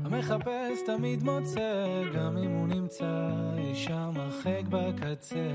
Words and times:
המחפש 0.05 0.79
תמיד 0.85 1.23
מוצא, 1.23 2.01
גם 2.13 2.37
אם 2.37 2.51
הוא 2.51 2.67
נמצא 2.67 3.29
אי 3.57 3.75
שם 3.75 4.11
הרחק 4.15 4.61
בקצה. 4.69 5.49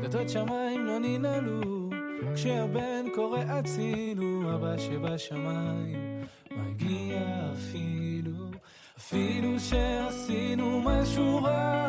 דלתות 0.00 0.28
שמיים 0.28 0.86
לא 0.86 0.98
ננעלו, 0.98 1.90
כשהבן 2.34 3.06
קורא 3.14 3.38
הצילו, 3.38 4.54
אבא 4.54 4.78
שבשמיים 4.78 6.24
מגיע 6.50 7.20
אפילו, 7.52 8.50
אפילו 8.98 9.60
שעשינו 9.60 10.80
משהו 10.84 11.42
רע, 11.42 11.88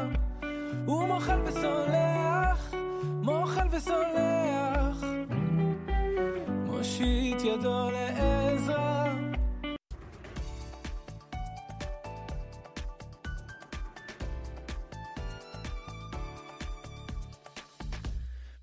הוא 0.85 1.07
מוחל 1.07 1.41
וסולח, 1.45 2.73
מוחל 3.21 3.67
וסולח, 3.71 5.03
מושיט 6.65 7.41
ידו 7.43 7.89
לעזרה. 7.91 8.40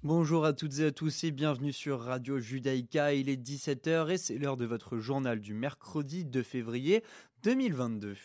Bonjour 0.08 0.46
à 0.46 0.54
toutes 0.54 0.78
et 0.78 0.86
à 0.86 0.90
tous 0.90 1.24
et 1.24 1.30
bienvenue 1.30 1.70
sur 1.70 2.00
Radio 2.00 2.38
Judaïka. 2.38 3.12
Il 3.12 3.28
est 3.28 3.36
17h 3.36 4.10
et 4.10 4.16
c'est 4.16 4.38
l'heure 4.38 4.56
de 4.56 4.64
votre 4.64 4.96
journal 4.96 5.38
du 5.38 5.52
mercredi 5.52 6.24
2 6.24 6.42
février 6.42 7.04
2022. 7.42 8.16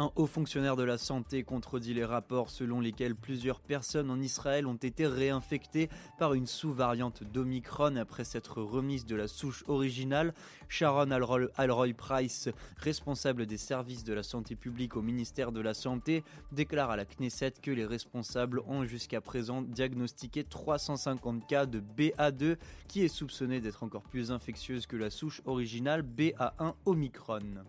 Un 0.00 0.12
haut 0.14 0.28
fonctionnaire 0.28 0.76
de 0.76 0.84
la 0.84 0.96
santé 0.96 1.42
contredit 1.42 1.92
les 1.92 2.04
rapports 2.04 2.50
selon 2.50 2.80
lesquels 2.80 3.16
plusieurs 3.16 3.58
personnes 3.58 4.12
en 4.12 4.20
Israël 4.20 4.68
ont 4.68 4.76
été 4.76 5.08
réinfectées 5.08 5.88
par 6.20 6.34
une 6.34 6.46
sous-variante 6.46 7.24
d'Omicron 7.24 7.96
après 7.96 8.22
s'être 8.22 8.62
remise 8.62 9.06
de 9.06 9.16
la 9.16 9.26
souche 9.26 9.64
originale. 9.66 10.34
Sharon 10.68 11.10
Alroy 11.10 11.94
Price, 11.94 12.48
responsable 12.76 13.44
des 13.46 13.56
services 13.56 14.04
de 14.04 14.14
la 14.14 14.22
santé 14.22 14.54
publique 14.54 14.96
au 14.96 15.02
ministère 15.02 15.50
de 15.50 15.60
la 15.60 15.74
Santé, 15.74 16.22
déclare 16.52 16.92
à 16.92 16.96
la 16.96 17.04
Knesset 17.04 17.54
que 17.60 17.72
les 17.72 17.84
responsables 17.84 18.60
ont 18.68 18.84
jusqu'à 18.84 19.20
présent 19.20 19.62
diagnostiqué 19.62 20.44
350 20.44 21.44
cas 21.48 21.66
de 21.66 21.80
BA2 21.80 22.56
qui 22.86 23.02
est 23.02 23.08
soupçonné 23.08 23.60
d'être 23.60 23.82
encore 23.82 24.04
plus 24.04 24.30
infectieuse 24.30 24.86
que 24.86 24.96
la 24.96 25.10
souche 25.10 25.42
originale 25.44 26.02
BA1 26.02 26.74
Omicron. 26.86 27.64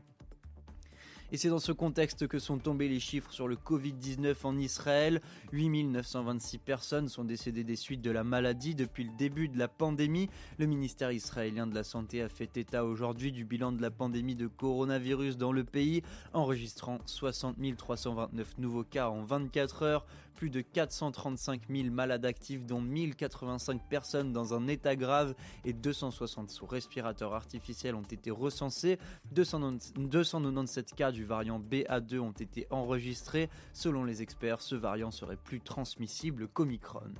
Et 1.32 1.38
c'est 1.38 1.50
dans 1.50 1.60
ce 1.60 1.72
contexte 1.72 2.28
que 2.28 2.40
sont 2.40 2.58
tombés 2.58 2.88
les 2.88 3.00
chiffres 3.00 3.32
sur 3.32 3.48
le 3.48 3.56
Covid-19 3.56 4.36
en 4.44 4.58
Israël. 4.58 5.22
8926 5.52 6.58
personnes 6.58 7.08
sont 7.08 7.24
décédées 7.24 7.64
des 7.64 7.76
suites 7.76 8.02
de 8.02 8.10
la 8.10 8.24
maladie 8.24 8.74
depuis 8.74 9.04
le 9.04 9.12
début 9.16 9.48
de 9.48 9.60
la 9.60 9.68
pandémie. 9.68 10.30
Le 10.58 10.66
ministère 10.66 11.12
israélien 11.12 11.68
de 11.68 11.76
la 11.76 11.84
Santé 11.84 12.24
a 12.24 12.30
fait 12.30 12.58
état 12.58 12.84
aujourd'hui 12.84 13.32
du 13.32 13.46
bilan 13.46 13.72
de 13.72 13.82
la 13.82 13.92
pandémie 13.92 14.36
de 14.36 14.48
coronavirus 14.48 15.38
dans 15.38 15.52
le 15.52 15.64
pays, 15.64 16.02
enregistrant 16.34 16.98
60 17.06 17.58
329 17.78 18.58
nouveaux 18.58 18.84
cas 18.84 19.10
en 19.10 19.24
24 19.24 19.84
heures, 19.84 20.06
plus 20.40 20.50
de 20.50 20.62
435 20.62 21.64
000 21.70 21.90
malades 21.90 22.26
actifs, 22.26 22.66
dont 22.66 22.80
1085 22.80 23.82
personnes 23.90 24.32
dans 24.32 24.54
un 24.54 24.70
état 24.70 24.96
grave 24.96 25.36
et 25.66 25.74
260 25.74 26.50
sous 26.50 26.66
respirateur 26.66 27.34
artificiel 27.34 27.94
ont 27.94 28.04
été 28.04 28.32
recensés. 28.32 29.00
297 29.34 30.96
cas 30.96 31.12
du 31.12 31.26
variant 31.26 31.60
BA2 31.60 32.20
ont 32.20 32.32
été 32.32 32.68
enregistrés. 32.70 33.50
Selon 33.74 34.06
les 34.06 34.22
experts, 34.22 34.62
ce 34.62 34.76
variant 34.76 35.12
serait 35.12 35.36
plus 35.36 35.60
transmissible 35.60 36.48
qu'Omicron. 36.48 37.12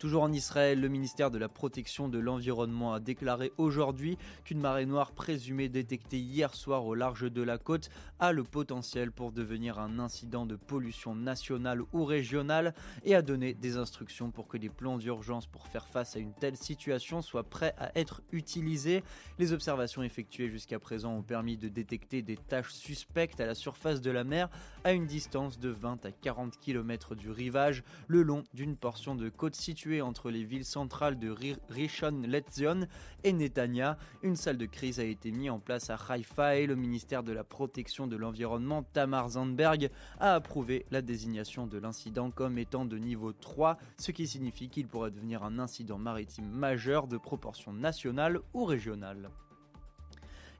Toujours 0.00 0.22
en 0.22 0.32
Israël, 0.32 0.80
le 0.80 0.88
ministère 0.88 1.30
de 1.30 1.36
la 1.36 1.50
Protection 1.50 2.08
de 2.08 2.18
l'Environnement 2.18 2.94
a 2.94 3.00
déclaré 3.00 3.52
aujourd'hui 3.58 4.16
qu'une 4.44 4.58
marée 4.58 4.86
noire 4.86 5.12
présumée 5.12 5.68
détectée 5.68 6.18
hier 6.18 6.54
soir 6.54 6.86
au 6.86 6.94
large 6.94 7.30
de 7.30 7.42
la 7.42 7.58
côte 7.58 7.90
a 8.18 8.32
le 8.32 8.42
potentiel 8.42 9.12
pour 9.12 9.30
devenir 9.30 9.78
un 9.78 9.98
incident 9.98 10.46
de 10.46 10.56
pollution 10.56 11.14
nationale 11.14 11.82
ou 11.92 12.06
régionale 12.06 12.72
et 13.04 13.14
a 13.14 13.20
donné 13.20 13.52
des 13.52 13.76
instructions 13.76 14.30
pour 14.30 14.48
que 14.48 14.56
des 14.56 14.70
plans 14.70 14.96
d'urgence 14.96 15.46
pour 15.46 15.66
faire 15.66 15.86
face 15.86 16.16
à 16.16 16.18
une 16.18 16.32
telle 16.32 16.56
situation 16.56 17.20
soient 17.20 17.44
prêts 17.44 17.74
à 17.76 17.92
être 17.94 18.22
utilisés. 18.32 19.04
Les 19.38 19.52
observations 19.52 20.02
effectuées 20.02 20.48
jusqu'à 20.48 20.78
présent 20.78 21.14
ont 21.14 21.22
permis 21.22 21.58
de 21.58 21.68
détecter 21.68 22.22
des 22.22 22.38
taches 22.38 22.72
suspectes 22.72 23.38
à 23.38 23.44
la 23.44 23.54
surface 23.54 24.00
de 24.00 24.10
la 24.10 24.24
mer 24.24 24.48
à 24.82 24.92
une 24.92 25.06
distance 25.06 25.58
de 25.58 25.68
20 25.68 26.06
à 26.06 26.10
40 26.10 26.58
km 26.58 27.14
du 27.14 27.30
rivage 27.30 27.84
le 28.08 28.22
long 28.22 28.44
d'une 28.54 28.76
portion 28.76 29.14
de 29.14 29.28
côte 29.28 29.54
située 29.54 29.89
entre 30.00 30.30
les 30.30 30.44
villes 30.44 30.64
centrales 30.64 31.18
de 31.18 31.34
Rishon 31.68 32.22
LeZion 32.24 32.86
et 33.24 33.32
Netanya. 33.32 33.98
Une 34.22 34.36
salle 34.36 34.58
de 34.58 34.66
crise 34.66 35.00
a 35.00 35.04
été 35.04 35.32
mise 35.32 35.50
en 35.50 35.58
place 35.58 35.90
à 35.90 35.98
Haïfa 36.08 36.56
et 36.56 36.66
le 36.66 36.76
ministère 36.76 37.24
de 37.24 37.32
la 37.32 37.42
Protection 37.42 38.06
de 38.06 38.16
l'Environnement, 38.16 38.84
Tamar 38.84 39.30
Zandberg, 39.30 39.90
a 40.20 40.34
approuvé 40.34 40.86
la 40.92 41.02
désignation 41.02 41.66
de 41.66 41.78
l'incident 41.78 42.30
comme 42.30 42.58
étant 42.58 42.84
de 42.84 42.98
niveau 42.98 43.32
3, 43.32 43.78
ce 43.98 44.12
qui 44.12 44.28
signifie 44.28 44.68
qu'il 44.68 44.86
pourrait 44.86 45.10
devenir 45.10 45.42
un 45.42 45.58
incident 45.58 45.98
maritime 45.98 46.48
majeur 46.48 47.08
de 47.08 47.16
proportion 47.16 47.72
nationale 47.72 48.38
ou 48.54 48.64
régionale. 48.64 49.30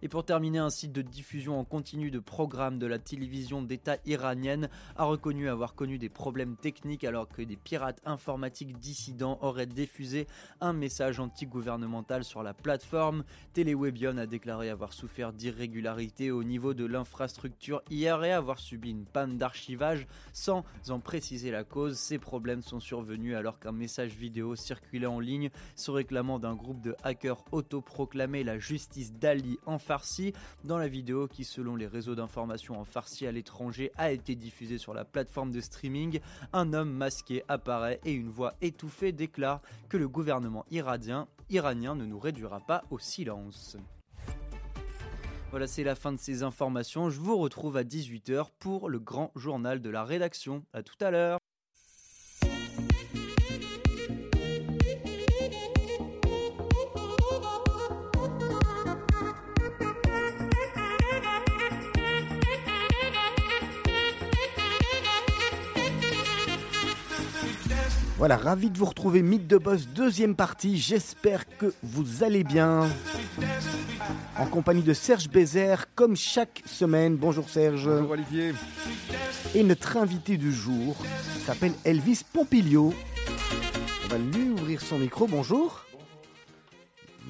Et 0.02 0.08
pour 0.08 0.24
terminer, 0.24 0.58
un 0.58 0.70
site 0.70 0.92
de 0.92 1.02
diffusion 1.02 1.60
en 1.60 1.64
continu 1.64 2.10
de 2.10 2.18
programmes 2.18 2.78
de 2.78 2.86
la 2.86 2.98
télévision 2.98 3.60
d'État 3.60 3.98
iranienne 4.06 4.70
a 4.96 5.04
reconnu 5.04 5.48
avoir 5.48 5.74
connu 5.74 5.98
des 5.98 6.08
problèmes 6.08 6.56
techniques 6.56 7.04
alors 7.04 7.28
que 7.28 7.42
des 7.42 7.56
pirates 7.56 8.00
informatiques 8.06 8.78
dissidents 8.78 9.38
auraient 9.42 9.66
diffusé 9.66 10.26
un 10.62 10.72
message 10.72 11.20
anti-gouvernemental 11.20 12.24
sur 12.24 12.42
la 12.42 12.54
plateforme. 12.54 13.24
Telewebion 13.52 14.16
a 14.16 14.26
déclaré 14.26 14.70
avoir 14.70 14.94
souffert 14.94 15.34
d'irrégularités 15.34 16.30
au 16.30 16.44
niveau 16.44 16.72
de 16.72 16.86
l'infrastructure 16.86 17.82
hier 17.90 18.24
et 18.24 18.32
avoir 18.32 18.58
subi 18.58 18.90
une 18.90 19.04
panne 19.04 19.36
d'archivage 19.36 20.06
sans 20.32 20.64
en 20.88 21.00
préciser 21.00 21.50
la 21.50 21.64
cause. 21.64 21.98
Ces 21.98 22.18
problèmes 22.18 22.62
sont 22.62 22.80
survenus 22.80 23.36
alors 23.36 23.58
qu'un 23.58 23.72
message 23.72 24.14
vidéo 24.14 24.56
circulait 24.56 25.06
en 25.06 25.20
ligne 25.20 25.50
se 25.76 25.90
réclamant 25.90 26.38
d'un 26.38 26.54
groupe 26.54 26.80
de 26.80 26.96
hackers 27.02 27.44
autoproclamés 27.52 28.44
la 28.44 28.58
justice 28.58 29.12
d'Ali 29.12 29.58
en 29.66 29.78
Dans 30.62 30.78
la 30.78 30.86
vidéo 30.86 31.26
qui, 31.26 31.44
selon 31.44 31.74
les 31.74 31.86
réseaux 31.86 32.14
d'information 32.14 32.78
en 32.78 32.84
farsi 32.84 33.26
à 33.26 33.32
l'étranger, 33.32 33.90
a 33.96 34.12
été 34.12 34.36
diffusée 34.36 34.78
sur 34.78 34.94
la 34.94 35.04
plateforme 35.04 35.50
de 35.50 35.60
streaming, 35.60 36.20
un 36.52 36.72
homme 36.72 36.92
masqué 36.92 37.42
apparaît 37.48 38.00
et 38.04 38.12
une 38.12 38.30
voix 38.30 38.54
étouffée 38.60 39.10
déclare 39.10 39.60
que 39.88 39.96
le 39.96 40.08
gouvernement 40.08 40.64
iranien, 40.70 41.26
iranien 41.48 41.96
ne 41.96 42.04
nous 42.04 42.20
réduira 42.20 42.60
pas 42.60 42.84
au 42.90 42.98
silence. 42.98 43.76
Voilà, 45.50 45.66
c'est 45.66 45.82
la 45.82 45.96
fin 45.96 46.12
de 46.12 46.20
ces 46.20 46.44
informations. 46.44 47.10
Je 47.10 47.18
vous 47.18 47.36
retrouve 47.36 47.76
à 47.76 47.82
18h 47.82 48.50
pour 48.60 48.88
le 48.88 49.00
grand 49.00 49.32
journal 49.34 49.80
de 49.80 49.90
la 49.90 50.04
rédaction. 50.04 50.64
A 50.72 50.84
tout 50.84 50.98
à 51.00 51.10
l'heure. 51.10 51.40
Voilà, 68.20 68.36
ravi 68.36 68.68
de 68.68 68.76
vous 68.76 68.84
retrouver, 68.84 69.22
Mythe 69.22 69.46
de 69.46 69.56
Boss, 69.56 69.88
deuxième 69.88 70.36
partie. 70.36 70.76
J'espère 70.76 71.46
que 71.56 71.72
vous 71.82 72.22
allez 72.22 72.44
bien. 72.44 72.86
En 74.36 74.44
compagnie 74.44 74.82
de 74.82 74.92
Serge 74.92 75.30
Bézère, 75.30 75.86
comme 75.94 76.16
chaque 76.16 76.62
semaine. 76.66 77.16
Bonjour 77.16 77.48
Serge. 77.48 77.88
Bonjour 77.88 78.10
Olivier. 78.10 78.52
Et 79.54 79.62
notre 79.62 79.96
invité 79.96 80.36
du 80.36 80.52
jour 80.52 80.98
s'appelle 81.46 81.72
Elvis 81.86 82.20
Pompilio. 82.30 82.92
On 84.04 84.08
va 84.08 84.18
lui 84.18 84.50
ouvrir 84.50 84.82
son 84.82 84.98
micro. 84.98 85.26
Bonjour. 85.26 85.86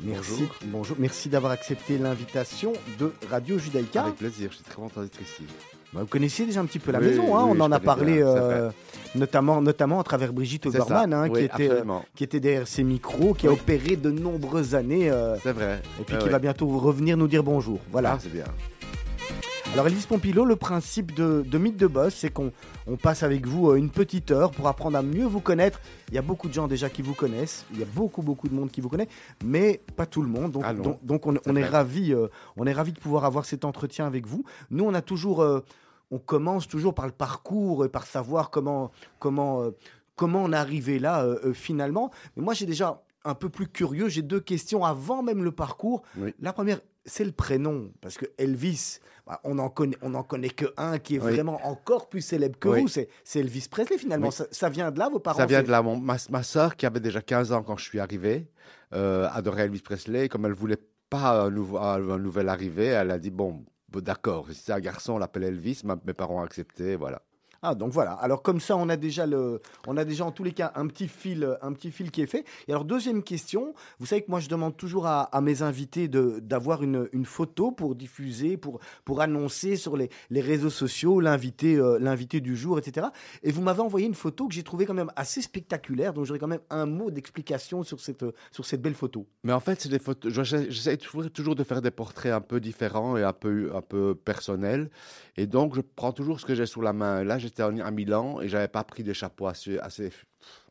Merci, 0.02 0.48
bonjour. 0.64 0.96
Merci 0.98 1.28
d'avoir 1.28 1.52
accepté 1.52 1.98
l'invitation 1.98 2.72
de 2.98 3.12
Radio 3.30 3.58
Judaïka. 3.58 4.02
Avec 4.02 4.16
plaisir, 4.16 4.50
je 4.50 4.56
suis 4.56 4.64
très 4.64 4.74
content 4.74 5.02
d'être 5.02 5.22
ici. 5.22 5.44
Bah, 5.92 6.00
vous 6.02 6.06
connaissiez 6.06 6.46
déjà 6.46 6.60
un 6.60 6.66
petit 6.66 6.78
peu 6.78 6.92
la 6.92 7.00
Oui, 7.00 7.06
maison, 7.06 7.36
hein, 7.36 7.46
oui, 7.46 7.56
on 7.58 7.60
en 7.60 7.72
a 7.72 7.80
parlé 7.80 8.20
euh, 8.22 8.70
notamment, 9.16 9.60
notamment 9.60 9.98
à 9.98 10.04
travers 10.04 10.32
Brigitte 10.32 10.66
Obermann, 10.66 11.12
hein, 11.12 11.28
qui, 11.28 11.34
oui, 11.34 11.44
était, 11.44 11.70
euh, 11.70 11.82
qui 12.14 12.22
était 12.22 12.38
derrière 12.38 12.68
ses 12.68 12.84
micros, 12.84 13.34
qui 13.34 13.48
a 13.48 13.52
opéré 13.52 13.96
de 13.96 14.10
nombreuses 14.10 14.76
années 14.76 15.10
euh, 15.10 15.36
C'est 15.42 15.52
vrai. 15.52 15.82
et 16.00 16.04
puis 16.04 16.16
qui 16.18 16.28
va 16.28 16.38
bientôt 16.38 16.68
revenir 16.68 17.16
nous 17.16 17.26
dire 17.26 17.42
bonjour. 17.42 17.80
Voilà. 17.90 18.12
Ah, 18.14 18.18
c'est 18.20 18.32
bien. 18.32 18.44
Alors 19.72 19.86
Elvis 19.86 20.04
Pompilo, 20.08 20.44
le 20.44 20.56
principe 20.56 21.14
de, 21.14 21.42
de 21.46 21.58
Mythe 21.58 21.76
de 21.76 21.86
Boss, 21.86 22.14
c'est 22.14 22.30
qu'on 22.30 22.52
on 22.88 22.96
passe 22.96 23.22
avec 23.22 23.46
vous 23.46 23.70
euh, 23.70 23.76
une 23.76 23.88
petite 23.90 24.32
heure 24.32 24.50
pour 24.50 24.66
apprendre 24.66 24.98
à 24.98 25.02
mieux 25.02 25.24
vous 25.26 25.40
connaître. 25.40 25.80
Il 26.08 26.14
y 26.14 26.18
a 26.18 26.22
beaucoup 26.22 26.48
de 26.48 26.52
gens 26.52 26.66
déjà 26.66 26.90
qui 26.90 27.02
vous 27.02 27.14
connaissent, 27.14 27.64
il 27.72 27.78
y 27.78 27.82
a 27.82 27.86
beaucoup 27.86 28.22
beaucoup 28.22 28.48
de 28.48 28.54
monde 28.54 28.70
qui 28.72 28.80
vous 28.80 28.88
connaît, 28.88 29.08
mais 29.44 29.80
pas 29.96 30.06
tout 30.06 30.22
le 30.22 30.28
monde. 30.28 30.50
Donc, 30.50 30.64
Ah 30.66 30.74
non, 30.74 30.82
donc, 30.82 31.24
donc 31.24 31.26
on, 31.46 31.56
est 31.56 31.64
ravi, 31.64 32.12
euh, 32.12 32.26
on 32.56 32.66
est 32.66 32.72
ravi 32.72 32.92
de 32.92 32.98
pouvoir 32.98 33.24
avoir 33.24 33.44
cet 33.44 33.64
entretien 33.64 34.06
avec 34.06 34.26
vous. 34.26 34.44
Nous, 34.70 34.84
on 34.84 34.92
a 34.92 35.02
toujours, 35.02 35.40
euh, 35.40 35.64
on 36.10 36.18
commence 36.18 36.66
toujours 36.66 36.92
par 36.94 37.06
le 37.06 37.12
parcours 37.12 37.84
et 37.84 37.88
par 37.88 38.06
savoir 38.06 38.50
comment 38.50 38.90
comment 39.20 39.62
euh, 39.62 39.70
comment 40.16 40.42
on 40.42 40.52
est 40.52 40.56
arrivé 40.56 40.98
là 40.98 41.24
euh, 41.24 41.54
finalement. 41.54 42.10
Mais 42.36 42.42
moi, 42.42 42.52
j'ai 42.52 42.66
déjà 42.66 43.02
un 43.24 43.34
peu 43.34 43.48
plus 43.48 43.68
curieux. 43.68 44.08
J'ai 44.08 44.22
deux 44.22 44.40
questions 44.40 44.84
avant 44.84 45.22
même 45.22 45.44
le 45.44 45.52
parcours. 45.52 46.02
Oui. 46.18 46.34
La 46.40 46.52
première, 46.52 46.80
c'est 47.04 47.24
le 47.24 47.32
prénom, 47.32 47.90
parce 48.00 48.16
que 48.16 48.26
Elvis, 48.38 48.98
bah, 49.26 49.40
on 49.44 49.58
en 49.58 49.68
connaît, 49.70 49.96
on 50.02 50.14
en 50.14 50.22
connaît 50.22 50.50
que 50.50 50.66
un 50.76 50.98
qui 50.98 51.16
est 51.16 51.20
Oui. 51.20 51.32
vraiment 51.32 51.60
encore 51.66 52.08
plus 52.08 52.20
célèbre 52.20 52.58
que 52.58 52.68
Oui. 52.68 52.82
vous. 52.82 52.88
C'est 52.88 53.08
Elvis 53.34 53.68
Presley 53.70 53.98
finalement. 53.98 54.28
Oui. 54.28 54.32
Ça, 54.32 54.46
ça 54.50 54.68
vient 54.68 54.90
de 54.90 54.98
là, 54.98 55.08
vos 55.08 55.18
parents. 55.18 55.38
Ça 55.38 55.46
vient 55.46 55.62
de 55.62 55.70
là. 55.70 55.82
Mon, 55.82 55.96
ma, 55.98 56.16
ma 56.30 56.42
soeur, 56.42 56.76
qui 56.76 56.86
avait 56.86 57.00
déjà 57.00 57.22
15 57.22 57.52
ans 57.52 57.62
quand 57.62 57.76
je 57.76 57.84
suis 57.84 58.00
arrivé, 58.00 58.48
euh, 58.92 59.28
adorait 59.32 59.62
Elvis 59.64 59.80
Presley. 59.80 60.28
Comme 60.28 60.46
elle 60.46 60.52
voulait 60.52 60.78
pas 61.08 61.44
un, 61.46 61.50
nouvel 61.50 62.48
arrivé, 62.48 62.86
elle 62.86 63.10
a 63.10 63.18
dit 63.18 63.30
bon, 63.30 63.64
bon, 63.88 64.00
d'accord, 64.00 64.46
si 64.50 64.54
c'est 64.64 64.72
un 64.72 64.80
garçon, 64.80 65.14
on 65.14 65.18
l'appelle 65.18 65.44
Elvis. 65.44 65.82
Ma- 65.84 65.98
mes 66.04 66.12
parents 66.14 66.40
ont 66.40 66.44
accepté, 66.44 66.96
voilà. 66.96 67.22
Ah 67.62 67.74
donc 67.74 67.92
voilà. 67.92 68.12
Alors 68.12 68.42
comme 68.42 68.58
ça, 68.58 68.74
on 68.76 68.88
a 68.88 68.96
déjà 68.96 69.26
le, 69.26 69.60
on 69.86 69.96
a 69.98 70.04
déjà 70.06 70.24
en 70.24 70.32
tous 70.32 70.44
les 70.44 70.52
cas 70.52 70.72
un 70.76 70.86
petit 70.86 71.08
fil, 71.08 71.58
un 71.60 71.72
petit 71.74 71.90
fil 71.90 72.10
qui 72.10 72.22
est 72.22 72.26
fait. 72.26 72.44
Et 72.68 72.72
alors 72.72 72.86
deuxième 72.86 73.22
question, 73.22 73.74
vous 73.98 74.06
savez 74.06 74.22
que 74.22 74.30
moi 74.30 74.40
je 74.40 74.48
demande 74.48 74.76
toujours 74.78 75.06
à, 75.06 75.28
mes 75.42 75.60
invités 75.60 76.08
d'avoir 76.08 76.82
une, 76.82 77.08
une 77.12 77.26
photo 77.26 77.70
pour 77.70 77.94
diffuser, 77.94 78.56
pour 78.56 78.80
pour 79.04 79.20
annoncer 79.20 79.76
sur 79.76 79.96
les, 79.96 80.08
les 80.30 80.40
réseaux 80.40 80.70
sociaux 80.70 81.20
l'invité, 81.20 81.76
euh, 81.76 81.98
l'invité 82.00 82.40
du 82.40 82.56
jour, 82.56 82.78
etc. 82.78 83.08
Et 83.42 83.50
vous 83.52 83.60
m'avez 83.60 83.80
envoyé 83.80 84.06
une 84.06 84.14
photo 84.14 84.48
que 84.48 84.54
j'ai 84.54 84.62
trouvée 84.62 84.86
quand 84.86 84.94
même 84.94 85.12
assez 85.16 85.42
spectaculaire. 85.42 86.14
Donc 86.14 86.24
j'aurais 86.24 86.38
quand 86.38 86.46
même 86.48 86.60
un 86.70 86.86
mot 86.86 87.10
d'explication 87.10 87.82
sur 87.82 88.00
cette 88.00 88.24
sur 88.52 88.64
cette 88.64 88.80
belle 88.80 88.94
photo. 88.94 89.26
Mais 89.44 89.52
en 89.52 89.60
fait, 89.60 89.80
c'est 89.82 89.88
des 89.90 89.98
photos. 89.98 90.32
je- 90.32 90.70
J'essaie 90.70 90.96
toujours, 90.96 91.30
toujours 91.30 91.54
de 91.56 91.64
faire 91.64 91.82
des 91.82 91.90
portraits 91.90 92.32
un 92.32 92.40
peu 92.40 92.58
différents 92.58 93.16
et 93.18 93.22
un 93.22 93.32
peu, 93.34 93.70
un 93.74 93.82
peu 93.82 94.14
personnels. 94.14 94.90
Et 95.36 95.46
donc, 95.46 95.74
je 95.74 95.80
prends 95.80 96.12
toujours 96.12 96.40
ce 96.40 96.46
que 96.46 96.54
j'ai 96.54 96.66
sous 96.66 96.80
la 96.80 96.92
main. 96.92 97.22
Là, 97.24 97.38
j'étais 97.50 97.62
à 97.62 97.90
Milan 97.90 98.40
et 98.40 98.48
j'avais 98.48 98.68
pas 98.68 98.84
pris 98.84 99.02
des 99.02 99.14
chapeaux 99.14 99.46
assez, 99.46 99.78
assez, 99.78 100.10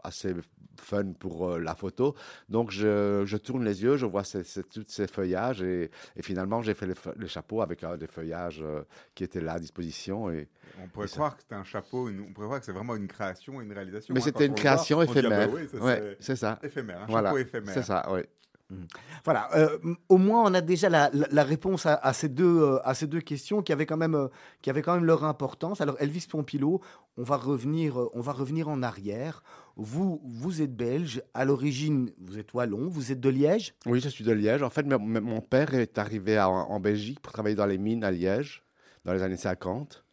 assez 0.04 0.34
fun 0.80 1.12
pour 1.14 1.50
euh, 1.50 1.60
la 1.60 1.76
photo. 1.76 2.16
Donc, 2.48 2.72
je, 2.72 3.24
je 3.26 3.38
tourne 3.38 3.66
les 3.66 3.84
yeux, 3.84 3.98
je 3.98 4.06
vois 4.06 4.24
ces, 4.24 4.44
ces- 4.44 4.64
tous 4.64 4.86
ces 4.88 5.08
feuillages 5.08 5.62
et, 5.62 5.92
et 6.16 6.22
finalement, 6.24 6.62
j'ai 6.62 6.74
fait 6.74 6.88
les, 6.88 7.28
chapeaux 7.28 7.62
avec 7.62 7.84
euh, 7.84 7.98
des 7.98 8.08
feuillages 8.08 8.62
euh, 8.62 8.84
qui 9.14 9.24
étaient 9.26 9.42
là 9.42 9.54
à 9.54 9.60
disposition. 9.60 10.32
Et... 10.32 10.48
On 10.82 10.88
pourrait 10.88 11.06
Et 11.06 11.10
ça- 11.10 11.16
croire 11.16 11.36
que 11.38 11.44
c'est 11.48 11.56
un 11.56 11.64
chapeau, 11.64 12.08
une- 12.10 12.22
on 12.22 12.34
pourrait 12.34 12.48
croire 12.48 12.60
que 12.62 12.66
c'est 12.66 12.72
vraiment 12.72 12.96
une 12.96 13.08
création 13.08 13.60
une 13.62 13.74
réalisation. 13.74 14.14
Mais 14.14 14.22
hein, 14.22 14.24
c'était 14.24 14.46
une 14.46 14.56
création 14.56 14.98
voit, 14.98 15.06
ah 15.06 15.14
bah 15.14 15.20
éphémère. 15.20 15.50
oui, 15.54 15.62
ouais, 15.82 16.16
c'est 16.20 16.24
c'est 16.24 16.36
ça. 16.38 16.60
éphémère, 16.64 17.02
un 17.04 17.06
Voilà, 17.08 17.30
chapeau 17.30 17.38
éphémère. 17.40 17.74
C'est 17.74 17.84
ça, 17.84 18.08
oui. 18.12 18.22
Voilà, 19.26 19.50
euh, 19.56 19.80
au 20.10 20.18
moins 20.18 20.44
on 20.44 20.54
a 20.54 20.62
déjà 20.62 20.90
la, 20.90 21.44
réponse 21.44 21.86
à, 21.86 22.14
ces 22.14 22.30
deux, 22.30 22.62
euh, 22.62 22.88
à 22.88 22.94
ces 22.94 23.08
deux 23.08 23.22
questions 23.22 23.62
qui 23.62 23.74
avaient, 23.74 23.86
quand 23.86 23.98
même, 23.98 24.16
euh, 24.16 24.28
qui 24.62 24.70
avaient 24.70 24.82
quand 24.82 24.94
même 24.94 25.06
leur 25.06 25.24
importance. 25.24 25.82
Alors 25.82 25.96
Elvis 26.00 26.28
Pompilo, 26.30 26.82
on 27.18 27.24
va 27.24 27.38
revenir, 27.38 27.98
on 28.14 28.22
va 28.22 28.32
revenir 28.32 28.70
en 28.70 28.84
arrière. 28.84 29.44
Vous, 29.76 30.22
vous 30.24 30.62
êtes 30.62 30.76
belge, 30.76 31.24
à 31.34 31.46
l'origine 31.46 32.12
vous 32.20 32.38
êtes 32.38 32.54
wallon, 32.54 32.88
vous 32.90 33.12
êtes 33.12 33.20
de 33.20 33.30
Liège? 33.30 33.74
Oui, 33.86 34.00
je 34.02 34.10
suis 34.10 34.24
de 34.24 34.32
Liège. 34.32 34.62
En 34.62 34.70
fait, 34.70 34.86
mon 34.86 35.42
père 35.42 35.74
est 35.74 35.98
arrivé 35.98 36.40
en 36.40 36.80
Belgique 36.80 37.22
pour 37.22 37.34
travailler 37.34 37.56
dans 37.56 37.66
les 37.66 37.78
mines 37.78 38.04
à 38.04 38.12
Liège 38.12 38.64
dans 39.06 39.14
les 39.14 39.24
années 39.24 39.38
50. 39.38 40.04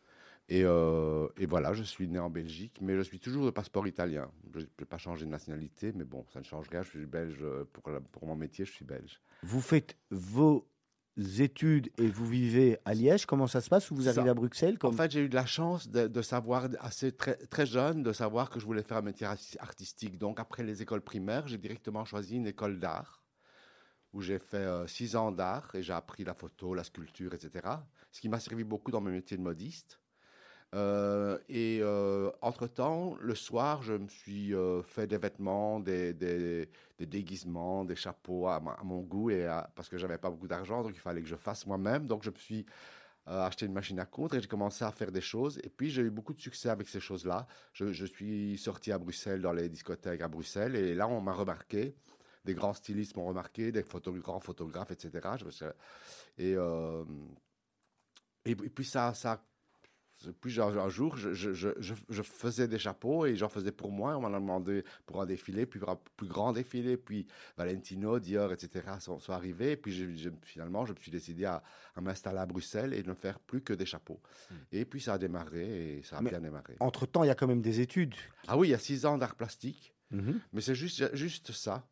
Et, 0.49 0.63
euh, 0.65 1.27
et 1.39 1.47
voilà, 1.47 1.73
je 1.73 1.83
suis 1.83 2.07
né 2.07 2.19
en 2.21 2.31
Belgique, 2.31 2.79
mais 2.81 2.95
je 2.97 3.03
suis 3.03 3.19
toujours 3.19 3.45
de 3.47 3.51
passeport 3.51 3.87
italien. 3.89 4.31
Je 4.55 4.61
n'ai 4.61 4.87
pas 4.89 4.99
changé 4.99 5.25
de 5.27 5.31
nationalité, 5.31 5.93
mais 5.93 6.05
bon, 6.05 6.25
ça 6.33 6.39
ne 6.39 6.45
change 6.45 6.69
rien. 6.69 6.83
Je 6.83 6.91
suis 6.91 7.07
belge 7.07 7.39
euh, 7.43 7.65
pour, 7.73 7.91
la- 7.91 8.01
pour 8.01 8.27
mon 8.27 8.37
métier, 8.37 8.65
je 8.65 8.71
suis 8.73 8.85
belge. 8.85 9.21
Vous 9.43 9.61
faites 9.61 9.97
vos 10.11 10.69
études 11.39 11.91
et 11.99 12.07
vous 12.09 12.27
vivez 12.27 12.79
à 12.85 12.95
Liège. 12.95 13.27
Comment 13.27 13.49
ça 13.49 13.61
se 13.61 13.69
passe? 13.69 13.91
Ou 13.91 13.97
vous 13.97 14.03
Ça- 14.03 14.11
arrivez 14.11 14.29
à 14.31 14.35
Bruxelles 14.35 14.79
En 14.85 14.93
fait, 14.93 15.11
j'ai 15.11 15.21
eu 15.25 15.29
de 15.29 15.35
la 15.35 15.47
chance 15.47 15.89
de, 15.89 16.07
de 16.07 16.23
savoir 16.23 16.69
assez 16.79 17.11
très, 17.11 17.35
très 17.37 17.67
jeune, 17.67 18.05
de 18.05 18.13
savoir 18.13 18.49
que 18.51 18.61
je 18.61 18.67
voulais 18.67 18.83
faire 18.83 18.99
un 18.99 19.03
métier 19.03 19.27
arti- 19.27 19.57
artistique. 19.59 20.17
Donc, 20.17 20.39
après 20.39 20.63
les 20.63 20.81
écoles 20.83 21.01
primaires, 21.03 21.49
j'ai 21.49 21.59
directement 21.59 22.05
choisi 22.05 22.37
une 22.37 22.47
école 22.47 22.79
d'art 22.79 23.23
où 24.13 24.21
j'ai 24.21 24.39
fait 24.39 24.59
euh, 24.59 24.87
six 24.87 25.17
ans 25.17 25.33
d'art 25.33 25.75
et 25.75 25.83
j'ai 25.83 25.93
appris 25.93 26.23
la 26.23 26.35
photo, 26.35 26.73
la 26.73 26.85
sculpture, 26.85 27.35
etc. 27.35 27.67
Ce 28.13 28.21
qui 28.21 28.29
m'a 28.29 28.39
servi 28.39 28.63
beaucoup 28.63 28.91
dans 28.93 29.01
mon 29.01 29.11
métier 29.11 29.37
de 29.37 29.43
modiste. 29.43 29.99
Euh, 30.77 31.39
et 31.49 31.79
euh, 31.81 32.31
entre-temps, 32.43 33.17
le 33.21 33.35
soir, 33.35 33.83
je 33.83 33.95
me 33.95 34.09
suis 34.09 34.55
euh, 34.55 34.83
fait 34.83 35.07
des 35.07 35.17
vêtements, 35.17 35.81
des, 35.81 36.13
déguisements, 37.01 37.85
des 37.85 37.97
chapeaux 37.97 38.47
à, 38.47 38.61
mon 38.85 39.01
goût, 39.01 39.31
et 39.31 39.49
parce 39.75 39.89
que 39.89 39.97
j'avais 39.97 40.19
pas 40.19 40.29
beaucoup 40.29 40.49
d'argent, 40.49 40.83
donc 40.83 40.93
il 40.95 41.01
fallait 41.01 41.23
que 41.23 41.29
je 41.29 41.37
fasse 41.37 41.67
moi-même. 41.67 42.07
Donc 42.07 42.25
je 42.25 42.31
me 42.31 42.37
suis 42.37 42.67
euh, 43.29 43.47
acheté 43.47 43.65
une 43.65 43.73
machine 43.73 43.99
à 43.99 44.05
coudre 44.05 44.37
et 44.37 44.41
j'ai 44.41 44.49
commencé 44.49 44.85
à 44.85 44.93
faire 44.93 45.11
des 45.11 45.23
choses. 45.23 45.59
Et 45.65 45.71
puis 45.71 45.91
j'ai 45.91 46.03
eu 46.03 46.11
beaucoup 46.11 46.35
de 46.35 46.41
succès 46.41 46.69
avec 46.69 46.89
ces 46.89 47.01
choses-là. 47.01 47.47
Je, 47.73 48.05
suis 48.05 48.59
sorti 48.59 48.93
à 48.93 48.99
Bruxelles, 48.99 49.41
dans 49.41 49.53
les 49.53 49.71
discothèques 49.71 50.21
à 50.21 50.29
Bruxelles, 50.29 50.77
et 50.77 50.95
là 50.95 51.09
on 51.09 51.23
m'a 51.23 51.33
remarqué. 51.33 51.95
Des 52.45 52.55
grands 52.55 52.75
stylistes 52.75 53.17
m'ont 53.17 53.27
remarqué, 53.27 53.73
des 53.73 53.83
grands 53.83 54.41
photographes, 54.41 54.93
etc. 54.93 55.29
Et, 56.39 56.55
et, 58.45 58.55
puis 58.55 58.85
ça, 58.85 59.15
ça 59.15 59.43
puis 59.43 59.56
un, 60.25 60.79
un 60.79 60.89
jour, 60.89 61.17
je, 61.17 61.33
je- 61.33 61.53
je- 61.53 61.69
je- 61.79 62.23
faisais 62.23 62.67
des 62.69 62.79
chapeaux 62.79 63.27
et 63.27 63.37
j'en 63.37 63.49
faisais 63.49 63.73
pour 63.73 63.91
moi. 63.93 64.17
On 64.17 64.21
m'en 64.23 64.29
a 64.35 64.41
demandé 64.41 64.83
pour 65.05 65.21
un 65.21 65.27
défilé, 65.27 65.67
puis 65.67 65.79
pour 65.79 65.91
un 65.91 65.99
plus 66.17 66.27
grand 66.27 66.53
défilé. 66.53 66.97
Puis 66.97 67.27
Valentino, 67.57 68.19
Dior, 68.19 68.53
etc. 68.53 68.85
sont, 69.01 69.19
sont 69.21 69.33
arrivés. 69.33 69.73
Et 69.73 69.77
puis 69.77 69.93
finalement, 70.43 70.87
je 70.87 70.93
me 70.93 70.99
suis 70.99 71.11
décidé 71.11 71.45
à, 71.45 71.63
à 71.95 72.01
m'installer 72.01 72.39
à 72.39 72.47
Bruxelles 72.47 72.95
et 72.95 73.03
ne 73.03 73.15
faire 73.15 73.39
plus 73.41 73.61
que 73.63 73.73
des 73.73 73.87
chapeaux. 73.87 74.21
Et 74.73 74.85
puis 74.85 75.01
ça 75.01 75.15
a 75.15 75.19
démarré 75.19 75.99
et 75.99 76.03
ça 76.03 76.19
a 76.19 76.21
Mais- 76.23 76.31
bien 76.31 76.41
démarré. 76.41 76.77
Entre-temps, 76.81 77.23
il 77.25 77.29
y 77.29 77.31
a 77.31 77.35
quand 77.35 77.47
même 77.49 77.63
des 77.63 77.81
études. 77.81 78.15
Ah 78.49 78.57
oui, 78.57 78.69
il 78.69 78.71
y 78.71 78.75
a 78.75 78.79
six 78.79 79.05
ans 79.07 79.19
d'art 79.19 79.35
plastique. 79.35 79.93
Mhm. 80.11 80.41
Mais 80.53 80.61
c'est 80.61 80.75
juste, 80.77 81.15
juste 81.15 81.53
ça. 81.53 81.85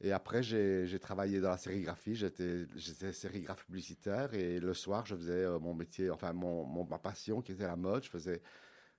Et 0.00 0.12
après, 0.12 0.42
j'ai 0.42 0.98
travaillé 0.98 1.40
dans 1.40 1.50
la 1.50 1.56
sérigraphie. 1.56 2.14
J'étais 2.14 3.12
sérigraphe 3.12 3.64
publicitaire. 3.64 4.34
Et 4.34 4.60
le 4.60 4.74
soir, 4.74 5.06
je 5.06 5.14
faisais 5.16 5.44
euh, 5.44 5.58
mon 5.58 5.74
métier, 5.74 6.10
enfin, 6.10 6.32
ma 6.32 6.98
passion 6.98 7.40
qui 7.40 7.52
était 7.52 7.66
la 7.66 7.76
mode. 7.76 8.04
Je 8.04 8.10
faisais 8.10 8.42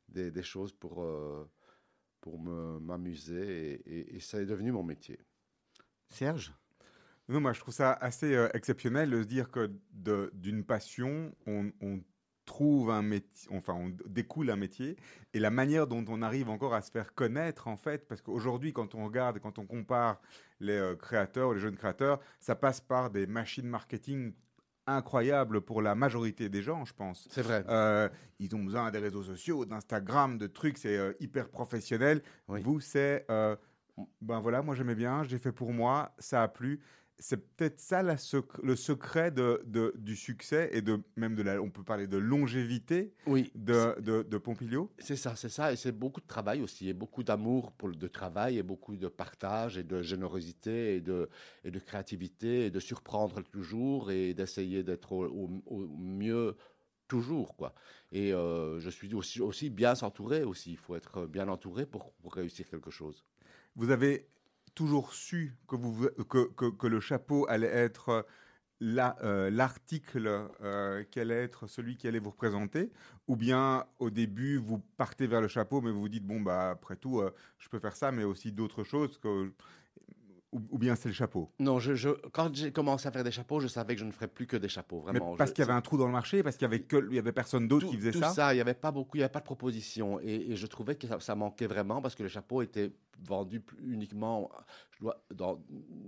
des, 0.10 0.44
choses 0.44 0.74
pour, 0.74 1.04
euh, 1.04 1.48
pour 2.20 2.39
m'amuser. 2.39 3.82
Et, 4.16 4.20
ça 4.20 4.42
est 4.42 4.46
devenu 4.46 4.72
mon 4.72 4.84
métier. 4.84 5.20
Serge? 6.10 6.54
Non, 7.30 7.42
moi 7.42 7.51
je 7.51 7.60
trouve 7.60 7.74
ça 7.74 7.92
assez 7.92 8.34
euh, 8.34 8.48
exceptionnel 8.54 9.10
de 9.10 9.22
se 9.22 9.27
dire 9.27 9.51
que 9.51 9.70
d'une 9.92 10.63
passion, 10.63 11.36
on, 11.46 11.74
on 11.82 12.01
trouve 12.58 12.90
un 12.90 13.04
métier, 13.04 13.48
enfin 13.56 13.74
on 13.76 13.92
découle 14.08 14.50
un 14.50 14.56
métier, 14.56 14.96
et 15.36 15.40
la 15.40 15.52
manière 15.52 15.86
dont 15.86 16.04
on 16.08 16.24
arrive 16.24 16.50
encore 16.50 16.74
à 16.74 16.82
se 16.82 16.90
faire 16.90 17.14
connaître 17.14 17.68
en 17.68 17.78
fait, 17.78 18.08
parce 18.08 18.22
qu'aujourd'hui 18.22 18.74
quand 18.74 18.96
on 18.96 19.06
regarde 19.06 19.38
quand 19.40 19.60
on 19.60 19.68
compare 19.68 20.20
les 20.60 20.74
euh, 20.74 20.96
créateurs, 20.96 21.54
les 21.54 21.60
jeunes 21.60 21.76
créateurs, 21.76 22.20
ça 22.40 22.56
passe 22.56 22.82
par 22.82 23.12
des 23.12 23.28
machines 23.28 23.68
marketing 23.68 24.34
incroyables 24.88 25.62
pour 25.62 25.84
la 25.84 25.94
majorité 25.94 26.50
des 26.50 26.64
gens, 26.64 26.84
je 26.86 26.94
pense. 26.94 27.28
C'est 27.30 27.44
vrai. 27.44 27.64
Euh, 27.70 28.10
ils 28.40 28.56
ont 28.56 28.64
besoin 28.64 28.90
des 28.90 29.00
réseaux 29.00 29.24
sociaux, 29.24 29.66
d'Instagram, 29.66 30.40
de 30.40 30.48
trucs, 30.48 30.78
c'est 30.80 30.98
euh, 30.98 31.14
hyper 31.20 31.50
professionnel. 31.50 32.24
Oui. 32.48 32.62
Vous, 32.64 32.80
c'est, 32.80 33.26
euh, 33.30 33.56
ben 34.22 34.40
voilà, 34.40 34.64
moi 34.64 34.74
j'aimais 34.74 34.96
bien, 34.96 35.24
j'ai 35.24 35.38
fait 35.38 35.52
pour 35.52 35.74
moi, 35.74 36.16
ça 36.18 36.42
a 36.42 36.48
plu. 36.48 36.80
C'est 37.19 37.38
peut-être 37.55 37.79
ça 37.79 38.03
la 38.03 38.15
sec- 38.17 38.57
le 38.62 38.75
secret 38.75 39.31
de, 39.31 39.62
de- 39.65 39.93
du 39.97 40.15
succès 40.15 40.69
et 40.71 40.81
de 40.81 41.00
même 41.15 41.36
de 41.36 41.41
la, 41.41 41.62
on 41.62 41.69
peut 41.69 41.83
parler 41.83 42.05
de 42.07 42.17
longévité 42.17 43.13
Oui, 43.25 43.51
de, 43.55 44.00
de, 44.01 44.21
de 44.24 44.38
Pompilio. 44.38 44.91
C'est 45.00 45.15
ça, 45.15 45.36
c'est 45.36 45.50
ça, 45.50 45.74
et 45.74 45.75
c'est 45.75 45.91
beaucoup 45.91 46.21
de 46.21 46.27
travail 46.27 46.62
aussi, 46.62 46.89
et 46.89 46.93
beaucoup 46.93 47.24
d'amour 47.24 47.71
pour 47.71 47.88
le 47.89 47.95
de 47.95 48.07
travail, 48.07 48.57
et 48.59 48.63
beaucoup 48.63 48.95
de 48.95 49.07
partage, 49.07 49.77
et 49.77 49.83
de 49.83 50.01
générosité, 50.03 50.95
et 50.95 51.01
de, 51.01 51.29
et 51.63 51.71
de 51.71 51.79
créativité, 51.79 52.65
et 52.67 52.69
de 52.71 52.79
surprendre 52.79 53.41
toujours, 53.41 54.12
et 54.12 54.33
d'essayer 54.33 54.83
d'être 54.83 55.12
au, 55.13 55.25
au- 55.25 55.62
au 55.65 55.88
mieux 55.88 56.55
toujours, 57.07 57.55
quoi. 57.55 57.74
Et 58.12 58.33
euh, 58.33 58.79
je 58.79 58.89
suis 58.89 59.13
aussi, 59.15 59.41
aussi 59.41 59.69
bien 59.69 59.95
s'entourer 59.95 60.43
aussi, 60.43 60.71
il 60.74 60.77
faut 60.77 60.95
être 60.95 61.25
bien 61.25 61.47
entouré 61.47 61.86
pour, 61.86 62.12
pour 62.21 62.33
réussir 62.33 62.69
quelque 62.69 62.91
chose. 62.91 63.25
Vous 63.75 63.91
avez 63.91 64.27
toujours 64.77 65.13
su 65.13 65.57
que, 65.67 65.75
vous, 65.75 66.07
que, 66.29 66.69
que, 66.69 66.88
le 66.88 67.00
chapeau 67.00 67.48
allait 67.50 67.65
être 67.67 68.27
la- 68.79 69.17
euh, 69.24 69.50
l'article 69.50 70.50
euh, 70.62 71.03
qui 71.05 71.19
allait 71.19 71.43
être 71.43 71.65
celui 71.65 71.98
qui 71.98 72.07
allait 72.07 72.19
vous 72.19 72.29
représenter 72.29 72.91
Ou 73.27 73.36
bien 73.36 73.88
au 73.98 74.12
début, 74.12 74.57
vous 74.57 74.77
partez 74.98 75.25
vers 75.25 75.41
le 75.41 75.48
chapeau, 75.48 75.81
mais 75.81 75.89
vous 75.91 76.01
vous 76.01 76.10
dites, 76.10 76.27
bon, 76.27 76.41
bah, 76.41 76.69
après 76.72 76.96
tout, 76.96 77.22
euh, 77.22 77.34
je 77.57 77.69
peux 77.69 77.79
faire 77.79 77.96
ça, 77.96 78.12
mais 78.12 78.24
aussi 78.24 78.51
d'autres 78.51 78.84
choses. 78.84 79.19
Ou, 80.54 80.62
ou 80.72 80.77
bien 80.77 80.96
c'est 80.96 81.10
le 81.10 81.13
chapeau? 81.13 81.50
Non, 81.60 81.80
je, 81.80 81.94
je- 81.96 82.10
quand 82.32 82.56
j'ai 82.56 82.72
commencé 82.72 83.08
à 83.08 83.12
faire 83.12 83.24
des 83.24 83.32
chapeaux, 83.32 83.60
je 83.60 83.68
savais 83.68 83.96
que 83.96 84.00
je 84.00 84.06
ne 84.06 84.12
ferais 84.12 84.27
plus 84.27 84.48
que 84.48 84.56
des 84.58 84.70
chapeaux, 84.70 85.00
Mais 85.12 85.20
vraiment. 85.20 85.36
parce 85.36 85.50
Je- 85.50 85.56
qu'il 85.56 85.62
y 85.62 85.68
avait 85.68 85.74
un 85.74 85.82
trou 85.82 85.98
dans 85.98 86.06
le 86.06 86.12
marché, 86.12 86.42
parce 86.44 86.56
qu'il 86.56 86.63
y 86.66 86.66
avait 86.66 86.82
que, 86.82 87.06
il 87.10 87.16
y 87.16 87.20
avait 87.20 87.32
personne 87.34 87.68
d'autre 87.68 87.88
qui 87.88 87.98
faisait 87.98 88.12
tout 88.12 88.22
ça? 88.24 88.54
il 88.54 88.56
n'y 88.56 88.62
avait 88.62 88.74
pas 88.74 88.92
beaucoup, 88.92 89.18
il 89.18 89.20
n'y 89.20 89.24
avait 89.24 89.32
pas 89.32 89.39
de 89.39 89.46
propositions. 89.46 90.20
Et, 90.22 90.51
et 90.51 90.56
je 90.56 90.68
trouvais 90.68 90.96
que 90.96 91.08
ça, 91.08 91.20
ça 91.20 91.36
manquait 91.36 91.68
vraiment 91.68 92.01
parce 92.01 92.16
que 92.16 92.24
les 92.24 92.30
chapeaux 92.30 92.62
étaient 92.62 92.92
vendus 93.27 93.62
uniquement, 93.84 94.50
je 94.92 95.00
dois, 95.00 95.24
dans, 95.34 95.60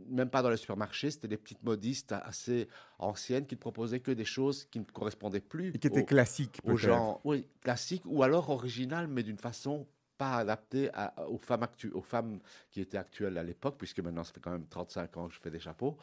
même 0.07 0.29
pas 0.29 0.41
dans 0.41 0.49
les 0.49 0.57
supermarchés, 0.57 1.11
c'était 1.11 1.27
des 1.27 1.37
petites 1.37 1.63
modistes 1.63 2.11
assez 2.11 2.67
anciennes 2.99 3.45
qui 3.47 3.55
ne 3.55 3.59
proposaient 3.59 3.99
que 3.99 4.11
des 4.11 4.25
choses 4.25 4.65
qui 4.65 4.79
ne 4.79 4.85
correspondaient 4.85 5.39
plus 5.41 5.73
Et 5.75 5.79
qui 5.79 5.87
était 5.87 6.01
aux, 6.01 6.05
classique, 6.05 6.59
aux 6.63 6.77
gens, 6.77 7.19
oui, 7.23 7.47
classiques 7.61 8.03
ou 8.05 8.23
alors 8.23 8.49
originales, 8.49 9.07
mais 9.07 9.23
d'une 9.23 9.37
façon 9.37 9.87
pas 10.19 10.35
adaptée 10.37 10.89
à- 10.93 11.27
aux, 11.29 11.39
femmes 11.39 11.67
aux 11.93 12.01
femmes 12.03 12.39
qui 12.71 12.81
étaient 12.81 12.97
actuelles 13.05 13.37
à 13.39 13.43
l'époque, 13.43 13.77
puisque 13.79 13.99
maintenant 14.01 14.23
ça 14.25 14.33
fait 14.33 14.41
quand 14.41 14.51
même 14.51 14.67
35 14.67 15.17
ans 15.17 15.27
que 15.29 15.33
je 15.35 15.39
fais 15.39 15.51
des 15.51 15.59
chapeaux. 15.61 15.97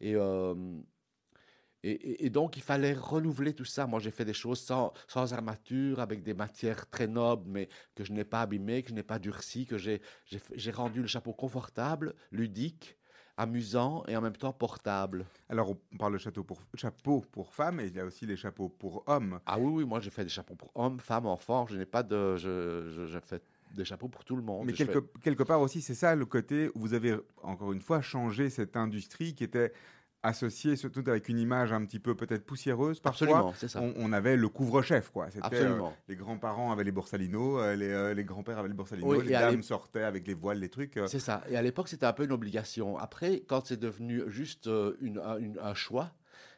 Et, 0.00 0.14
euh, 0.16 0.54
et, 1.82 2.26
et- 2.26 2.30
donc, 2.30 2.56
il 2.56 2.62
fallait 2.62 2.94
renouveler 2.94 3.54
tout 3.54 3.64
ça. 3.64 3.86
Moi, 3.86 4.00
j'ai 4.00 4.10
fait 4.10 4.24
des 4.24 4.32
choses 4.34 4.60
sans, 4.60 4.92
sans 5.08 5.32
armature, 5.32 6.00
avec 6.00 6.22
des 6.22 6.34
matières 6.34 6.88
très 6.90 7.06
nobles, 7.06 7.44
mais 7.48 7.68
que 7.94 8.02
je 8.04 8.12
n'ai 8.12 8.24
pas 8.24 8.40
abîmées, 8.42 8.82
que 8.82 8.88
je 8.90 8.94
n'ai 8.94 9.02
pas 9.04 9.18
durcies, 9.18 9.66
que 9.66 9.78
j'ai 9.78 10.00
rendu 10.72 11.00
le 11.02 11.06
chapeau 11.06 11.32
confortable, 11.32 12.14
ludique, 12.32 12.96
amusant 13.36 14.02
et 14.08 14.16
en 14.16 14.22
même 14.22 14.36
temps 14.36 14.52
portable. 14.52 15.26
Alors, 15.48 15.70
on 15.92 15.96
parle 15.96 16.14
de 16.14 16.18
chapeau 16.18 16.42
pour, 16.42 16.60
chapeau 16.74 17.20
pour 17.20 17.54
femmes, 17.54 17.80
et 17.80 17.86
il 17.86 17.94
y 17.94 18.00
a 18.00 18.04
aussi 18.04 18.26
les 18.26 18.36
chapeaux 18.36 18.68
pour 18.68 19.04
hommes. 19.06 19.40
Ah 19.46 19.58
oui, 19.58 19.70
oui, 19.70 19.84
moi, 19.84 20.00
j'ai 20.00 20.10
fait 20.10 20.24
des 20.24 20.30
chapeaux 20.30 20.56
pour 20.56 20.72
hommes, 20.74 20.98
femmes, 20.98 21.26
enfants. 21.26 21.66
Je 21.68 21.76
n'ai 21.76 21.86
pas 21.86 22.02
de... 22.02 22.36
Je, 22.36 22.90
je, 22.90 23.06
je 23.06 23.18
fais 23.20 23.42
des 23.74 23.84
chapeaux 23.84 24.08
pour 24.08 24.24
tout 24.24 24.36
le 24.36 24.42
monde. 24.42 24.66
Mais 24.66 24.72
quelque, 24.72 24.98
quelque 25.22 25.42
part 25.42 25.60
aussi, 25.60 25.80
c'est 25.82 25.94
ça 25.94 26.14
le 26.14 26.24
côté 26.26 26.68
où 26.74 26.80
vous 26.80 26.94
avez, 26.94 27.16
encore 27.42 27.72
une 27.72 27.80
fois, 27.80 28.00
changé 28.00 28.50
cette 28.50 28.76
industrie 28.76 29.34
qui 29.34 29.44
était 29.44 29.72
associée 30.22 30.74
surtout 30.74 31.04
avec 31.06 31.28
une 31.28 31.38
image 31.38 31.72
un 31.72 31.84
petit 31.84 32.00
peu 32.00 32.16
peut-être 32.16 32.44
poussiéreuse 32.44 32.98
parfois. 32.98 33.26
Absolument, 33.28 33.54
c'est 33.56 33.68
ça. 33.68 33.80
On, 33.80 33.92
on 33.96 34.12
avait 34.12 34.36
le 34.36 34.48
couvre-chef, 34.48 35.10
quoi. 35.10 35.30
C'était, 35.30 35.60
euh, 35.62 35.78
les 36.08 36.16
grands-parents 36.16 36.72
avaient 36.72 36.82
les 36.84 36.90
borsalinos, 36.90 37.60
euh, 37.60 37.76
les, 37.76 37.88
euh, 37.90 38.12
les 38.14 38.24
grands-pères 38.24 38.58
avaient 38.58 38.68
les 38.68 38.74
borsalinos, 38.74 39.08
Oui, 39.18 39.24
les 39.24 39.30
dames 39.32 39.62
sortaient 39.62 40.02
avec 40.02 40.26
les 40.26 40.34
voiles, 40.34 40.58
les 40.58 40.68
trucs. 40.68 40.98
C'est 41.06 41.20
ça. 41.20 41.42
Et 41.48 41.56
à 41.56 41.62
l'époque, 41.62 41.88
c'était 41.88 42.06
un 42.06 42.12
peu 42.12 42.24
une 42.24 42.32
obligation. 42.32 42.98
Après, 42.98 43.40
quand 43.46 43.66
c'est 43.66 43.78
devenu 43.78 44.22
juste 44.26 44.68
une- 45.00 45.18
un, 45.18 45.38
une- 45.38 45.58
un 45.60 45.74
choix, 45.74 46.10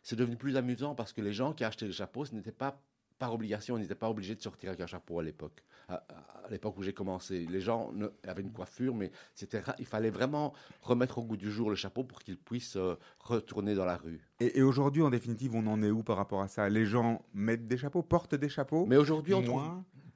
c'est 0.03 0.17
devenu 0.17 0.37
plus 0.37 0.57
amusant 0.57 0.95
parce 0.95 1.13
que 1.13 1.21
les 1.21 1.33
gens 1.35 1.53
qui 1.53 1.65
achetaient 1.65 1.87
des 1.89 1.93
chapeaux, 1.93 2.25
ce 2.25 2.35
n'était 2.35 2.53
pas 2.53 2.81
par 3.19 3.35
obligation, 3.35 3.75
on 3.75 3.79
n'était 3.79 3.95
pas 3.95 4.09
obligé 4.11 4.35
de 4.35 4.41
sortir 4.41 4.71
avec 4.71 4.81
un 4.81 4.87
chapeau 4.87 5.19
à 5.19 5.23
l'époque. 5.23 5.63
À, 5.89 5.95
à- 5.95 6.47
à 6.47 6.51
l'époque 6.51 6.79
où 6.79 6.83
j'ai 6.83 6.95
commencé, 6.95 7.47
les 7.47 7.61
gens 7.61 7.93
ne- 7.93 8.09
avaient 8.27 8.41
une 8.43 8.53
coiffure, 8.53 8.95
mais 8.95 9.11
c'était 9.35 9.63
il 9.79 9.85
fallait 9.85 10.09
vraiment 10.11 10.55
remettre 10.83 11.19
au 11.19 11.23
goût 11.23 11.37
du 11.37 11.51
jour 11.51 11.69
le 11.69 11.77
chapeau 11.77 12.05
pour 12.05 12.21
qu'ils 12.21 12.39
puissent 12.39 12.77
euh, 12.77 12.95
retourner 13.19 13.75
dans 13.75 13.85
la 13.85 13.97
rue. 13.97 14.21
Et, 14.41 14.59
et 14.59 14.63
aujourd'hui, 14.63 15.03
en 15.03 15.11
définitive, 15.11 15.55
on 15.55 15.67
en 15.67 15.83
est 15.83 15.91
où 15.91 16.03
par 16.03 16.17
rapport 16.17 16.41
à 16.41 16.49
ça? 16.49 16.69
Les 16.71 16.87
gens 16.87 17.23
mettent 17.35 17.69
des 17.69 17.77
chapeaux, 17.77 18.03
portent 18.03 18.35
des 18.35 18.49
chapeaux? 18.49 18.87
Mais 18.87 18.97
aujourd'hui, 18.97 19.35
on 19.35 19.43
trouve 19.43 19.63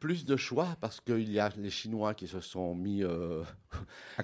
plus 0.03 0.25
de 0.25 0.37
choix 0.37 0.77
parce 0.81 1.01
qu'il 1.01 1.31
y 1.31 1.39
a 1.39 1.49
les 1.57 1.71
Chinois 1.71 2.13
qui 2.13 2.27
se 2.27 2.41
sont 2.41 2.75
mis 2.75 3.05
euh, 3.05 3.45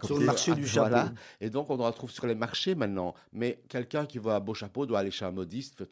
Sur 0.03 0.19
le 0.19 0.27
marché 0.27 0.53
du 0.53 0.67
chapeau. 0.67 0.89
Voilà. 0.89 1.13
Et 1.41 1.51
donc, 1.51 1.71
on 1.71 1.79
en 1.79 1.87
retrouve 1.87 2.11
sur 2.11 2.27
les 2.27 2.35
marchés 2.35 2.75
maintenant. 2.75 3.15
Mais 3.33 3.63
quelqu'un 3.69 4.05
qui 4.05 4.19
veut 4.19 4.33
un 4.33 4.41
beau 4.41 4.55
chapeau 4.55 4.87
doit 4.87 4.99
aller 4.99 5.13
chez 5.13 5.25
un 5.25 5.31
modiste, 5.31 5.85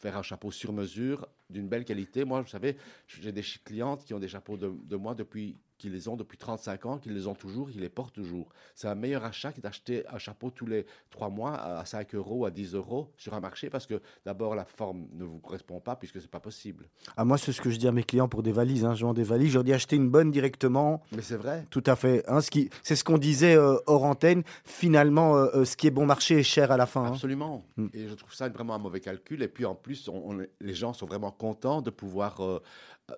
faire 0.00 0.16
un 0.16 0.24
chapeau 0.24 0.50
sur 0.50 0.72
mesure, 0.72 1.28
d'une 1.48 1.68
belle 1.68 1.84
qualité. 1.84 2.24
Moi, 2.24 2.40
vous 2.40 2.48
savez, 2.48 2.76
j'ai 3.06 3.30
des 3.30 3.44
clientes 3.64 4.04
qui 4.04 4.12
ont 4.12 4.18
des 4.18 4.26
chapeaux 4.26 4.56
de, 4.56 4.72
de 4.82 4.96
moi 4.96 5.14
depuis 5.14 5.56
qui 5.82 5.90
les 5.90 6.06
ont 6.08 6.14
depuis 6.16 6.38
35 6.38 6.86
ans, 6.86 6.98
qui 6.98 7.08
les 7.10 7.26
ont 7.26 7.34
toujours, 7.34 7.68
qui 7.68 7.78
les 7.78 7.88
portent 7.88 8.14
toujours. 8.14 8.48
C'est 8.76 8.86
un 8.86 8.94
meilleur 8.94 9.24
achat 9.24 9.50
que 9.52 9.60
d'acheter 9.60 10.04
un 10.08 10.18
chapeau 10.18 10.50
tous 10.50 10.64
les 10.64 10.86
trois 11.10 11.28
mois 11.28 11.54
à 11.56 11.84
5 11.84 12.14
euros, 12.14 12.46
à 12.46 12.50
10 12.52 12.74
euros 12.74 13.10
sur 13.16 13.34
un 13.34 13.40
marché, 13.40 13.68
parce 13.68 13.86
que 13.86 14.00
d'abord, 14.24 14.54
la 14.54 14.64
forme 14.64 15.06
ne 15.12 15.24
vous 15.24 15.40
correspond 15.40 15.80
pas, 15.80 15.96
puisque 15.96 16.20
c'est 16.20 16.30
pas 16.30 16.38
possible. 16.40 16.88
Ah, 17.16 17.24
moi, 17.24 17.36
c'est 17.36 17.50
ce 17.52 17.60
que 17.60 17.68
je 17.70 17.76
dis 17.78 17.88
à 17.88 17.92
mes 17.92 18.04
clients 18.04 18.28
pour 18.28 18.44
des 18.44 18.52
valises. 18.52 18.84
Hein. 18.84 18.94
Je 18.94 19.04
vends 19.04 19.12
des 19.12 19.24
valises. 19.24 19.48
Je 19.48 19.54
leur 19.54 19.64
dis 19.64 19.72
acheter 19.72 19.96
une 19.96 20.08
bonne 20.08 20.30
directement. 20.30 21.02
Mais 21.14 21.22
c'est 21.22 21.36
vrai. 21.36 21.66
Tout 21.70 21.82
à 21.86 21.96
fait. 21.96 22.22
Hein, 22.28 22.40
ce 22.40 22.50
qui, 22.50 22.70
c'est 22.84 22.94
ce 22.94 23.02
qu'on 23.02 23.18
disait 23.18 23.56
euh, 23.56 23.76
hors 23.86 24.04
antenne. 24.04 24.44
Finalement, 24.64 25.36
euh, 25.36 25.46
euh, 25.54 25.64
ce 25.64 25.76
qui 25.76 25.86
est 25.88 25.90
bon 25.90 26.06
marché 26.06 26.38
est 26.38 26.42
cher 26.44 26.70
à 26.70 26.76
la 26.76 26.86
fin. 26.86 27.04
hein. 27.04 27.12
Absolument. 27.12 27.64
Mm. 27.76 27.86
Et 27.94 28.08
je 28.08 28.14
trouve 28.14 28.32
ça 28.32 28.48
vraiment 28.48 28.74
un 28.74 28.78
mauvais 28.78 29.00
calcul. 29.00 29.42
Et 29.42 29.48
puis 29.48 29.64
en 29.64 29.74
plus, 29.74 30.08
on- 30.08 30.30
on 30.30 30.46
les 30.60 30.74
gens 30.74 30.92
sont 30.92 31.06
vraiment 31.06 31.30
contents 31.32 31.82
de 31.82 31.90
pouvoir 31.90 32.40
euh, 32.40 32.62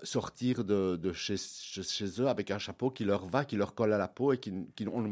sortir 0.02 0.64
de, 0.64 0.96
de 0.96 1.12
chez, 1.12 1.36
chez- 1.36 2.20
eux 2.20 2.28
avec 2.28 2.50
un 2.50 2.58
chapeau 2.58 2.90
qui 2.90 3.04
leur 3.04 3.26
va, 3.26 3.44
qui 3.44 3.56
leur 3.56 3.74
colle 3.74 3.92
à 3.92 3.98
la 3.98 4.08
peau 4.08 4.32
et 4.32 4.38
qui, 4.38 4.52
qui, 4.76 4.86
on 4.88 5.10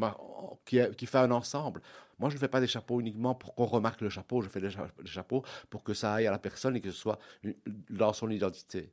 qui, 0.64 0.78
qui 0.96 1.06
fait 1.06 1.18
un 1.18 1.30
ensemble. 1.30 1.82
Moi, 2.18 2.30
je 2.30 2.34
ne 2.36 2.40
fais 2.40 2.48
pas 2.48 2.60
des 2.60 2.66
chapeaux 2.68 3.00
uniquement 3.00 3.34
pour 3.34 3.54
qu'on 3.54 3.64
remarque 3.64 4.00
le 4.00 4.08
chapeau. 4.08 4.42
Je 4.42 4.48
fais 4.48 4.60
des, 4.60 4.70
cha- 4.70 4.86
des 5.02 5.10
chapeaux 5.10 5.42
pour 5.70 5.82
que 5.82 5.92
ça 5.92 6.14
aille 6.14 6.26
à 6.26 6.30
la 6.30 6.38
personne 6.38 6.76
et 6.76 6.80
que 6.80 6.90
ce 6.90 6.96
soit 6.96 7.18
dans 7.90 8.12
son 8.12 8.30
identité. 8.30 8.90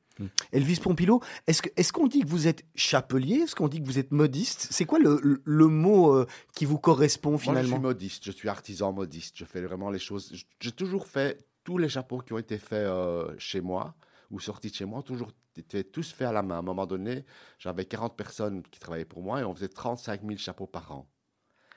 Elvis 0.52 0.80
Pompilo, 0.82 1.22
est-ce, 1.48 1.94
qu'on 1.94 2.08
dit 2.08 2.22
que 2.22 2.28
vous 2.28 2.48
êtes 2.48 2.64
chapelier? 2.76 3.36
Est-ce 3.42 3.56
qu'on 3.56 3.68
dit 3.68 3.82
que 3.82 3.86
vous 3.86 4.00
êtes 4.00 4.12
modiste? 4.12 4.68
C'est 4.72 4.86
quoi 4.86 5.00
le, 5.00 5.20
le- 5.22 5.42
le 5.46 5.68
mot 5.68 6.14
euh, 6.16 6.26
qui 6.56 6.66
vous 6.66 6.80
correspond 6.80 7.32
Moi, 7.32 7.38
je 7.40 7.44
finalement? 7.44 7.76
suis 7.76 7.80
modiste, 7.80 8.26
je 8.26 8.32
suis 8.32 8.50
artisan 8.50 8.92
modiste. 8.94 9.38
Je 9.38 9.46
fais 9.46 9.62
vraiment 9.62 9.90
les 9.92 10.00
choses. 10.00 10.34
J'ai 10.60 10.72
toujours 10.72 11.06
fait 11.08 11.46
tous 11.64 11.78
les 11.78 11.88
chapeaux 11.90 12.20
qui 12.20 12.34
ont 12.34 12.38
été 12.40 12.58
faits 12.58 12.88
euh, 12.88 13.34
chez 13.38 13.62
moi 13.62 13.94
ou 14.32 14.40
sortis 14.40 14.70
de 14.72 14.76
chez 14.76 14.86
moi, 14.86 15.04
toujours 15.04 15.32
été 15.56 15.84
tous 15.84 16.12
faits 16.14 16.28
à 16.28 16.32
la 16.32 16.42
main. 16.44 16.56
À 16.56 16.60
un 16.60 16.64
moment 16.64 16.86
donné, 16.88 17.26
j'avais 17.58 17.86
40 17.86 18.16
personnes 18.16 18.64
qui 18.64 18.80
travaillaient 18.80 19.06
pour 19.06 19.22
moi 19.24 19.42
et 19.42 19.44
on 19.44 19.54
faisait 19.56 19.70
35 19.70 20.22
000 20.24 20.38
chapeaux 20.38 20.68
par 20.68 20.92
an, 20.92 21.10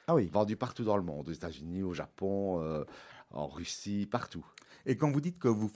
Ah 0.07 0.15
oui. 0.15 0.33
vendus 0.33 0.57
partout 0.57 0.85
dans 0.85 0.97
le 0.97 1.03
monde, 1.03 1.29
aux 1.29 1.33
États-Unis, 1.33 1.83
au 1.83 1.93
Japon, 1.93 2.61
euh, 2.63 2.85
en 3.31 3.49
Russie, 3.49 4.07
partout. 4.11 4.47
Et 4.87 4.97
quand 4.97 5.11
vous 5.11 5.21
dites 5.21 5.39
que 5.39 5.49
vous, 5.49 5.71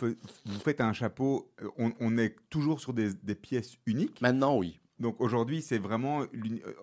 vous 0.44 0.60
faites 0.60 0.80
un 0.80 0.92
chapeau, 0.92 1.52
euh, 1.62 1.70
on, 1.78 1.92
on 2.00 2.18
est 2.18 2.36
toujours 2.50 2.80
sur 2.80 2.92
des, 2.92 3.12
des 3.14 3.34
pièces 3.34 3.76
uniques? 3.86 4.20
Maintenant, 4.20 4.56
oui. 4.58 4.80
Donc 4.98 5.20
aujourd'hui, 5.20 5.60
c'est 5.60 5.78
vraiment, 5.78 6.22
euh, 6.22 6.26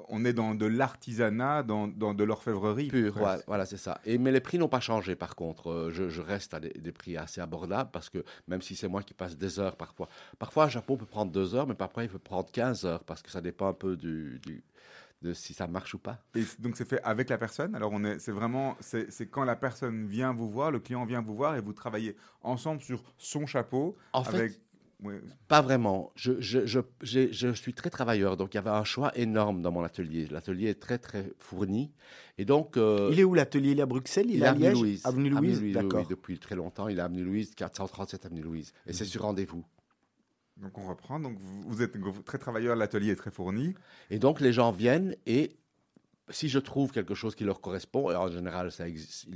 on 0.07 0.23
est 0.23 0.33
dans 0.33 0.53
de 0.53 0.65
l'artisanat, 0.67 1.63
dans, 1.63 1.87
dans 1.87 2.13
de 2.13 2.23
l'orfèvrerie. 2.23 2.87
Pur, 2.87 3.13
presque. 3.13 3.43
voilà, 3.47 3.65
c'est 3.65 3.77
ça. 3.77 3.99
Et, 4.05 4.17
mais 4.19 4.31
les 4.31 4.39
prix 4.39 4.59
n'ont 4.59 4.67
pas 4.69 4.79
changé, 4.79 5.15
par 5.15 5.35
contre. 5.35 5.71
Euh, 5.71 5.89
Je, 5.91 6.09
je 6.09 6.21
reste 6.21 6.53
à 6.53 6.59
des, 6.59 6.69
des 6.69 6.91
prix 6.91 7.17
assez 7.17 7.41
abordables 7.41 7.89
parce 7.91 8.09
que 8.09 8.23
même 8.47 8.61
si 8.61 8.75
c'est 8.75 8.87
moi 8.87 9.01
qui 9.01 9.13
passe 9.15 9.35
des 9.35 9.59
heures 9.59 9.75
parfois, 9.75 10.09
parfois 10.37 10.65
un 10.65 10.69
chapeau 10.69 10.95
peut 10.95 11.05
prendre 11.07 11.31
deux 11.31 11.55
heures, 11.55 11.65
mais 11.67 11.73
parfois 11.73 12.03
il 12.03 12.09
peut 12.09 12.19
prendre 12.19 12.51
15 12.51 12.85
heures 12.85 13.03
parce 13.03 13.21
que 13.23 13.31
ça 13.31 13.41
dépend 13.41 13.67
un 13.67 13.73
peu 13.73 13.97
du, 13.97 14.39
du- 14.45 14.63
de 15.23 15.33
si 15.33 15.53
ça 15.53 15.67
marche 15.67 15.93
ou 15.93 15.99
pas. 15.99 16.19
Et 16.35 16.43
donc 16.59 16.75
c'est 16.75 16.87
fait 16.87 17.01
avec 17.03 17.29
la 17.29 17.37
personne? 17.37 17.73
Alors 17.75 17.91
on 17.93 18.03
est, 18.03 18.19
c'est 18.19 18.33
vraiment, 18.33 18.75
c'est 18.81 19.09
c'est 19.09 19.27
quand 19.27 19.45
la 19.45 19.55
personne 19.55 20.05
vient 20.05 20.33
vous 20.33 20.49
voir, 20.51 20.69
le 20.69 20.79
client 20.81 21.05
vient 21.05 21.21
vous 21.21 21.33
voir 21.35 21.55
et 21.55 21.61
vous 21.61 21.71
travaillez 21.73 22.15
ensemble 22.41 22.81
sur 22.81 23.01
son 23.17 23.45
chapeau. 23.45 23.95
En 24.11 24.23
fait, 24.25 24.35
avec, 24.37 24.59
Pas 25.47 25.61
vraiment. 25.61 26.11
Je, 26.15 26.39
je, 26.39 26.65
je, 26.65 26.79
je 27.01 27.53
suis 27.53 27.73
très 27.73 27.89
travailleur, 27.89 28.37
donc 28.37 28.53
il 28.53 28.57
y 28.57 28.59
avait 28.59 28.69
un 28.69 28.83
choix 28.83 29.11
énorme 29.17 29.61
dans 29.61 29.71
mon 29.71 29.83
atelier. 29.83 30.27
L'atelier 30.27 30.69
est 30.69 30.79
très, 30.79 30.97
très 30.97 31.31
fourni. 31.37 31.91
Et 32.37 32.45
donc. 32.45 32.77
euh, 32.77 33.09
Il 33.11 33.19
est 33.19 33.23
où 33.23 33.33
l'atelier? 33.33 33.71
Il 33.71 33.79
est 33.79 33.83
à 33.83 33.85
Bruxelles? 33.85 34.27
Il, 34.29 34.35
il 34.37 34.43
est 34.43 34.45
à 34.45 34.51
avenue 34.51 34.65
Liège? 34.65 34.73
Louise. 34.73 35.05
Avenue 35.05 35.29
Louise, 35.29 35.59
oui, 35.61 35.71
d'accord. 35.73 36.01
oui, 36.01 36.07
depuis 36.09 36.39
très 36.39 36.55
longtemps. 36.55 36.87
Il 36.87 36.97
est 36.97 37.01
avenue 37.01 37.23
Louise, 37.23 37.53
437 37.55 38.25
avenue 38.25 38.41
Louise. 38.41 38.73
Et 38.85 38.89
Mhm. 38.89 38.93
c'est 38.95 39.05
sur 39.05 39.21
rendez-vous. 39.23 39.63
donc 40.57 40.77
on 40.77 40.87
reprend. 40.87 41.19
Donc 41.19 41.37
vous, 41.39 41.81
êtes 41.81 41.93
très 42.25 42.37
travailleur, 42.37 42.75
l'atelier 42.75 43.11
est 43.11 43.15
très 43.15 43.31
fourni. 43.31 43.73
Et 44.09 44.19
donc, 44.19 44.39
les 44.39 44.53
gens 44.53 44.71
viennent 44.71 45.15
et 45.25 45.55
si 46.29 46.47
je 46.47 46.57
trouve 46.59 46.91
quelque 46.93 47.15
chose 47.15 47.35
qui 47.35 47.43
leur 47.43 47.59
correspond, 47.59 48.09
et 48.09 48.15
en 48.15 48.31
général, 48.31 48.71
ça 48.71 48.87
existe. 48.87 49.27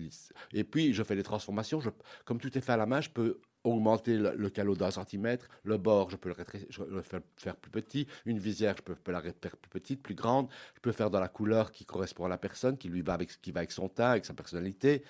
Et 0.53 0.63
puis, 0.63 0.93
je 0.93 1.03
fais 1.03 1.15
des 1.17 1.23
transformations. 1.23 1.81
Je, 1.81 1.89
comme 2.23 2.39
tout 2.39 2.57
est 2.57 2.61
fait 2.61 2.71
à 2.71 2.77
la 2.77 2.85
main, 2.85 3.01
je 3.01 3.09
peux 3.09 3.39
augmenter 3.67 4.17
le, 4.17 4.33
le 4.35 4.49
calot 4.49 4.75
d'un 4.75 4.91
centimètre. 4.91 5.47
Le 5.63 5.77
bord, 5.77 6.09
je 6.09 6.15
peux 6.15 6.29
le, 6.29 7.01
faire, 7.01 7.21
faire 7.37 7.55
plus 7.55 7.71
petit. 7.71 8.07
Une 8.25 8.39
visière, 8.39 8.75
je 8.77 8.81
peux, 8.83 8.95
peux 8.95 9.11
la 9.11 9.21
faire 9.21 9.33
plus 9.57 9.69
petite, 9.69 10.01
plus 10.01 10.15
grande. 10.15 10.47
Je 10.75 10.81
peux 10.81 10.91
faire 10.91 11.09
dans 11.09 11.19
la 11.19 11.27
couleur 11.27 11.71
qui 11.71 11.85
correspond 11.85 12.25
à 12.25 12.29
la 12.29 12.37
personne, 12.37 12.77
qui 12.77 12.89
lui 12.89 13.01
va 13.01 13.13
avec, 13.13 13.41
qui 13.41 13.51
va 13.51 13.59
avec 13.59 13.71
son 13.71 13.89
teint, 13.89 14.11
avec 14.11 14.25
sa 14.25 14.33
personnalité. 14.33 15.03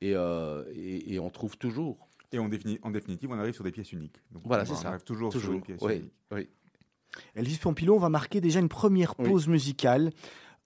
et, 0.00 0.14
euh, 0.14 0.64
et, 0.74 1.14
et 1.14 1.18
on 1.20 1.30
trouve 1.30 1.56
toujours. 1.58 2.08
Et 2.32 2.38
en, 2.38 2.48
défini- 2.48 2.78
en 2.82 2.90
définitive, 2.90 3.30
on 3.32 3.38
arrive 3.38 3.54
sur 3.54 3.64
des 3.64 3.72
pièces 3.72 3.92
uniques. 3.92 4.16
Donc, 4.30 4.42
Voilà, 4.46 4.62
on 4.62 4.66
c'est 4.66 4.80
ça. 4.82 4.88
arrive 4.88 5.02
toujours, 5.02 5.32
sur 5.32 5.40
Toujours. 5.40 5.54
une 5.56 5.62
pièce 5.62 5.80
Oui, 5.82 5.96
unique. 5.96 6.12
oui. 6.30 6.48
Elvis 7.34 7.56
Pompilon, 7.58 7.96
on 7.96 7.98
va 7.98 8.08
marquer 8.08 8.40
déjà 8.40 8.60
une 8.60 8.68
première 8.68 9.14
Oui. 9.18 9.28
pause 9.28 9.48
musicale. 9.48 10.12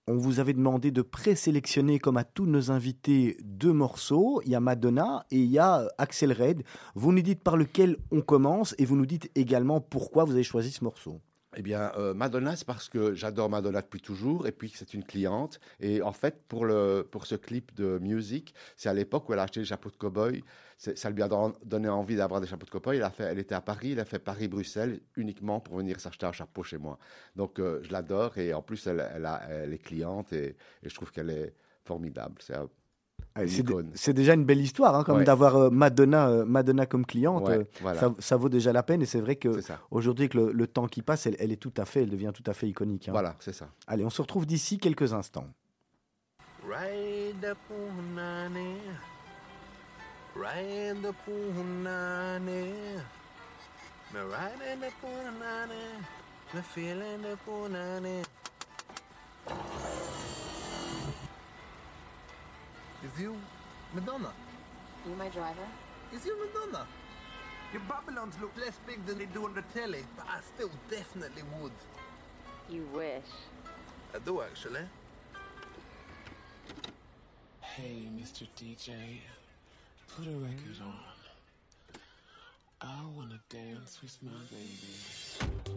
On 0.06 0.18
vous 0.18 0.38
avait 0.38 0.52
demandé 0.52 0.90
de 0.90 1.00
présélectionner, 1.00 1.99
comme 1.99 2.18
à 2.18 2.25
tous 2.25 2.44
nos 2.44 2.70
invités, 2.70 3.38
deux 3.42 3.73
morceaux. 3.73 4.42
Il 4.44 4.50
y 4.50 4.54
a 4.54 4.61
Madonna 4.61 5.25
et 5.30 5.38
il 5.38 5.50
y 5.50 5.58
a 5.58 5.80
euh, 5.80 5.88
Axel 5.96 6.30
Red. 6.30 6.62
Vous 6.94 7.11
nous 7.11 7.23
dites 7.23 7.42
par 7.42 7.56
lequel 7.56 7.96
on 8.11 8.20
commence 8.20 8.75
et 8.76 8.84
vous 8.84 8.96
nous 8.96 9.06
dites 9.06 9.30
également 9.34 9.80
pourquoi 9.80 10.25
vous 10.25 10.32
avez 10.32 10.42
choisi 10.42 10.73
ce 10.73 10.84
morceau. 10.84 11.23
Eh 11.56 11.62
bien, 11.62 11.90
euh, 11.96 12.12
Madonna, 12.12 12.54
c'est 12.54 12.66
parce 12.66 12.90
que 12.90 13.14
j'adore 13.14 13.49
Madonna 13.49 13.80
depuis 13.80 14.02
toujours 14.02 14.46
et 14.46 14.52
puis 14.52 14.70
c'est 14.75 14.92
une 14.92 15.04
cliente. 15.04 15.58
Et 15.80 16.02
en 16.02 16.12
fait, 16.12 16.42
pour, 16.49 16.66
le, 16.66 17.08
pour 17.11 17.26
ce 17.26 17.37
clip 17.37 17.75
de 17.75 17.99
Music, 17.99 18.54
c'est 18.76 18.90
à 18.90 18.94
l'époque 18.94 19.26
où 19.30 19.32
elle 19.32 19.38
a 19.38 19.44
acheté 19.44 19.61
des 19.61 19.66
chapeaux 19.66 19.90
de 19.90 19.96
cow-boy. 19.96 20.42
Ça 20.94 21.10
lui 21.10 21.22
a 21.22 21.28
don- 21.28 21.54
donné 21.64 21.88
envie 21.88 22.16
d'avoir 22.16 22.40
des 22.40 22.46
chapeaux 22.46 22.66
de 22.66 22.70
cow-boy. 22.70 22.96
Elle, 22.96 23.02
a 23.02 23.10
fait- 23.10 23.24
elle 23.24 23.38
était 23.38 23.54
à 23.54 23.60
Paris, 23.60 23.92
elle 23.92 24.00
a 24.00 24.04
fait 24.04 24.18
Paris-Bruxelles 24.18 25.00
uniquement 25.16 25.60
pour 25.60 25.76
venir 25.76 26.00
s'acheter 26.00 26.26
un 26.26 26.32
chapeau 26.32 26.62
chez 26.62 26.78
moi. 26.78 26.98
Donc, 27.36 27.58
euh, 27.58 27.80
je 27.82 27.90
l'adore 27.92 28.36
et 28.38 28.52
en 28.54 28.62
plus, 28.62 28.86
elle, 28.86 29.04
elle, 29.14 29.26
a- 29.26 29.42
elle 29.48 29.72
est 29.72 29.78
cliente 29.78 30.32
et, 30.32 30.56
et 30.82 30.88
je 30.88 30.94
trouve 30.94 31.10
qu'elle 31.12 31.30
est 31.30 31.54
formidable. 31.84 32.34
C'est 32.40 32.54
un- 32.54 32.68
Une 33.36 33.48
C'est 33.48 33.60
icône. 33.62 33.90
c'est 33.94 34.12
déjà 34.12 34.34
une 34.34 34.44
belle 34.44 34.60
histoire, 34.60 34.94
hein, 34.94 35.02
comme 35.02 35.18
Ouais. 35.18 35.24
d'avoir 35.24 35.56
euh, 35.56 35.70
Madonna, 35.70 36.28
euh, 36.28 36.44
Madonna 36.44 36.86
comme 36.86 37.04
cliente. 37.04 37.48
Ouais, 37.48 37.58
euh, 37.58 37.64
voilà, 37.80 37.98
ça, 37.98 38.14
ça 38.20 38.36
vaut 38.36 38.48
déjà 38.48 38.72
la 38.72 38.82
peine 38.84 39.02
et 39.02 39.06
c'est 39.06 39.20
vrai 39.20 39.34
que 39.36 39.48
aujourd'hui, 39.90 40.24
avec 40.24 40.34
le, 40.34 40.52
le 40.52 40.66
temps 40.68 40.86
qui 40.86 41.02
passe, 41.02 41.26
elle, 41.26 41.34
elle 41.40 41.50
est 41.50 41.56
tout 41.56 41.72
à 41.76 41.84
fait, 41.84 42.02
elle 42.02 42.10
devient 42.10 42.30
tout 42.32 42.48
à 42.48 42.54
fait 42.54 42.68
iconique. 42.68 43.08
hein. 43.08 43.12
Voilà, 43.12 43.34
c'est 43.40 43.52
ça. 43.52 43.68
Allez, 43.88 44.04
on 44.04 44.10
se 44.10 44.22
retrouve 44.22 44.46
d'ici 44.46 44.78
quelques 44.78 45.12
instants. 45.14 45.46
Ride 46.68 47.54
the 50.34 50.40
punani, 50.40 50.50
ride 50.50 51.00
the 51.02 51.14
punani, 51.24 53.00
me 54.12 54.20
riding 54.20 54.80
the 54.80 54.90
punani, 55.00 55.82
me 56.52 56.60
feeling 56.60 57.22
the 57.22 57.38
punani. 57.46 58.24
Is 63.04 63.20
you 63.20 63.36
Madonna? 63.94 64.32
You 65.06 65.14
my 65.14 65.28
driver? 65.28 65.68
Is 66.12 66.26
you 66.26 66.36
Madonna? 66.46 66.86
Your 67.72 67.82
Babylons 67.82 68.34
look 68.40 68.56
less 68.56 68.78
big 68.86 69.04
than 69.06 69.18
they 69.18 69.26
do 69.26 69.44
on 69.44 69.54
the 69.54 69.62
telly, 69.78 70.04
but 70.16 70.26
I 70.28 70.40
still 70.54 70.70
definitely 70.90 71.42
would. 71.60 71.72
You 72.70 72.88
wish. 72.92 73.22
I 74.14 74.18
do 74.18 74.40
actually. 74.42 74.80
Hey, 77.60 78.08
Mr. 78.16 78.46
DJ, 78.56 79.20
put 80.08 80.26
a 80.26 80.30
record 80.30 80.80
on. 80.82 80.94
I 82.80 83.02
wanna 83.16 83.40
dance 83.49 84.00
with 84.02 84.16
my 84.23 84.30
baby. 84.50 85.73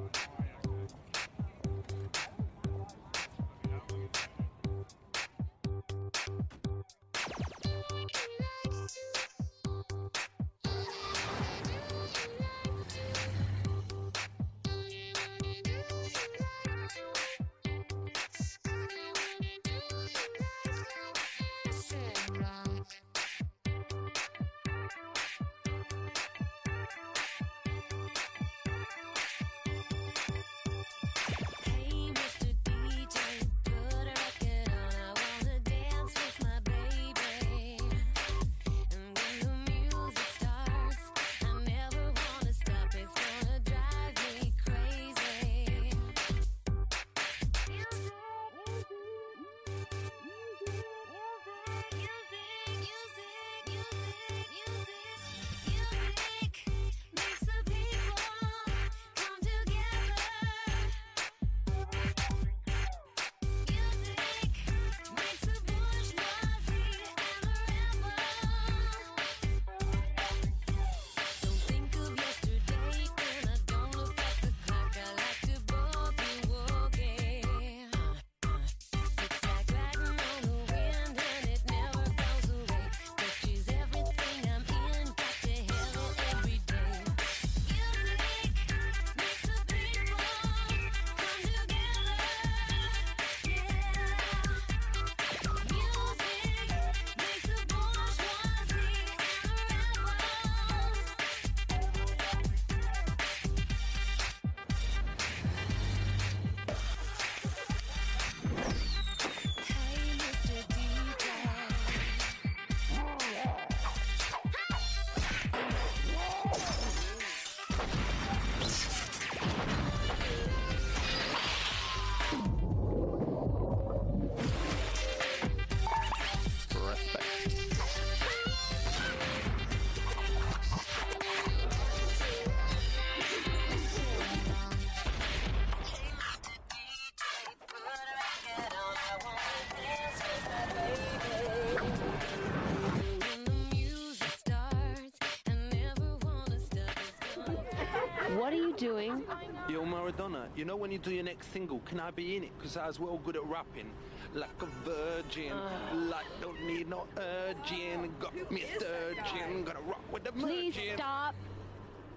Doing? 148.78 149.24
Yo, 149.70 149.84
Maradona, 149.84 150.48
you 150.56 150.66
know 150.66 150.76
when 150.76 150.92
you 150.92 150.98
do 151.00 151.12
your 151.12 151.24
next 151.24 151.52
single, 151.52 151.80
can 151.80 152.00
I 152.00 152.12
be 152.12 152.36
in 152.38 152.44
it? 152.44 152.52
Because 152.58 152.78
I 152.78 152.88
was 152.88 153.00
well 153.00 153.18
good 153.18 153.36
at 153.36 153.46
rapping. 153.46 153.90
Like 154.34 154.50
a 154.62 154.66
virgin, 154.88 155.52
ah. 155.54 155.94
like 156.10 156.26
don't 156.42 156.62
need 156.66 156.88
no 156.90 157.06
urging. 157.18 158.14
Got 158.20 158.52
me 158.52 158.64
a 158.64 158.80
sturgeon, 158.80 159.64
gonna 159.64 159.82
rock 159.82 160.02
with 160.12 160.24
the 160.24 160.32
Please 160.32 160.76
merging. 160.76 160.96
stop. 160.96 161.36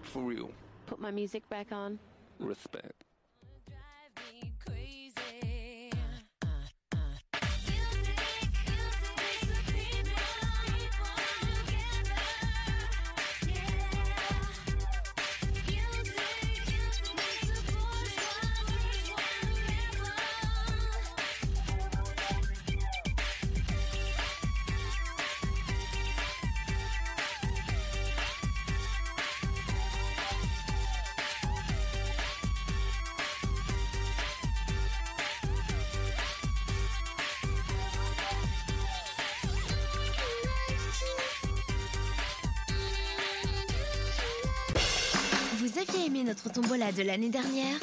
For 0.02 0.22
real, 0.22 0.50
Put 0.86 1.00
my 1.00 1.10
music 1.10 1.48
back 1.48 1.72
on. 1.72 1.98
respect. 2.38 3.04
Notre 46.44 46.60
tombola 46.60 46.92
de 46.92 47.02
l'année 47.02 47.28
dernière, 47.28 47.76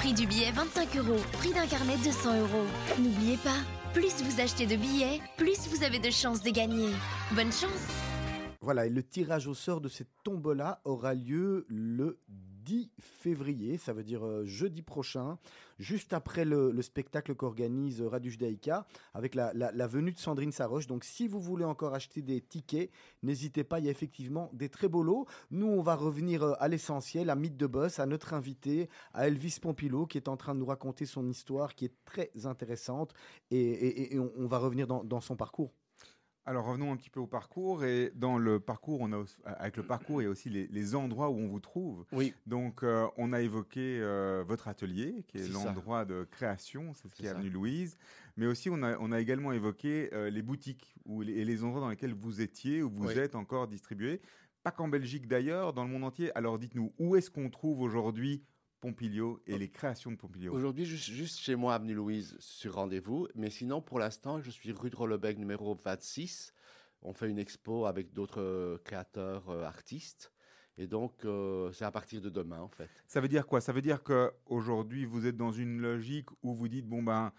Prix 0.00 0.14
du 0.14 0.26
billet 0.26 0.50
25 0.50 0.96
euros, 0.96 1.20
prix 1.32 1.52
d'un 1.52 1.66
carnet 1.66 1.98
200 2.02 2.40
euros. 2.40 2.66
N'oubliez 2.98 3.36
pas, 3.36 3.58
plus 3.92 4.22
vous 4.22 4.40
achetez 4.40 4.64
de 4.64 4.76
billets, 4.76 5.20
plus 5.36 5.68
vous 5.68 5.84
avez 5.84 5.98
de 5.98 6.08
chances 6.08 6.42
de 6.42 6.48
gagner. 6.48 6.88
Bonne 7.32 7.52
chance 7.52 8.09
Voilà, 8.62 8.84
et 8.84 8.90
le 8.90 9.02
tirage 9.02 9.46
au 9.46 9.54
sort 9.54 9.80
de 9.80 9.88
cette 9.88 10.10
tombola 10.22 10.82
aura 10.84 11.14
lieu 11.14 11.64
le 11.68 12.20
10 12.28 12.90
février, 13.00 13.78
ça 13.78 13.94
veut 13.94 14.04
dire 14.04 14.22
euh, 14.22 14.44
jeudi 14.44 14.82
prochain, 14.82 15.38
juste 15.78 16.12
après 16.12 16.44
le, 16.44 16.70
le 16.70 16.82
spectacle 16.82 17.34
qu'organise 17.34 18.02
Radio 18.02 18.30
Judaïka, 18.30 18.86
avec 19.14 19.34
la, 19.34 19.52
venue 19.86 20.12
de 20.12 20.18
Sandrine 20.18 20.52
Saroche. 20.52 20.86
Donc 20.86 21.04
si 21.04 21.26
vous 21.26 21.40
voulez 21.40 21.64
encore 21.64 21.94
acheter 21.94 22.20
des 22.20 22.42
tickets, 22.42 22.90
n'hésitez 23.22 23.64
pas, 23.64 23.78
il 23.78 23.86
y 23.86 23.88
a 23.88 23.90
effectivement 23.90 24.50
des 24.52 24.68
très 24.68 24.88
beaux 24.88 25.02
lots. 25.02 25.26
Nous, 25.50 25.66
on 25.66 25.80
va 25.80 25.94
revenir 25.94 26.42
euh, 26.42 26.52
à 26.60 26.68
l'essentiel, 26.68 27.30
à 27.30 27.36
Mythe 27.36 27.56
de 27.56 27.66
Boss, 27.66 27.98
à 27.98 28.04
notre 28.04 28.34
invité, 28.34 28.90
à 29.14 29.26
Elvis 29.26 29.56
Pompilo, 29.58 30.06
qui 30.06 30.18
est 30.18 30.28
en 30.28 30.36
train 30.36 30.54
de 30.54 30.60
nous 30.60 30.66
raconter 30.66 31.06
son 31.06 31.26
histoire, 31.30 31.74
qui 31.74 31.86
est 31.86 31.94
très 32.04 32.30
intéressante, 32.44 33.14
et, 33.50 34.18
on, 34.18 34.46
va 34.46 34.58
revenir 34.58 34.86
dans 34.86 35.20
son 35.20 35.34
parcours. 35.34 35.72
Alors 36.46 36.64
revenons 36.64 36.90
un 36.92 36.96
petit 36.96 37.10
peu 37.10 37.20
au 37.20 37.26
parcours 37.26 37.84
et 37.84 38.12
dans 38.14 38.38
le 38.38 38.58
parcours, 38.58 39.00
on 39.02 39.12
a 39.12 39.18
aussi- 39.18 39.36
avec 39.44 39.76
le 39.76 39.82
parcours, 39.82 40.20
il 40.22 40.24
y 40.24 40.26
a 40.26 40.30
aussi 40.30 40.48
les, 40.48 40.66
les 40.68 40.94
endroits 40.94 41.28
où 41.28 41.34
on 41.36 41.46
vous 41.48 41.60
trouve. 41.60 42.04
Oui. 42.12 42.34
Donc 42.46 42.82
euh, 42.82 43.06
on 43.18 43.32
a 43.32 43.40
évoqué 43.42 44.00
euh, 44.00 44.42
votre 44.46 44.66
atelier, 44.66 45.22
qui 45.28 45.38
est, 45.38 45.48
l'endroit 45.48 46.04
de 46.04 46.26
création, 46.30 46.92
c'est 46.94 47.08
ce 47.08 47.14
qui 47.14 47.26
est 47.26 47.28
avenue 47.28 47.50
Louise. 47.50 47.98
Mais 48.36 48.46
aussi 48.46 48.70
on 48.70 48.82
a, 48.82 48.98
on 48.98 49.12
a 49.12 49.20
également 49.20 49.52
évoqué 49.52 50.08
euh, 50.14 50.30
les 50.30 50.42
boutiques 50.42 50.94
les- 51.20 51.34
et 51.34 51.44
les 51.44 51.62
endroits 51.62 51.80
dans 51.82 51.90
lesquels 51.90 52.14
vous 52.14 52.40
étiez, 52.40 52.82
où 52.82 52.90
vous 52.90 53.08
Oui. 53.08 53.18
êtes 53.18 53.34
encore 53.34 53.68
distribués. 53.68 54.20
Pas 54.62 54.70
qu'en 54.70 54.88
Belgique 54.88 55.26
d'ailleurs, 55.28 55.72
dans 55.72 55.84
le 55.84 55.90
monde 55.90 56.04
entier. 56.04 56.34
Alors 56.36 56.58
dites-nous, 56.58 56.92
où 56.98 57.16
est-ce 57.16 57.30
qu'on 57.30 57.48
trouve 57.50 57.80
aujourd'hui 57.80 58.42
Pompilio 58.80 59.42
et 59.46 59.58
les 59.58 59.68
créations 59.68 60.10
de 60.10 60.16
Pompilio 60.16 60.52
Aujourd'hui, 60.52 60.84
juste, 60.84 61.10
juste 61.10 61.38
chez 61.38 61.54
moi, 61.54 61.74
avenue 61.74 61.94
Louise, 61.94 62.36
sur 62.40 62.74
rendez-vous. 62.74 63.28
Mais 63.34 63.50
sinon, 63.50 63.82
pour 63.82 63.98
l'instant, 63.98 64.40
je 64.40 64.50
suis 64.50 64.72
rue 64.72 64.90
de 64.90 64.96
Rollebec 64.96 65.38
numéro 65.38 65.74
26. 65.74 66.52
On 67.02 67.12
fait 67.12 67.28
une 67.28 67.38
expo 67.38 67.86
avec 67.86 68.12
d'autres 68.12 68.40
euh, 68.40 68.78
créateurs, 68.84 69.48
euh, 69.50 69.64
artistes. 69.64 70.32
Et 70.78 70.86
donc, 70.86 71.24
euh, 71.24 71.70
c'est 71.72 71.84
à 71.84 71.90
partir 71.90 72.22
de 72.22 72.30
demain, 72.30 72.60
en 72.60 72.68
fait. 72.68 72.88
Ça 73.06 73.20
veut 73.20 73.28
dire 73.28 73.46
quoi? 73.46 73.60
Ça 73.60 73.72
veut 73.72 73.82
dire 73.82 74.02
que 74.02 74.32
aujourd'hui 74.46 75.04
vous 75.04 75.26
êtes 75.26 75.36
dans 75.36 75.52
une 75.52 75.80
logique 75.80 76.30
où 76.42 76.54
vous 76.54 76.68
dites 76.68 76.86
bon 76.86 77.02
ben 77.02 77.32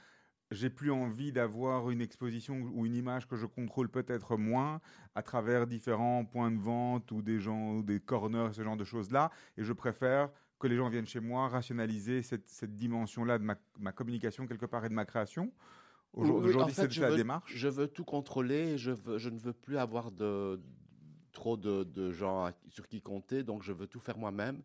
j'ai 0.52 0.70
plus 0.70 0.92
envie 0.92 1.32
d'avoir 1.32 1.90
une 1.90 2.02
exposition 2.02 2.62
ou 2.74 2.86
une 2.86 2.94
image 2.94 3.26
que 3.26 3.38
je 3.38 3.46
contrôle 3.46 3.90
peut-être 3.90 4.36
moins 4.36 4.82
à 5.16 5.24
travers 5.24 5.66
différents 5.66 6.26
points 6.26 6.52
de 6.52 6.60
vente 6.60 7.12
ou 7.12 7.22
des 7.22 7.40
gens 7.40 7.76
ou 7.76 7.84
des 7.84 8.02
corners 8.02 8.50
ce 8.52 8.62
genre 8.62 8.76
de 8.76 8.84
choses 8.84 9.12
là 9.12 9.32
et 9.58 9.64
je 9.64 9.72
préfère 9.72 10.30
que 10.62 10.68
les 10.68 10.76
gens 10.78 10.90
viennent 10.90 11.08
chez 11.08 11.20
moi 11.20 11.50
rationaliser 11.50 12.22
cette, 12.22 12.48
cette 12.48 12.76
dimension 12.78 13.26
là 13.26 13.38
de 13.38 13.44
ma, 13.44 13.56
ma 13.80 13.92
communication 13.92 14.48
quelque 14.48 14.66
part 14.66 14.86
et 14.86 14.90
de 14.90 14.94
ma 14.94 15.06
création. 15.06 15.52
Aujourd- 16.14 16.38
Oui, 16.42 16.50
Aujourd'hui 16.50 16.62
en 16.64 16.68
fait, 16.76 16.92
c'est 16.92 17.00
la 17.02 17.10
veux- 17.10 17.16
démarche. 17.18 17.52
Je 17.56 17.68
veux 17.68 17.88
tout 17.88 18.04
contrôler. 18.06 18.78
Je, 18.78 18.92
veux, 18.92 19.18
je 19.18 19.30
ne 19.30 19.40
veux 19.40 19.54
plus 19.54 19.78
avoir 19.78 20.12
de, 20.12 20.60
trop 21.32 21.58
de, 21.58 21.84
de 21.84 22.12
gens 22.12 22.46
à- 22.46 22.54
sur 22.70 22.88
qui 22.88 23.02
compter. 23.02 23.44
Donc, 23.44 23.64
je 23.64 23.72
veux 23.74 23.88
tout 23.88 24.00
faire 24.00 24.18
moi-même. 24.18 24.62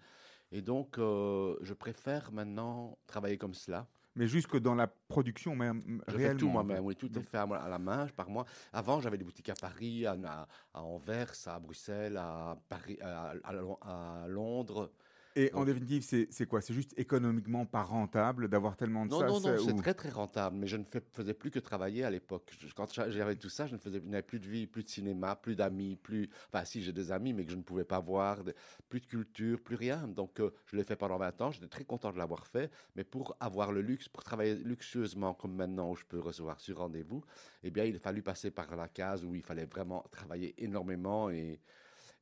Et 0.53 0.61
donc, 0.63 0.99
euh, 0.99 1.57
je 1.63 1.73
préfère 1.75 2.31
maintenant 2.33 2.97
travailler 3.07 3.39
comme 3.39 3.55
cela. 3.55 3.87
Mais 4.17 4.27
jusque 4.27 4.57
dans 4.59 4.75
la 4.75 4.87
production 4.87 5.55
même 5.55 6.01
Je 6.09 6.13
fais 6.13 6.19
réellement. 6.19 6.39
tout 6.39 6.47
en 6.49 6.53
moi-même, 6.53 6.85
oui, 6.85 6.97
tout 6.97 7.17
est 7.19 7.23
fait 7.23 7.37
à, 7.37 7.69
la 7.69 7.79
main, 7.79 8.07
par 8.17 8.31
moi. 8.31 8.45
Avant, 8.73 8.99
j'avais 9.01 9.19
des 9.19 9.25
boutiques 9.25 9.51
à 9.51 9.55
Paris, 9.55 10.07
à, 10.07 10.17
à- 10.73 10.83
Anvers, 10.83 11.33
à 11.47 11.59
Bruxelles, 11.61 12.17
à, 12.17 12.57
Paris, 12.69 12.99
à, 13.03 13.35
à 13.45 14.27
Londres. 14.29 14.91
Et 15.39 15.53
en 15.53 15.65
définitive, 15.67 16.03
c'est 16.03 16.29
c'est 16.31 16.47
quoi? 16.47 16.63
C'est 16.63 16.73
juste 16.73 16.95
économiquement 16.99 17.67
pas 17.67 17.83
rentable 17.83 18.49
d'avoir 18.49 18.75
tellement 18.77 19.05
de 19.05 19.11
Non, 19.11 19.19
ça 19.21 19.27
non, 19.27 19.41
non, 19.41 19.59
c'est 19.59 19.73
ou- 19.73 19.77
très 19.77 19.93
très 19.93 20.09
rentable, 20.09 20.57
mais 20.57 20.67
je 20.67 20.79
ne 20.79 20.85
fais- 20.85 21.03
faisais 21.13 21.35
plus 21.35 21.51
que 21.51 21.59
travailler 21.59 22.05
à 22.05 22.11
l'époque. 22.11 22.51
Quand 22.75 22.91
j'a- 22.93 23.11
j'avais 23.11 23.37
tout 23.37 23.51
ça, 23.51 23.67
je 23.67 23.75
ne 23.75 23.79
faisais 23.79 24.01
n'avais 24.01 24.23
plus 24.23 24.41
de 24.41 24.47
vie, 24.49 24.67
plus 24.67 24.83
de 24.83 24.89
cinéma, 24.89 25.37
plus 25.37 25.55
d'amis, 25.55 25.97
plus. 25.97 26.31
Enfin, 26.49 26.65
si 26.65 26.83
j'ai 26.83 26.93
des 26.95 27.13
amis, 27.13 27.35
mais 27.35 27.45
que 27.45 27.51
je 27.53 27.57
ne 27.57 27.63
pouvais 27.63 27.85
pas 27.85 28.01
voir, 28.01 28.39
plus 28.89 29.01
de 29.01 29.07
culture, 29.07 29.61
plus 29.63 29.77
rien. 29.77 30.09
Donc, 30.09 30.41
euh, 30.41 30.51
je 30.65 30.77
l'ai 30.77 30.85
fait 30.85 30.97
pendant 30.97 31.19
20 31.19 31.39
ans. 31.43 31.51
J'étais 31.51 31.69
très 31.69 31.85
content 31.85 32.11
de 32.13 32.19
l'avoir 32.19 32.47
fait, 32.47 32.71
mais 32.95 33.05
pour 33.05 33.37
avoir 33.39 33.73
le 33.73 33.83
luxe, 33.83 34.09
pour 34.09 34.25
travailler 34.25 34.55
luxueusement 34.55 35.35
comme 35.35 35.55
maintenant 35.55 35.91
où 35.91 35.97
je 35.97 36.05
peux 36.05 36.19
recevoir 36.19 36.61
sur 36.61 36.79
rendez-vous, 36.79 37.23
eh 37.63 37.71
bien, 37.71 37.85
il 37.85 37.97
a 37.97 37.99
fallu 37.99 38.23
passer 38.23 38.51
par 38.51 38.75
la 38.75 38.89
case 38.89 39.23
où 39.23 39.35
il 39.35 39.43
fallait 39.43 39.67
vraiment 39.67 40.03
travailler 40.11 40.55
énormément 40.65 41.29
et. 41.29 41.61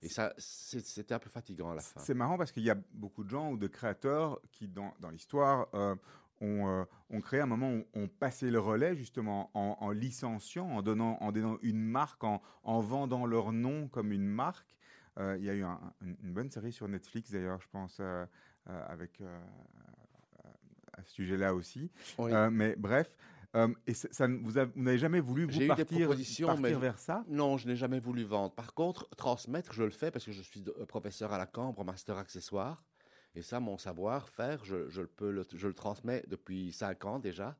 Et 0.02 0.08
ça, 0.08 0.34
c'était 0.36 1.14
un 1.14 1.18
peu 1.18 1.30
fatigant 1.30 1.70
à 1.70 1.74
la 1.74 1.80
fin. 1.80 2.00
C'est 2.00 2.14
marrant 2.14 2.36
parce 2.36 2.52
qu'il 2.52 2.62
y 2.62 2.70
a 2.70 2.76
beaucoup 2.92 3.24
de 3.24 3.30
gens 3.30 3.50
ou 3.52 3.56
de 3.56 3.66
créateurs 3.66 4.38
qui, 4.52 4.68
dans, 4.68 4.92
dans 5.00 5.08
l'histoire, 5.10 5.68
euh, 5.74 5.94
ont, 6.40 6.68
euh, 6.68 6.84
ont 7.10 7.20
créé 7.20 7.40
un 7.40 7.46
moment 7.46 7.72
où 7.72 7.84
ont 7.94 8.08
passé 8.08 8.50
le 8.50 8.58
relais 8.60 8.96
justement 8.96 9.50
en, 9.54 9.78
en 9.80 9.90
licenciant, 9.90 10.68
en 10.68 10.82
donnant, 10.82 11.16
en 11.20 11.32
donnant 11.32 11.58
une 11.62 11.80
marque, 11.82 12.22
en, 12.24 12.42
en 12.64 12.80
vendant 12.80 13.24
leur 13.24 13.52
nom 13.52 13.88
comme 13.88 14.12
une 14.12 14.26
marque. 14.26 14.76
Euh, 15.18 15.36
il 15.38 15.44
y 15.44 15.48
a 15.50 15.54
eu 15.54 15.62
un- 15.62 15.80
une, 16.02 16.32
bonne 16.32 16.50
série 16.50 16.72
sur 16.72 16.88
Netflix 16.88 17.30
d'ailleurs, 17.30 17.60
je 17.60 17.68
pense, 17.68 17.98
euh, 18.00 18.26
avec 18.66 19.22
à 20.96 21.02
ce 21.02 21.12
sujet-là 21.12 21.54
aussi. 21.54 21.90
Oui. 22.18 22.32
Euh, 22.32 22.50
mais 22.50 22.76
bref, 22.76 23.16
euh, 23.54 23.68
et 23.86 23.94
ça, 23.94 24.26
vous 24.26 24.58
avez- 24.58 24.72
vous 24.74 24.82
n'avez 24.82 24.98
jamais 24.98 25.20
voulu 25.20 25.44
vous 25.44 25.66
partir, 25.66 25.86
propositions, 25.86 26.46
partir 26.48 26.62
mais- 26.62 26.74
vers 26.74 26.98
ça? 26.98 27.24
Non, 27.28 27.56
je 27.56 27.66
n'ai 27.66 27.76
jamais 27.76 28.00
voulu 28.00 28.24
vendre. 28.24 28.54
Par 28.54 28.74
contre, 28.74 29.08
transmettre, 29.16 29.72
je 29.72 29.82
le 29.82 29.90
fais 29.90 30.10
parce 30.10 30.24
que 30.24 30.32
je 30.32 30.42
suis 30.42 30.64
euh, 30.78 30.86
professeur 30.86 31.32
à 31.32 31.38
la 31.38 31.46
Cambre, 31.46 31.84
master 31.84 32.16
accessoire. 32.18 32.82
Et 33.36 33.42
ça, 33.42 33.58
mon 33.60 33.78
savoir-faire, 33.78 34.64
je, 34.64 34.88
je 34.88 35.00
le 35.02 35.06
peux 35.08 35.30
le, 35.30 35.44
je 35.54 35.66
le 35.66 35.74
transmets 35.74 36.22
depuis 36.28 36.72
cinq 36.72 37.04
ans 37.04 37.18
déjà. 37.18 37.56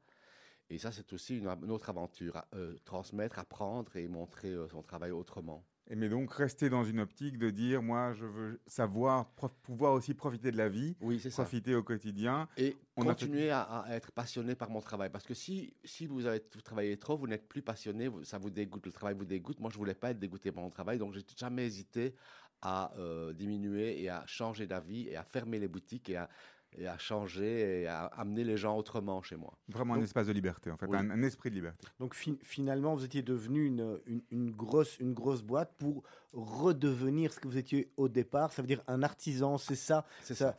Et 0.70 0.78
ça, 0.78 0.92
c'est 0.92 1.12
aussi 1.12 1.36
une, 1.38 1.48
une 1.48 1.70
autre 1.70 1.90
aventure. 1.90 2.36
à, 2.36 2.46
euh, 2.54 2.76
transmettre, 2.84 3.38
apprendre 3.38 3.94
et 3.96 4.06
montrer 4.08 4.50
euh, 4.52 4.68
son 4.68 4.82
travail 4.82 5.10
autrement. 5.10 5.64
Et 5.90 5.96
mais 5.96 6.08
donc 6.08 6.32
rester 6.32 6.70
dans 6.70 6.82
une 6.84 6.98
optique 7.00 7.36
de 7.38 7.50
dire, 7.50 7.82
moi, 7.82 8.14
je 8.14 8.24
veux 8.24 8.58
savoir, 8.66 9.28
pouvoir 9.62 9.92
aussi 9.92 10.14
profiter 10.14 10.50
de 10.50 10.56
la 10.56 10.68
vie, 10.70 10.96
Oui, 11.02 11.20
ça. 11.20 11.28
profiter 11.30 11.74
au 11.74 11.82
quotidien. 11.82 12.48
Et 12.56 12.74
On 12.96 13.02
fait- 13.02 13.08
continuer 13.08 13.50
à, 13.50 13.60
à 13.62 13.94
être 13.94 14.10
passionné 14.10 14.54
par 14.54 14.70
mon 14.70 14.80
travail. 14.80 15.10
Parce 15.10 15.24
que 15.26 15.34
si, 15.34 15.74
si 15.84 16.06
vous, 16.06 16.24
avez, 16.24 16.42
vous 16.54 16.62
travaillez 16.62 16.96
trop, 16.96 17.18
vous 17.18 17.26
n'êtes 17.26 17.46
plus 17.48 17.60
passionné, 17.60 18.10
ça 18.22 18.38
vous 18.38 18.48
dégoûte, 18.50 18.86
le 18.86 18.92
travail 18.92 19.14
vous 19.14 19.26
dégoûte. 19.26 19.60
Moi, 19.60 19.68
je 19.70 19.76
voulais 19.76 19.94
pas 19.94 20.10
être 20.12 20.18
dégoûté 20.18 20.50
par 20.52 20.62
mon 20.62 20.70
travail, 20.70 20.98
donc 20.98 21.12
j'ai 21.12 21.24
jamais 21.36 21.66
hésité 21.66 22.14
à 22.62 22.94
euh, 22.96 23.34
diminuer 23.34 24.02
et 24.02 24.08
à 24.08 24.24
changer 24.26 24.66
d'avis 24.66 25.08
et 25.08 25.16
à 25.16 25.22
fermer 25.22 25.58
les 25.58 25.68
boutiques 25.68 26.08
et 26.08 26.16
à, 26.16 26.30
et 26.78 26.86
à 26.88 26.98
changer 26.98 27.82
et 27.82 27.86
à 27.86 28.06
amener 28.06 28.44
les 28.44 28.56
gens 28.56 28.76
autrement 28.76 29.22
chez 29.22 29.36
moi. 29.36 29.56
Vraiment 29.68 29.94
un 29.94 30.02
espace 30.02 30.26
de 30.26 30.32
liberté, 30.32 30.70
en 30.70 30.76
fait, 30.76 30.86
Oui. 30.86 30.96
un, 30.98 31.10
un 31.10 31.22
esprit 31.22 31.50
de 31.50 31.54
liberté. 31.54 31.86
Donc 32.00 32.14
fi- 32.14 32.38
finalement, 32.42 32.94
vous 32.94 33.04
étiez 33.04 33.22
devenu 33.22 33.64
une, 33.66 34.00
une, 34.06 34.22
une 34.30 34.50
grosse, 34.50 34.98
une 34.98 35.14
grosse 35.14 35.42
boîte 35.42 35.72
pour 35.78 36.02
redevenir 36.32 37.32
ce 37.32 37.40
que 37.40 37.48
vous 37.48 37.58
étiez 37.58 37.90
au 37.96 38.08
départ, 38.08 38.52
ça 38.52 38.62
veut 38.62 38.68
dire 38.68 38.82
un 38.88 39.02
artisan, 39.02 39.56
c'est 39.58 39.74
ça? 39.76 40.04
C'est 40.22 40.34
ça. 40.34 40.56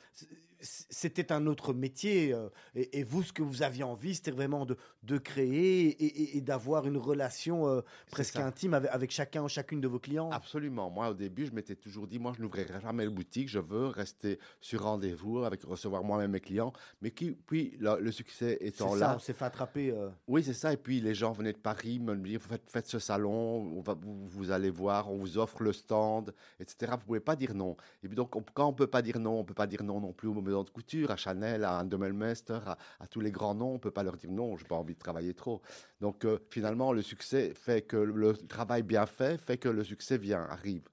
C'était 0.90 1.32
un 1.32 1.46
autre 1.48 1.74
métier. 1.74 2.34
euh, 2.34 2.50
et, 2.76 3.00
et 3.00 3.04
vous, 3.04 3.24
ce 3.24 3.32
que 3.32 3.44
vous 3.44 3.62
aviez 3.64 3.84
envie, 3.84 4.16
c'était 4.16 4.32
vraiment 4.32 4.66
de, 4.66 4.76
de 5.04 5.18
créer 5.18 5.88
et, 5.88 6.06
et- 6.06 6.38
et 6.38 6.42
d'avoir 6.42 6.88
une 6.88 6.98
relation 6.98 7.68
euh, 7.68 7.82
presque 8.12 8.36
intime 8.38 8.74
avec, 8.74 8.90
avec 8.92 9.12
chacun, 9.12 9.48
chacune 9.48 9.80
de 9.82 9.88
vos 9.88 10.00
clients. 10.00 10.30
Absolument. 10.32 10.90
Moi, 10.90 11.10
au 11.10 11.14
début, 11.14 11.46
je 11.46 11.52
m'étais 11.52 11.76
toujours 11.76 12.08
dit, 12.08 12.18
moi, 12.20 12.34
je 12.36 12.42
n'ouvrirai 12.42 12.80
jamais 12.82 13.06
le 13.06 13.12
boutique. 13.12 13.48
Je 13.50 13.60
veux 13.60 13.88
rester 13.88 14.40
sur 14.62 14.84
rendez-vous 14.84 15.44
avec 15.44 15.64
recevoir 15.64 16.04
moi-même 16.04 16.32
mes 16.32 16.40
clients. 16.40 16.74
Mais 17.02 17.12
qui, 17.12 17.32
puis, 17.32 17.76
le, 17.80 18.00
le 18.00 18.12
succès 18.12 18.58
étant 18.62 18.92
ça, 18.94 19.00
là, 19.00 19.14
on 19.16 19.20
s'est 19.20 19.34
fait 19.34 19.46
attraper. 19.46 19.92
euh, 19.92 20.10
Oui, 20.28 20.44
c'est 20.44 20.54
ça. 20.54 20.74
Et 20.74 20.78
puis 20.78 21.02
les 21.02 21.14
gens 21.14 21.32
venaient 21.32 21.54
de 21.54 21.58
Paris 21.58 22.00
me 22.00 22.16
dire 22.16 22.42
faites, 22.42 22.70
faites 22.70 22.88
ce 22.88 23.00
salon, 23.00 23.72
on 23.78 23.82
va, 23.82 23.94
vous, 23.94 24.28
vous 24.28 24.52
allez 24.52 24.70
voir, 24.70 25.12
on 25.12 25.18
vous 25.18 25.38
offre 25.38 25.62
le 25.62 25.74
stand, 25.74 26.34
etc. 26.60 26.94
Vous 27.00 27.06
pouvez 27.06 27.20
pas 27.20 27.36
dire 27.36 27.54
non. 27.54 27.76
Et 28.04 28.08
puis 28.08 28.16
donc, 28.16 28.36
on- 28.36 28.44
quand 28.54 28.68
on 28.68 28.74
peut 28.74 28.88
pas 28.88 29.02
dire 29.02 29.20
non, 29.20 29.40
on 29.40 29.44
peut 29.44 29.54
pas 29.54 29.68
dire 29.68 29.84
non 29.84 30.00
non 30.00 30.12
plus 30.14 30.30
maisons 30.30 30.55
de 30.64 30.70
couture, 30.70 31.12
à 31.12 31.16
Chanel, 31.16 31.64
à 31.64 31.80
Andemelmeister, 31.80 32.60
à, 32.66 33.08
tous 33.08 33.20
les 33.20 33.32
grands 33.32 33.56
noms. 33.56 33.74
On 33.74 33.80
peut 33.80 33.92
pas 33.92 34.04
leur 34.04 34.18
dire 34.18 34.32
non, 34.32 34.58
j'ai 34.58 34.66
pas 34.66 34.76
envie 34.76 34.94
de 34.94 35.00
travailler 35.00 35.34
trop. 35.34 35.62
Donc 36.02 36.26
euh, 36.26 36.40
finalement, 36.50 36.94
le 36.94 37.02
succès 37.02 37.54
fait 37.54 37.82
que 37.82 37.98
le 37.98 38.36
travail 38.36 38.84
bien 38.84 39.06
fait 39.06 39.38
fait 39.38 39.58
que 39.58 39.70
le 39.70 39.84
succès 39.84 40.18
vient, 40.18 40.44
arrive. 40.44 40.84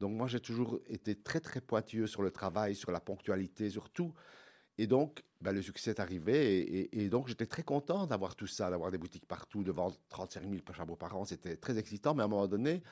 Donc 0.00 0.12
moi, 0.12 0.26
j'ai 0.26 0.40
toujours 0.40 0.80
été 0.88 1.14
très, 1.14 1.40
très 1.40 1.60
pointilleux 1.60 2.06
sur 2.06 2.22
le 2.22 2.30
travail, 2.30 2.74
sur 2.74 2.90
la 2.90 3.00
ponctualité, 3.00 3.70
sur 3.70 3.88
tout. 3.90 4.12
Et 4.78 4.86
donc, 4.86 5.22
ben, 5.40 5.52
le 5.52 5.62
succès 5.62 5.90
est 5.90 6.00
arrivé. 6.00 6.88
Et, 6.92 7.08
donc, 7.08 7.28
j'étais 7.28 7.46
très 7.46 7.62
content 7.62 8.06
d'avoir 8.06 8.34
tout 8.36 8.46
ça, 8.46 8.70
d'avoir 8.70 8.90
des 8.90 8.98
boutiques 8.98 9.26
partout, 9.26 9.62
de 9.62 9.72
vendre 9.72 9.96
35 10.08 10.42
000 10.42 10.56
chapeaux 10.74 10.96
par 10.96 11.16
an. 11.16 11.24
C'était 11.24 11.56
très 11.56 11.78
excitant. 11.78 12.14
Mais 12.14 12.22
à 12.22 12.24
un 12.24 12.28
moment 12.28 12.46
donné, 12.46 12.82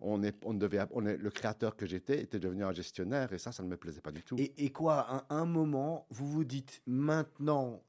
on 0.00 0.22
est, 0.22 0.36
on 0.44 0.54
devait, 0.54 0.80
on 0.92 1.06
est, 1.06 1.16
le 1.16 1.30
créateur 1.30 1.76
que 1.76 1.86
j'étais 1.86 2.20
était 2.22 2.38
devenu 2.38 2.64
un 2.64 2.72
gestionnaire. 2.72 3.32
Et 3.32 3.38
ça, 3.38 3.52
ça 3.52 3.62
ne 3.62 3.68
me 3.68 3.76
plaisait 3.76 4.00
pas 4.00 4.12
du 4.12 4.22
tout. 4.22 4.36
Et, 4.38 4.52
et 4.64 4.70
quoi, 4.70 5.00
à 5.00 5.34
un, 5.34 5.46
moment, 5.46 6.06
vous 6.10 6.26
vous 6.26 6.44
dites 6.44 6.82
maintenant, 6.86 7.82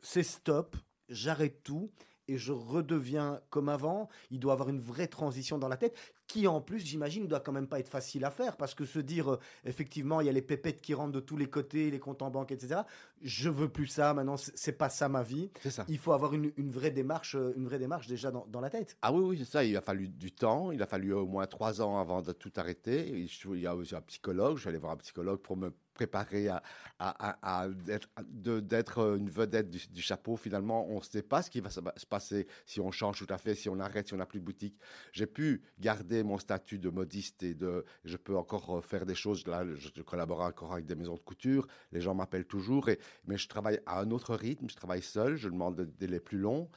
c'est 0.00 0.22
stop, 0.22 0.76
j'arrête 1.08 1.62
tout 1.62 1.90
et 2.28 2.38
je 2.38 2.52
redeviens 2.52 3.40
comme 3.50 3.68
avant. 3.68 4.08
Il 4.30 4.40
doit 4.40 4.52
avoir 4.52 4.68
une 4.68 4.80
vraie 4.80 5.08
transition 5.08 5.58
dans 5.58 5.68
la 5.68 5.76
tête, 5.76 5.96
qui 6.26 6.46
en 6.46 6.60
plus, 6.60 6.80
j'imagine, 6.80 7.24
ne 7.24 7.28
doit 7.28 7.40
quand 7.40 7.52
même 7.52 7.68
pas 7.68 7.78
être 7.78 7.88
facile 7.88 8.24
à 8.24 8.30
faire 8.30 8.56
parce 8.56 8.74
que 8.74 8.84
se 8.84 8.98
dire, 8.98 9.34
euh, 9.34 9.40
effectivement, 9.64 10.20
il 10.20 10.26
y 10.26 10.28
a 10.28 10.32
les 10.32 10.42
pépettes 10.42 10.80
qui 10.80 10.94
rentrent 10.94 11.12
de 11.12 11.20
tous 11.20 11.36
les 11.36 11.48
côtés, 11.48 11.90
les 11.90 11.98
comptes 11.98 12.22
en 12.22 12.30
banque, 12.30 12.52
etc. 12.52 12.80
Je 13.22 13.48
veux 13.48 13.68
plus 13.68 13.86
ça. 13.86 14.14
Maintenant, 14.14 14.36
c'est 14.36 14.72
pas 14.72 14.88
ça 14.88 15.08
ma 15.08 15.22
vie. 15.22 15.50
C'est 15.62 15.70
ça. 15.70 15.84
Il 15.88 15.98
faut 15.98 16.12
avoir 16.12 16.34
une, 16.34 16.52
une 16.56 16.70
vraie 16.70 16.90
démarche, 16.90 17.36
euh, 17.36 17.52
une 17.56 17.66
vraie 17.66 17.78
démarche 17.78 18.06
déjà 18.06 18.30
dans, 18.30 18.46
dans 18.48 18.60
la 18.60 18.70
tête. 18.70 18.96
Ah 19.02 19.12
oui, 19.12 19.22
oui, 19.22 19.38
c'est 19.38 19.50
ça. 19.50 19.64
Il 19.64 19.76
a 19.76 19.80
fallu 19.80 20.08
du 20.08 20.32
temps. 20.32 20.72
Il 20.72 20.82
a 20.82 20.86
fallu 20.86 21.12
au 21.12 21.26
moins 21.26 21.46
trois 21.46 21.80
ans 21.80 21.98
avant 21.98 22.22
de 22.22 22.32
tout 22.32 22.52
arrêter. 22.56 23.08
Il 23.08 23.60
y 23.60 23.66
a 23.66 23.74
aussi 23.76 23.94
un 23.94 24.00
psychologue. 24.02 24.56
Je 24.56 24.62
suis 24.62 24.68
allé 24.68 24.78
voir 24.78 24.92
un 24.92 24.96
psychologue 24.96 25.40
pour 25.40 25.56
me 25.56 25.72
préparer 25.96 26.48
à, 26.48 26.62
à, 26.98 27.30
à- 27.30 27.62
à 27.62 27.68
d'être- 27.68 28.08
d'être 28.60 29.16
une 29.16 29.30
vedette 29.30 29.70
du, 29.70 29.80
du 29.88 30.02
chapeau. 30.02 30.36
Finalement, 30.36 30.86
on 30.88 30.98
ne 30.98 31.04
sait 31.04 31.22
pas 31.22 31.42
ce 31.42 31.50
qui 31.50 31.60
va 31.60 31.70
se 31.70 31.80
se 31.96 32.06
passer 32.06 32.46
si 32.64 32.80
on 32.80 32.90
change 32.90 33.18
tout 33.24 33.32
à 33.32 33.38
fait, 33.38 33.54
si 33.54 33.68
on 33.68 33.78
arrête, 33.80 34.06
si 34.08 34.14
on 34.14 34.18
n'a 34.18 34.26
plus 34.26 34.40
de 34.40 34.44
boutique. 34.44 34.78
J'ai 35.12 35.26
pu 35.26 35.62
garder 35.78 36.22
mon 36.22 36.38
statut 36.38 36.78
de 36.78 36.90
modiste 36.90 37.42
et 37.42 37.54
de, 37.54 37.84
je 38.04 38.16
peux 38.16 38.36
encore 38.36 38.78
euh, 38.78 38.80
faire 38.80 39.06
des 39.06 39.14
choses. 39.14 39.46
Là, 39.46 39.64
je, 39.74 40.02
collabore 40.02 40.42
encore 40.42 40.72
avec 40.74 40.84
des 40.86 40.94
maisons 40.94 41.14
de 41.14 41.20
couture. 41.20 41.66
Les 41.92 42.00
gens 42.00 42.14
m'appellent 42.14 42.46
toujours. 42.46 42.88
Et, 42.88 42.98
mais 43.26 43.38
je 43.38 43.48
travaille 43.48 43.80
à 43.86 44.00
un 44.00 44.10
autre 44.10 44.34
rythme. 44.34 44.68
Je 44.68 44.76
travaille 44.76 45.02
seul. 45.02 45.36
Je 45.36 45.48
demande 45.48 45.76
des 45.76 45.86
délais 45.86 46.20
plus 46.20 46.38
longs. 46.38 46.68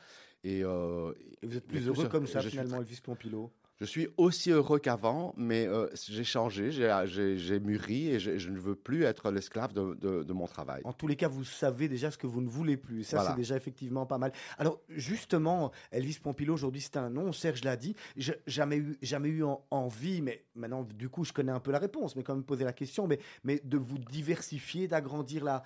Et, 0.44 0.64
euh, 0.64 1.12
Et 1.42 1.48
vous 1.48 1.58
êtes 1.58 1.68
plus 1.68 1.86
heureux 1.88 2.08
comme 2.08 2.26
ça, 2.26 2.42
finalement, 2.42 2.78
Elvis 2.78 3.02
Pompilo? 3.04 3.52
Je 3.80 3.86
suis 3.86 4.08
aussi 4.18 4.52
heureux 4.52 4.78
qu'avant, 4.80 5.34
mais 5.38 5.66
euh, 5.66 5.88
j'ai 6.10 6.26
changé, 6.26 6.72
j'ai- 6.72 7.38
j'ai 7.38 7.60
mûri 7.62 8.10
et 8.10 8.20
je, 8.20 8.50
ne 8.50 8.60
veux 8.60 8.76
plus 8.76 9.04
être 9.04 9.32
l'esclave 9.32 9.72
de, 9.74 9.94
de- 9.96 10.24
de 10.24 10.34
mon 10.34 10.48
travail. 10.48 10.82
En 10.84 10.92
tous 10.92 11.08
les 11.08 11.16
cas, 11.16 11.30
vous 11.30 11.46
savez 11.46 11.88
déjà 11.88 12.12
ce 12.12 12.18
que 12.18 12.28
vous 12.28 12.42
ne 12.42 12.50
voulez 12.50 12.76
plus. 12.76 13.04
Ça, 13.06 13.18
Voilà. 13.18 13.32
c'est 13.32 13.38
déjà 13.38 13.56
effectivement 13.56 14.06
pas 14.06 14.18
mal. 14.18 14.34
Alors, 14.58 14.82
justement, 14.90 15.72
Elvis 15.92 16.20
Pompilo, 16.22 16.54
aujourd'hui, 16.54 16.82
c'est 16.82 16.98
un 16.98 17.10
nom. 17.10 17.32
Serge 17.32 17.64
l'a 17.64 17.78
dit. 17.78 17.96
J'ai 18.18 18.36
jamais 18.48 18.78
eu, 18.78 18.98
jamais 19.02 19.30
eu 19.30 19.44
en- 19.44 19.64
envie, 19.72 20.22
mais 20.22 20.44
maintenant, 20.56 20.84
du 20.84 21.08
coup, 21.08 21.24
je 21.24 21.32
connais 21.32 21.52
un 21.54 21.60
peu 21.62 21.72
la 21.72 21.80
réponse, 21.80 22.16
mais 22.18 22.24
quand 22.24 22.36
même 22.36 22.44
poser 22.44 22.66
la 22.66 22.74
question, 22.74 23.08
mais, 23.08 23.20
mais 23.46 23.62
de 23.64 23.78
vous 23.78 23.98
diversifier, 23.98 24.88
d'agrandir 24.90 25.44
la, 25.46 25.64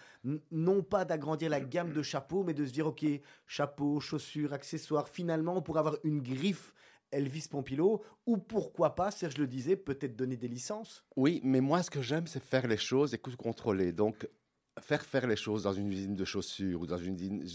non 0.51 0.83
pas 0.83 1.03
d'agrandir 1.03 1.49
la 1.49 1.61
gamme 1.61 1.91
de 1.93 2.03
chapeaux, 2.03 2.43
mais 2.43 2.53
de 2.53 2.65
se 2.65 2.71
dire, 2.71 2.85
OK, 2.85 3.03
chapeau, 3.47 3.99
chaussures, 3.99 4.53
accessoires, 4.53 5.09
finalement, 5.09 5.61
pour 5.63 5.77
avoir 5.79 5.95
une 6.03 6.21
griffe 6.21 6.73
Elvis 7.13 7.47
Pompilo, 7.49 8.03
ou 8.25 8.37
pourquoi 8.37 8.95
pas, 8.95 9.11
Serge 9.11 9.37
le 9.37 9.47
disait, 9.47 9.75
peut-être 9.75 10.15
donner 10.15 10.35
des 10.35 10.47
licences. 10.47 11.03
Oui, 11.15 11.39
mais 11.43 11.61
moi, 11.61 11.81
ce 11.83 11.89
que 11.89 12.01
j'aime, 12.01 12.27
c'est 12.27 12.43
faire 12.43 12.67
les 12.67 12.77
choses 12.77 13.13
et 13.13 13.17
tout 13.17 13.37
contrôler. 13.37 13.91
Donc, 13.91 14.27
faire 14.79 15.05
faire 15.05 15.27
les 15.27 15.35
choses 15.35 15.63
dans 15.63 15.73
une 15.73 15.91
usine 15.91 16.15
de 16.15 16.25
chaussures 16.25 16.81
ou 16.81 16.87
dans 16.87 16.97
une 16.97 17.13
usine, 17.13 17.45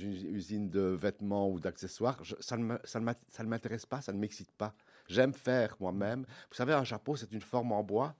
une 0.00 0.34
usine 0.34 0.70
de 0.70 0.80
vêtements 0.80 1.50
ou 1.50 1.58
d'accessoires, 1.58 2.22
ça 2.40 2.56
ne 2.56 3.44
m'intéresse 3.48 3.84
pas, 3.84 4.00
ça 4.00 4.12
ne 4.12 4.18
m'excite 4.18 4.52
pas. 4.52 4.74
J'aime 5.08 5.34
faire 5.34 5.76
moi-même. 5.80 6.24
Vous 6.50 6.54
savez, 6.54 6.74
un 6.74 6.84
chapeau, 6.84 7.16
c'est 7.16 7.32
une 7.32 7.40
forme 7.40 7.72
en 7.72 7.82
bois, 7.82 8.14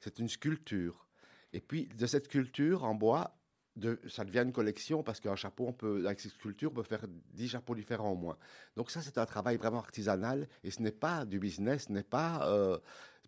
c'est 0.00 0.18
une 0.18 0.28
sculpture. 0.28 1.06
Et 1.52 1.60
puis, 1.60 1.88
de 1.98 2.06
cette 2.06 2.26
sculpture 2.26 2.84
en 2.84 2.94
bois, 2.94 3.36
ça 4.08 4.24
devient 4.24 4.42
une 4.42 4.52
collection 4.52 5.02
parce 5.02 5.20
qu'un 5.20 5.36
chapeau, 5.36 5.66
on 5.68 5.72
peut, 5.72 6.06
avec 6.06 6.20
cette 6.20 6.32
sculpture, 6.32 6.70
on 6.72 6.74
peut 6.74 6.82
faire 6.82 7.04
10 7.34 7.48
chapeaux 7.48 7.74
différents 7.74 8.12
au 8.12 8.16
moins. 8.16 8.36
Donc 8.76 8.90
ça, 8.90 9.02
c'est 9.02 9.18
un 9.18 9.26
travail 9.26 9.56
vraiment 9.56 9.78
artisanal 9.78 10.48
et 10.64 10.70
ce 10.70 10.82
n'est 10.82 10.92
pas 10.92 11.24
du 11.24 11.38
business, 11.38 11.86
ce 11.88 11.92
n'est 11.92 12.02
pas... 12.02 12.48
euh, 12.50 12.78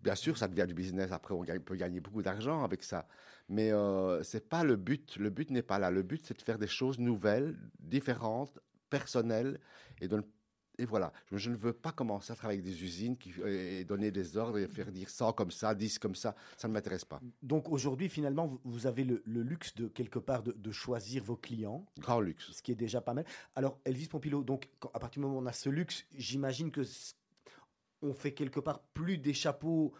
bien 0.03 0.15
sûr, 0.15 0.39
ça 0.39 0.49
devient 0.49 0.67
du 0.67 0.75
business, 0.75 1.13
après 1.13 1.35
on 1.35 1.45
peut 1.45 1.77
gagner 1.77 2.01
beaucoup 2.01 2.23
d'argent 2.23 2.63
avec 2.63 2.83
ça, 2.85 3.07
mais 3.49 3.73
euh, 3.73 4.23
ce 4.23 4.37
n'est 4.37 4.43
pas 4.43 4.65
le 4.65 4.77
but, 4.77 5.17
le 5.17 5.31
but 5.31 5.51
n'est 5.51 5.63
pas 5.63 5.79
là. 5.79 5.91
Le 5.91 6.03
but, 6.03 6.25
c'est 6.25 6.37
de 6.37 6.43
faire 6.43 6.59
des 6.59 6.69
choses 6.69 6.99
nouvelles, 6.99 7.57
différentes, 7.81 8.59
personnelles 8.91 9.61
et 10.01 10.09
de 10.09 10.17
ne 10.17 10.23
et 10.79 10.85
voilà, 10.87 11.13
je, 11.31 11.37
je 11.37 11.51
ne 11.51 11.57
veux 11.57 11.73
pas 11.73 11.93
commencer 11.93 12.33
à 12.33 12.37
travailler 12.37 12.61
avec 12.61 12.73
des 12.73 12.83
usines 12.85 13.17
qui, 13.17 13.33
et 13.47 13.85
donner 13.85 14.11
des 14.11 14.37
ordres 14.37 14.59
et 14.59 14.69
faire 14.69 14.91
dire 14.93 15.11
100 15.11 15.33
comme 15.33 15.51
ça, 15.51 15.75
10 15.75 15.99
comme 15.99 16.15
ça. 16.15 16.35
Ça 16.57 16.69
ne 16.69 16.73
m'intéresse 16.73 17.05
pas. 17.05 17.21
Donc 17.43 17.69
aujourd'hui, 17.69 18.09
finalement, 18.09 18.47
vous, 18.47 18.61
vous 18.65 18.87
avez 18.87 19.05
le, 19.05 19.23
le 19.27 19.43
luxe 19.43 19.75
de 19.75 19.89
quelque 19.89 20.19
part 20.19 20.43
de, 20.43 20.53
de 20.53 20.71
choisir 20.73 21.23
vos 21.25 21.37
clients, 21.37 21.85
Grand 21.99 22.21
luxe. 22.21 22.51
ce 22.53 22.63
qui 22.63 22.73
est 22.73 22.77
déjà 22.77 23.01
pas 23.01 23.15
mal. 23.15 23.25
Alors 23.55 23.79
Elvis 23.85 24.07
Pompilo, 24.09 24.43
donc 24.45 24.69
quand- 24.79 24.91
à 24.95 24.99
partir 25.01 25.21
du 25.21 25.27
moment 25.27 25.39
où 25.41 25.43
on 25.43 25.47
a 25.47 25.53
ce 25.53 25.69
luxe, 25.69 26.05
j'imagine 26.17 26.71
que 26.71 26.83
on 28.01 28.15
fait 28.15 28.33
quelque 28.33 28.61
part 28.61 28.81
plus 28.95 29.19
des 29.19 29.35
chapeaux 29.35 29.93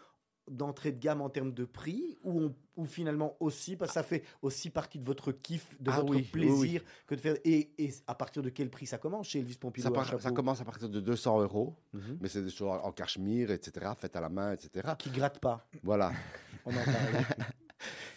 d'entrée 0.49 0.91
de 0.91 0.99
gamme 0.99 1.21
en 1.21 1.29
termes 1.29 1.53
de 1.53 1.65
prix, 1.65 2.17
ou, 2.23 2.41
on, 2.41 2.55
ou 2.75 2.85
finalement 2.85 3.35
aussi, 3.39 3.75
parce 3.75 3.91
que 3.91 3.93
ça 3.93 4.03
fait 4.03 4.23
aussi 4.41 4.69
partie 4.69 4.99
de 4.99 5.05
votre 5.05 5.31
kiff, 5.31 5.75
de 5.81 5.91
Ah 5.91 5.97
votre 5.97 6.09
oui, 6.11 6.17
oui, 6.17 6.23
plaisir 6.23 6.83
que 7.07 7.15
de 7.15 7.19
faire. 7.19 7.35
Et, 7.43 7.71
et 7.77 7.93
à 8.07 8.15
partir 8.15 8.41
de 8.41 8.49
quel 8.49 8.69
prix 8.69 8.85
ça 8.87 8.97
commence 8.97 9.27
chez 9.27 9.39
Elvis 9.39 9.55
Pompilo 9.57 9.83
Ça, 9.83 9.91
part- 9.91 10.19
ça 10.21 10.31
commence 10.31 10.61
à 10.61 10.65
partir 10.65 10.89
de 10.89 10.99
200 10.99 11.41
euros, 11.41 11.75
Mhm. 11.93 12.17
mais 12.21 12.27
c'est 12.29 12.41
des 12.43 12.49
choses 12.49 12.79
en 12.83 12.91
cachemire, 12.91 13.51
etc., 13.51 13.91
faites 13.97 14.15
à 14.15 14.21
la 14.21 14.29
main, 14.29 14.53
etc. 14.53 14.93
Qui 14.97 15.09
gratte 15.11 15.39
pas. 15.39 15.67
Voilà. 15.83 16.11
On 16.65 16.71
en 16.71 16.83
parle. 16.83 16.85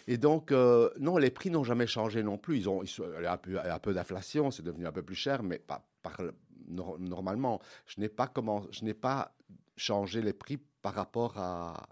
Et 0.07 0.17
donc, 0.17 0.51
euh, 0.51 0.89
non, 0.99 1.17
les 1.17 1.31
prix 1.31 1.49
n'ont 1.49 1.63
jamais 1.63 1.87
changé 1.87 2.21
non 2.23 2.37
plus. 2.37 2.57
Ils 2.57 2.67
ont, 2.69 2.83
ils 2.83 2.89
il 3.19 3.23
y 3.23 3.25
a 3.25 3.33
un 3.33 3.37
peu, 3.37 3.57
peu 3.81 3.93
d'inflation, 3.93 4.51
c'est 4.51 4.63
devenu 4.63 4.85
un 4.85 4.91
peu 4.91 5.01
plus 5.03 5.15
cher, 5.15 5.41
mais 5.43 5.57
pas, 5.59 5.87
par- 6.01 6.19
nor- 6.67 6.99
normalement. 6.99 7.61
Je 7.85 8.01
n'ai 8.01 8.09
pas, 8.09 8.27
comment, 8.27 8.65
je 8.71 8.83
n'ai 8.83 8.93
pas 8.93 9.33
changé 9.77 10.21
les 10.21 10.33
prix 10.33 10.57
par 10.81 10.93
rapport 10.93 11.37
à 11.37 11.87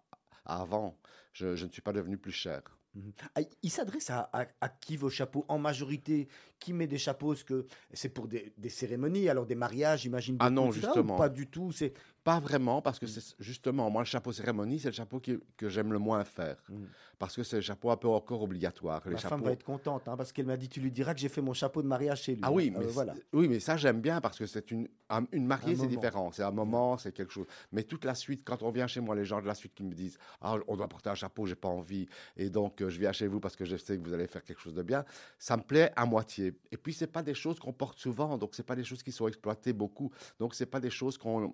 avant. 0.45 0.97
Je, 1.33 1.55
je 1.55 1.65
ne 1.65 1.71
suis 1.71 1.81
pas 1.81 1.93
devenu 1.93 2.17
plus 2.17 2.31
cher. 2.31 2.61
Mhm. 2.93 3.11
Ah, 3.35 3.41
Il 3.63 3.69
s'adresse 3.71 4.09
à, 4.09 4.29
à- 4.33 4.47
à 4.59 4.67
qui 4.69 4.97
vos 4.97 5.09
chapeaux? 5.09 5.45
En 5.47 5.57
majorité, 5.57 6.27
qui 6.59 6.73
met 6.73 6.87
des 6.87 6.97
chapeaux? 6.97 7.33
Est-ce 7.33 7.45
que 7.45 7.65
c'est 7.93 8.09
pour 8.09 8.27
des, 8.27 8.53
des 8.57 8.69
cérémonies, 8.69 9.29
alors 9.29 9.45
des 9.45 9.55
mariages, 9.55 10.01
j'imagine 10.01 10.35
Ah 10.39 10.49
non, 10.49 10.71
justement. 10.71 11.15
Pas 11.15 11.29
du 11.29 11.47
tout? 11.47 11.71
C'est 11.71 11.93
Pas 12.23 12.39
vraiment, 12.39 12.83
parce 12.83 12.99
que 12.99 13.07
c'est 13.07 13.33
justement, 13.39 13.89
moi, 13.89 14.03
le 14.03 14.05
chapeau 14.05 14.31
cérémonie, 14.31 14.77
c'est 14.79 14.89
le 14.89 14.93
chapeau 14.93 15.19
qui- 15.19 15.39
que 15.57 15.69
j'aime 15.69 15.91
le 15.91 15.97
moins 15.97 16.23
faire. 16.23 16.57
Mhm. 16.69 16.87
Parce 17.17 17.35
que 17.35 17.41
c'est 17.43 17.55
le 17.55 17.61
chapeau 17.63 17.89
un 17.91 17.97
peu 17.97 18.09
encore 18.09 18.43
obligatoire. 18.43 19.01
Les 19.05 19.13
ma 19.13 19.17
femme 19.19 19.41
va 19.41 19.51
être 19.53 19.63
contente 19.63 20.07
hein, 20.07 20.15
parce 20.17 20.31
qu'elle 20.31 20.45
m'a 20.45 20.57
dit 20.57 20.69
tu 20.69 20.81
lui 20.81 20.91
diras 20.91 21.13
que 21.15 21.19
j'ai 21.19 21.29
fait 21.29 21.41
mon 21.41 21.53
chapeau 21.53 21.81
de 21.81 21.87
mariage 21.87 22.21
chez 22.23 22.33
lui. 22.33 22.41
Ah 22.43 22.51
oui, 22.51 22.71
Euh, 22.75 22.79
mais, 22.79 22.85
voilà. 22.87 23.15
c'est- 23.15 23.23
oui, 23.33 23.47
mais 23.47 23.59
ça, 23.59 23.75
j'aime 23.77 24.01
bien 24.01 24.21
parce 24.21 24.37
que 24.37 24.45
c'est 24.45 24.69
une, 24.69 24.87
un- 25.09 25.25
une 25.31 25.47
mariée, 25.47 25.75
c'est 25.75 25.81
moment. 25.83 25.89
différent. 25.89 26.31
C'est 26.31 26.43
un 26.43 26.51
moment, 26.51 26.97
c'est 26.99 27.11
quelque 27.11 27.31
chose. 27.33 27.47
Mais 27.71 27.81
toute 27.83 28.05
la 28.05 28.13
suite, 28.15 28.43
quand 28.43 28.61
on 28.61 28.69
vient 28.71 28.85
chez 28.85 28.99
moi, 29.01 29.15
les 29.15 29.25
gens 29.25 29.41
de 29.41 29.47
la 29.47 29.55
suite 29.55 29.73
qui 29.73 29.83
me 29.83 29.93
disent 29.93 30.17
Ah, 30.41 30.57
on 30.67 30.75
doit 30.75 30.87
porter 30.89 31.09
un 31.09 31.15
chapeau, 31.21 31.45
j'ai 31.45 31.55
pas 31.55 31.67
envie. 31.69 32.07
Et 32.37 32.49
donc, 32.49 32.81
euh, 32.81 32.89
je 32.89 32.99
viens 32.99 33.11
chez 33.11 33.27
vous 33.27 33.39
parce 33.39 33.55
que 33.55 33.65
je 33.65 33.77
sais 33.77 33.97
que 33.97 34.03
vous 34.07 34.13
allez 34.13 34.27
faire 34.27 34.43
quelque 34.43 34.61
chose 34.61 34.73
de 34.73 34.83
bien. 34.83 35.05
Ça 35.37 35.55
me 35.57 35.61
plaît 35.63 35.91
à 35.95 36.05
moitié. 36.05 36.53
Et 36.71 36.77
puis, 36.77 36.93
c'est 36.93 37.07
pas 37.17 37.23
des 37.23 37.33
choses 37.35 37.59
qu'on 37.59 37.73
porte 37.73 37.97
souvent. 37.99 38.37
Donc, 38.37 38.55
c'est 38.55 38.65
pas 38.65 38.75
des 38.75 38.83
choses 38.83 39.03
qui 39.03 39.11
sont 39.11 39.27
exploitées 39.27 39.73
beaucoup. 39.73 40.11
Donc, 40.39 40.55
c'est 40.55 40.65
pas 40.65 40.79
des 40.79 40.89
choses 40.89 41.17
qu'on. 41.17 41.53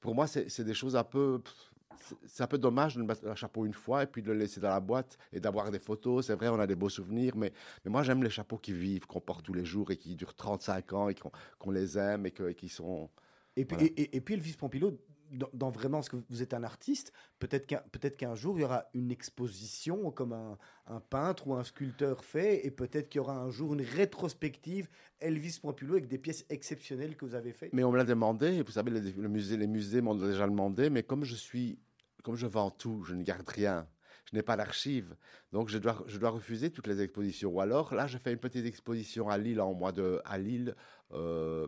Pour 0.00 0.14
moi, 0.14 0.26
c'est 0.26 0.64
des 0.64 0.74
choses 0.74 0.96
un 0.96 1.04
peu. 1.04 1.40
c'est- 2.26 2.42
un 2.42 2.46
peu 2.46 2.58
dommage 2.58 2.96
de 2.96 3.00
me 3.02 3.06
mettre 3.06 3.26
un 3.26 3.34
chapeau 3.36 3.64
une 3.64 3.72
fois 3.72 4.02
et 4.02 4.06
puis 4.06 4.20
de 4.20 4.30
le 4.30 4.38
laisser 4.38 4.60
dans 4.60 4.68
la 4.68 4.80
boîte 4.80 5.16
et 5.32 5.40
d'avoir 5.40 5.70
des 5.70 5.78
photos. 5.78 6.26
C'est 6.26 6.34
vrai, 6.34 6.48
on 6.48 6.58
a 6.60 6.66
des 6.66 6.74
beaux 6.74 6.90
souvenirs, 6.90 7.34
mais, 7.36 7.50
mais 7.84 7.90
moi, 7.90 8.02
j'aime 8.02 8.22
les 8.22 8.28
chapeaux 8.38 8.58
qui 8.58 8.72
vivent, 8.74 9.06
qu'on 9.06 9.20
porte 9.20 9.42
tous 9.46 9.54
les 9.54 9.64
jours 9.64 9.90
et 9.90 9.96
qui 9.96 10.14
durent 10.14 10.34
35 10.34 10.92
ans 10.92 11.08
et 11.08 11.14
qu'on 11.58 11.70
les 11.70 11.96
aime 11.96 12.26
et, 12.26 12.30
que, 12.32 12.50
et 12.50 12.54
qui 12.54 12.68
sont. 12.68 13.08
Et 13.56 13.64
puis, 13.64 13.76
Voilà. 13.78 13.92
et, 13.96 14.02
et- 14.02 14.16
et 14.16 14.20
puis 14.20 14.34
Elvis 14.34 14.54
Pompilo, 14.58 14.92
dans, 15.52 15.70
vraiment 15.70 16.02
ce 16.02 16.10
que 16.10 16.16
vous 16.30 16.42
êtes 16.42 16.54
un 16.54 16.62
artiste, 16.62 17.12
peut-être 17.38 17.66
qu'un 17.66 17.82
peut 17.92 18.08
qu'un 18.10 18.34
jour 18.34 18.58
il 18.58 18.62
y 18.62 18.64
aura 18.64 18.84
une 18.94 19.10
exposition 19.10 20.10
comme 20.10 20.32
un, 20.32 20.58
un 20.86 21.00
peintre 21.00 21.46
ou 21.48 21.54
un 21.54 21.64
sculpteur 21.64 22.24
fait, 22.24 22.66
et 22.66 22.70
peut-être 22.70 23.08
qu'il 23.08 23.18
y 23.18 23.20
aura 23.20 23.36
un 23.36 23.50
jour 23.50 23.74
une 23.74 23.82
rétrospective 23.82 24.88
Elvis 25.20 25.58
Pompilo 25.60 25.94
avec 25.94 26.06
des 26.06 26.18
pièces 26.18 26.44
exceptionnelles 26.50 27.16
que 27.16 27.24
vous 27.24 27.34
avez 27.34 27.52
faites. 27.52 27.72
Mais 27.72 27.84
on 27.84 27.92
me 27.92 27.96
l'a 27.96 28.04
demandé, 28.04 28.62
vous 28.62 28.72
savez, 28.72 28.90
les, 28.90 29.12
le 29.12 29.28
musée, 29.28 29.56
les 29.56 29.66
musées 29.66 30.00
m'ont 30.00 30.14
déjà 30.14 30.46
demandé, 30.46 30.90
mais 30.90 31.02
comme 31.02 31.24
je 31.24 31.34
suis, 31.34 31.78
comme 32.22 32.36
je 32.36 32.46
vends 32.46 32.70
tout, 32.70 33.04
je 33.04 33.14
ne 33.14 33.22
garde 33.22 33.48
rien. 33.48 33.86
Je 34.30 34.34
n'ai 34.34 34.42
pas 34.42 34.56
d'archives, 34.56 35.14
donc 35.52 35.68
je 35.68 35.76
dois, 35.76 36.02
je 36.06 36.16
dois 36.16 36.30
refuser 36.30 36.70
toutes 36.70 36.86
les 36.86 37.02
expositions. 37.02 37.50
Ou 37.50 37.60
alors, 37.60 37.94
là, 37.94 38.06
je 38.06 38.16
fais 38.16 38.32
une 38.32 38.38
petite 38.38 38.64
exposition 38.64 39.28
à 39.28 39.36
Lille 39.36 39.60
en 39.60 39.74
mois 39.74 39.92
de, 39.92 40.20
à 40.24 40.38
Lille, 40.38 40.74
euh, 41.12 41.66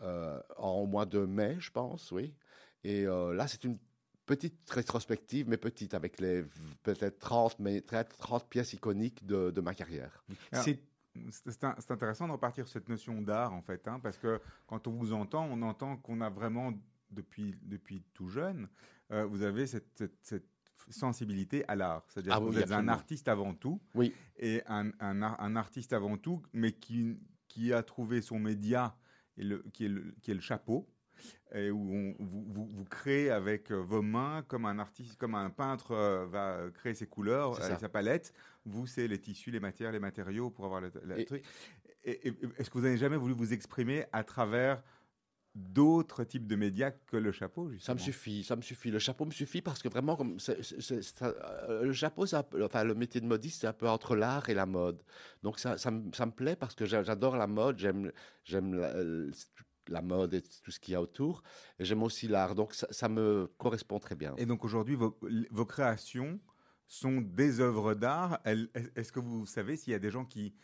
en 0.00 0.86
mois 0.86 1.06
de 1.06 1.20
mai, 1.20 1.56
je 1.58 1.70
pense, 1.70 2.10
oui. 2.12 2.34
Et 2.82 3.06
euh, 3.06 3.32
là, 3.34 3.46
c'est 3.48 3.64
une 3.64 3.78
petite 4.26 4.68
rétrospective, 4.70 5.48
mais 5.48 5.56
petite, 5.56 5.94
avec 5.94 6.20
les 6.20 6.44
peut-être 6.82 7.18
30, 7.18 7.58
mais 7.58 7.80
30, 7.80 8.08
30 8.18 8.48
pièces 8.48 8.72
iconiques 8.72 9.24
de, 9.26 9.50
de 9.50 9.60
ma 9.60 9.74
carrière. 9.74 10.24
C'est 10.52 10.80
C'est 11.30 11.90
intéressant 11.90 12.26
de 12.26 12.32
repartir 12.32 12.66
sur 12.66 12.72
cette 12.72 12.88
notion 12.88 13.22
d'art, 13.22 13.52
en 13.54 13.62
fait, 13.62 13.86
hein, 13.86 14.00
parce 14.02 14.18
que 14.18 14.40
quand 14.66 14.86
on 14.88 14.92
vous 14.92 15.12
entend, 15.12 15.46
on 15.50 15.62
entend 15.62 15.96
qu'on 15.98 16.20
a 16.20 16.28
vraiment 16.30 16.72
depuis, 17.10 17.54
depuis 17.62 18.02
tout 18.14 18.28
jeune, 18.28 18.68
euh, 19.12 19.24
vous 19.24 19.42
avez 19.42 19.66
cette, 19.66 19.86
cette- 19.96 20.18
cette 20.22 20.48
sensibilité 20.90 21.64
à 21.68 21.76
l'art. 21.76 22.04
C'est-à-dire 22.08 22.32
Ah 22.34 22.38
que 22.40 22.44
oui, 22.44 22.50
vous 22.56 22.58
êtes 22.58 22.72
un 22.72 22.88
artiste 22.88 23.28
avant 23.28 23.54
tout, 23.54 23.80
Oui. 23.94 24.12
et 24.36 24.62
un, 24.66 24.90
un 25.00 25.22
un 25.22 25.56
artiste 25.56 25.92
avant 25.92 26.16
tout, 26.18 26.42
mais 26.52 26.72
qui, 26.72 27.18
qui 27.48 27.72
a 27.72 27.82
trouvé 27.82 28.20
son 28.20 28.38
média, 28.38 28.96
et 29.38 29.44
le, 29.44 29.64
qui, 29.72 29.86
est 29.86 29.88
le, 29.88 30.14
qui 30.22 30.30
est 30.30 30.34
le 30.34 30.40
chapeau, 30.40 30.86
et 31.52 31.70
où 31.70 31.78
on- 31.94 32.16
vous, 32.18 32.44
vous, 32.48 32.66
vous 32.72 32.84
créez 32.84 33.30
avec 33.30 33.70
euh, 33.70 33.76
vos 33.76 34.02
mains, 34.02 34.42
comme 34.48 34.64
un 34.66 34.78
artiste, 34.78 35.16
comme 35.16 35.34
un 35.34 35.50
peintre 35.50 35.92
euh, 35.92 36.26
va 36.26 36.70
créer 36.74 36.94
ses 36.94 37.06
couleurs 37.06 37.54
sa 37.78 37.88
palette. 37.88 38.32
Vous, 38.64 38.86
c'est 38.86 39.06
les 39.08 39.18
tissus, 39.20 39.50
les 39.50 39.60
matières, 39.60 39.92
les 39.92 40.00
matériaux 40.00 40.50
pour 40.50 40.64
avoir 40.64 40.80
le, 40.80 40.90
le 41.04 41.20
Et- 41.20 41.24
truc. 41.24 41.44
Est-ce 42.04 42.68
que 42.68 42.74
vous 42.78 42.84
n'avez 42.84 42.98
jamais 42.98 43.16
voulu 43.16 43.32
vous 43.32 43.52
exprimer 43.54 44.04
à 44.12 44.24
travers 44.24 44.82
d'autres 45.54 46.24
types 46.24 46.46
de 46.46 46.56
médias 46.56 46.90
que 46.90 47.16
le 47.16 47.30
chapeau 47.30 47.68
Ça 47.68 47.74
justement 47.74 47.94
me 47.94 48.00
suffit, 48.00 48.42
ça 48.44 48.56
me 48.56 48.62
suffit. 48.62 48.90
Le 48.90 48.98
chapeau 48.98 49.24
me 49.24 49.30
suffit 49.30 49.62
parce 49.62 49.82
que 49.82 49.88
vraiment, 49.88 50.16
comme 50.16 50.38
ça- 50.40 50.54
euh, 51.22 51.82
le 51.84 51.92
chapeau, 51.92 52.24
enfin, 52.34 52.84
le 52.84 52.94
métier 52.94 53.20
de 53.20 53.26
modiste, 53.26 53.60
c'est 53.60 53.66
un 53.66 53.72
peu 53.72 53.88
entre 53.88 54.16
l'art 54.16 54.48
et 54.48 54.54
la 54.54 54.66
mode. 54.66 55.02
Donc 55.42 55.58
ça, 55.58 55.78
ça, 55.78 55.90
me, 55.90 56.12
ça 56.12 56.26
me 56.26 56.32
plaît 56.32 56.56
parce 56.56 56.74
que 56.74 56.86
j'a- 56.86 57.02
j'adore 57.04 57.36
la 57.36 57.46
mode, 57.46 57.78
j'aime, 57.78 58.10
j'aime 58.44 58.74
la, 58.74 58.88
euh, 58.96 59.30
la 59.88 60.02
mode 60.02 60.34
et 60.34 60.42
tout 60.42 60.70
ce 60.70 60.80
qu'il 60.80 60.92
y 60.92 60.94
a 60.96 61.00
autour, 61.00 61.42
et 61.78 61.84
j'aime 61.84 62.02
aussi 62.02 62.26
l'art. 62.26 62.54
Donc 62.54 62.74
ça, 62.74 62.86
ça 62.90 63.08
me 63.08 63.46
correspond 63.58 63.98
très 64.00 64.14
bien. 64.16 64.34
Et 64.38 64.46
donc 64.46 64.64
aujourd'hui, 64.64 64.96
vos, 64.96 65.18
vos 65.50 65.66
créations 65.66 66.40
sont 66.86 67.20
des 67.20 67.60
œuvres 67.60 67.94
d'art. 67.94 68.40
Est-ce 68.44 69.12
que 69.12 69.20
vous 69.20 69.46
savez 69.46 69.76
s'il 69.76 69.92
y 69.92 69.96
a 69.96 69.98
des 69.98 70.10
gens 70.10 70.24
qui, 70.24 70.54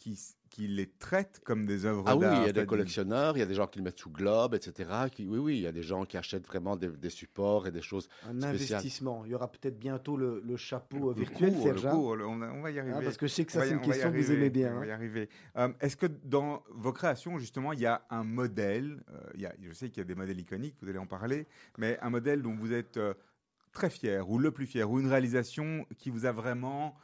qui, 0.00 0.18
qui 0.48 0.66
les 0.66 0.86
traitent 0.86 1.42
comme 1.44 1.66
des 1.66 1.84
œuvres 1.84 2.04
Ah 2.06 2.16
oui, 2.16 2.22
d'art 2.22 2.42
il 2.42 2.46
y 2.46 2.48
a 2.48 2.52
des 2.52 2.64
collectionneurs, 2.64 3.36
il 3.36 3.40
y 3.40 3.42
a 3.42 3.46
des 3.46 3.54
gens 3.54 3.66
qui 3.66 3.78
le 3.78 3.84
mettent 3.84 3.98
sous 3.98 4.10
globe, 4.10 4.54
etc. 4.54 4.88
Qui, 5.12 5.26
oui, 5.26 5.38
oui, 5.38 5.56
il 5.58 5.60
y 5.60 5.66
a 5.66 5.72
des 5.72 5.82
gens 5.82 6.06
qui 6.06 6.16
achètent 6.16 6.46
vraiment 6.46 6.74
des, 6.74 6.88
des 6.88 7.10
supports 7.10 7.66
et 7.66 7.70
des 7.70 7.82
choses. 7.82 8.08
Un 8.26 8.42
investissement. 8.42 9.24
Il 9.26 9.32
y 9.32 9.34
aura 9.34 9.52
peut-être 9.52 9.78
bientôt 9.78 10.16
le, 10.16 10.40
le 10.42 10.56
chapeau 10.56 11.10
euh, 11.10 11.14
Le 11.14 11.20
virtuel, 11.20 11.52
cours, 11.52 11.62
Serge. 11.62 11.82
le 11.82 11.88
hein 11.88 11.92
cours, 11.92 12.16
le- 12.16 12.26
on, 12.26 12.62
va 12.62 12.70
y 12.70 12.78
arriver. 12.78 12.94
Hein, 12.96 13.00
parce 13.04 13.18
que 13.18 13.26
je 13.26 13.32
sais 13.34 13.44
que 13.44 13.52
ça, 13.52 13.64
c'est 13.64 13.72
une 13.72 13.82
question 13.82 14.10
que 14.10 14.16
vous 14.16 14.24
arriver, 14.30 14.34
aimez 14.40 14.50
bien. 14.50 14.72
On 14.74 14.78
va 14.78 14.84
hein. 14.84 14.86
y 14.86 14.90
arriver. 14.90 15.28
Euh, 15.56 15.68
Est-ce 15.80 15.98
que 15.98 16.06
dans 16.06 16.62
vos 16.70 16.92
créations, 16.94 17.38
justement, 17.38 17.74
il 17.74 17.80
y 17.80 17.86
a 17.86 18.02
un 18.08 18.24
modèle 18.24 19.04
euh, 19.12 19.20
il 19.34 19.42
y 19.42 19.46
a- 19.46 19.54
Je 19.60 19.72
sais 19.72 19.90
qu'il 19.90 19.98
y 19.98 20.00
a 20.00 20.04
des 20.08 20.14
modèles 20.14 20.40
iconiques, 20.40 20.76
vous 20.80 20.88
allez 20.88 20.98
en 20.98 21.06
parler, 21.06 21.46
mais 21.76 21.98
un 22.00 22.08
modèle 22.08 22.40
dont 22.40 22.56
vous 22.56 22.72
êtes 22.72 22.96
euh, 22.96 23.12
très 23.72 23.90
fier, 23.90 24.28
ou 24.30 24.38
le 24.38 24.50
plus 24.50 24.66
fier, 24.66 24.90
ou 24.90 24.98
une 24.98 25.08
réalisation 25.08 25.84
qui 25.98 26.08
vous 26.08 26.24
a 26.24 26.32
vraiment. 26.32 26.96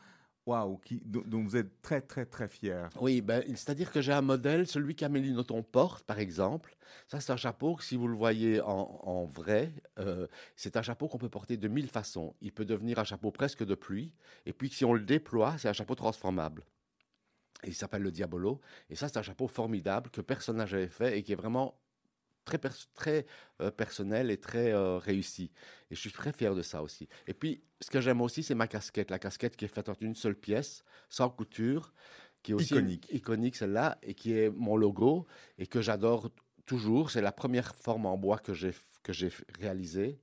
Waouh, 0.46 0.80
dont, 1.04 1.42
vous 1.42 1.56
êtes 1.56 1.82
très, 1.82 2.00
très, 2.00 2.24
très 2.24 2.46
fier. 2.46 2.88
Oui, 3.00 3.20
ben, 3.20 3.42
c'est-à-dire 3.48 3.90
que 3.90 4.00
j'ai 4.00 4.12
un 4.12 4.22
modèle, 4.22 4.68
celui 4.68 4.94
qu'Amélie 4.94 5.32
Nothomb 5.32 5.64
porte, 5.64 6.04
par 6.04 6.20
exemple. 6.20 6.76
Ça, 7.09 7.20
c'est 7.20 7.32
un 7.32 7.37
chapeau 7.37 7.74
que, 7.74 7.82
si 7.82 7.96
vous 7.96 8.06
le 8.06 8.14
voyez 8.14 8.61
en, 8.61 9.24
vrai, 9.24 9.72
euh, 9.98 10.28
c'est 10.54 10.76
un 10.76 10.82
chapeau 10.82 11.09
qu'on 11.09 11.18
peut 11.18 11.28
porter 11.28 11.56
de 11.56 11.66
mille 11.66 11.88
façons. 11.88 12.37
Il 12.40 12.52
peut 12.52 12.64
devenir 12.64 13.00
un 13.00 13.04
chapeau 13.04 13.32
presque 13.32 13.64
de 13.64 13.74
pluie. 13.74 14.12
Et 14.44 14.52
puis, 14.52 14.70
si 14.70 14.85
on 14.85 14.94
le 14.94 15.00
déploie, 15.00 15.59
c'est 15.59 15.68
un 15.68 15.72
chapeau 15.72 15.96
transformable. 15.96 16.64
Il 17.64 17.74
s'appelle 17.74 18.02
le 18.02 18.12
Diabolo. 18.12 18.61
Et 18.88 18.94
ça, 18.94 19.09
c'est 19.09 19.18
un 19.18 19.22
chapeau 19.22 19.48
formidable 19.48 20.11
que 20.11 20.20
personne 20.20 20.59
n'a 20.59 20.66
jamais 20.66 20.87
fait 20.87 21.18
et 21.18 21.24
qui 21.24 21.32
est 21.32 21.37
vraiment 21.37 21.74
très, 22.46 22.59
pers- 22.59 22.88
très 22.94 23.26
euh, 23.61 23.70
personnel 23.70 24.30
et 24.30 24.38
très 24.38 24.72
euh, 24.72 24.98
réussi. 24.98 25.52
Et 25.90 25.94
je 25.94 26.00
suis 26.00 26.12
très 26.12 26.32
fier 26.32 26.54
de 26.54 26.62
ça 26.62 26.82
aussi. 26.82 27.09
Et 27.26 27.35
puis, 27.35 27.62
ce 27.82 27.90
que 27.90 28.00
j'aime 28.00 28.22
aussi, 28.22 28.42
c'est 28.42 28.54
ma 28.54 28.68
casquette. 28.68 29.11
La 29.11 29.18
casquette 29.18 29.56
qui 29.56 29.66
est 29.66 29.68
faite 29.68 29.90
en 29.90 29.94
une 30.00 30.14
seule 30.14 30.37
pièce, 30.37 30.85
sans 31.11 31.28
couture, 31.30 31.92
qui 32.42 32.52
est 32.52 32.54
aussi 32.54 32.74
Iconique. 32.74 33.06
iconique 33.11 33.56
celle-là, 33.56 33.98
et 34.02 34.14
qui 34.14 34.32
est 34.32 34.50
mon 34.50 34.76
logo, 34.76 35.26
et 35.59 35.66
que 35.66 35.82
j'adore 35.82 36.30
toujours. 36.66 37.11
C'est 37.11 37.22
la 37.22 37.32
première 37.32 37.74
forme 37.76 38.06
en 38.06 38.16
bois 38.16 38.38
que 38.38 38.54
j'ai 38.54 38.72
réalisée. 39.61 40.20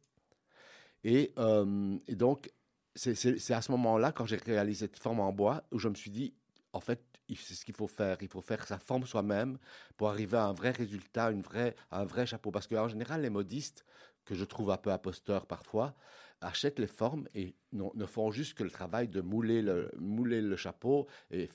Et, 1.04 1.34
euh, 1.38 1.98
et 2.08 2.16
donc, 2.16 2.52
c'est- 2.96 3.52
à 3.52 3.62
ce 3.62 3.72
moment-là, 3.72 4.12
quand 4.12 4.26
j'ai 4.26 4.38
réalisé 4.38 4.86
cette 4.88 5.00
forme 5.00 5.20
en 5.20 5.34
bois, 5.34 5.64
où 5.72 5.80
je 5.80 5.90
me 5.90 5.96
suis 5.96 6.12
dit, 6.12 6.34
en 6.74 6.80
fait, 6.80 7.02
c'est 7.30 7.54
ce 7.54 7.66
qu'il 7.66 7.76
faut 7.76 7.88
faire. 7.88 8.18
Il 8.22 8.28
faut 8.28 8.42
faire 8.42 8.66
sa 8.66 8.80
forme 8.80 9.06
soi-même 9.06 9.58
pour 9.98 10.10
arriver 10.10 10.38
à 10.38 10.46
un 10.46 10.54
vrai 10.54 10.72
résultat, 10.72 11.32
une 11.32 11.42
vraie, 11.42 11.76
un 11.92 12.06
vrai 12.06 12.26
chapeau. 12.26 12.52
Parce 12.52 12.68
qu'en 12.68 12.88
général, 12.88 13.22
les 13.22 13.30
modistes, 13.30 13.86
que 14.26 14.36
je 14.36 14.46
trouve 14.46 14.72
un 14.72 14.78
peu 14.78 14.92
imposteurs 14.92 15.46
parfois, 15.46 15.96
achètent 16.42 16.80
les 16.80 16.88
formes 16.88 17.28
et 17.34 17.56
ne 17.72 18.06
font 18.06 18.32
juste 18.32 18.54
que 18.58 18.64
le 18.64 18.72
travail 18.72 19.08
de 19.08 19.22
mouler 19.22 19.62
le, 19.62 19.92
mouler 19.98 20.42
le 20.42 20.56
chapeau 20.56 21.08
et, 21.32 21.50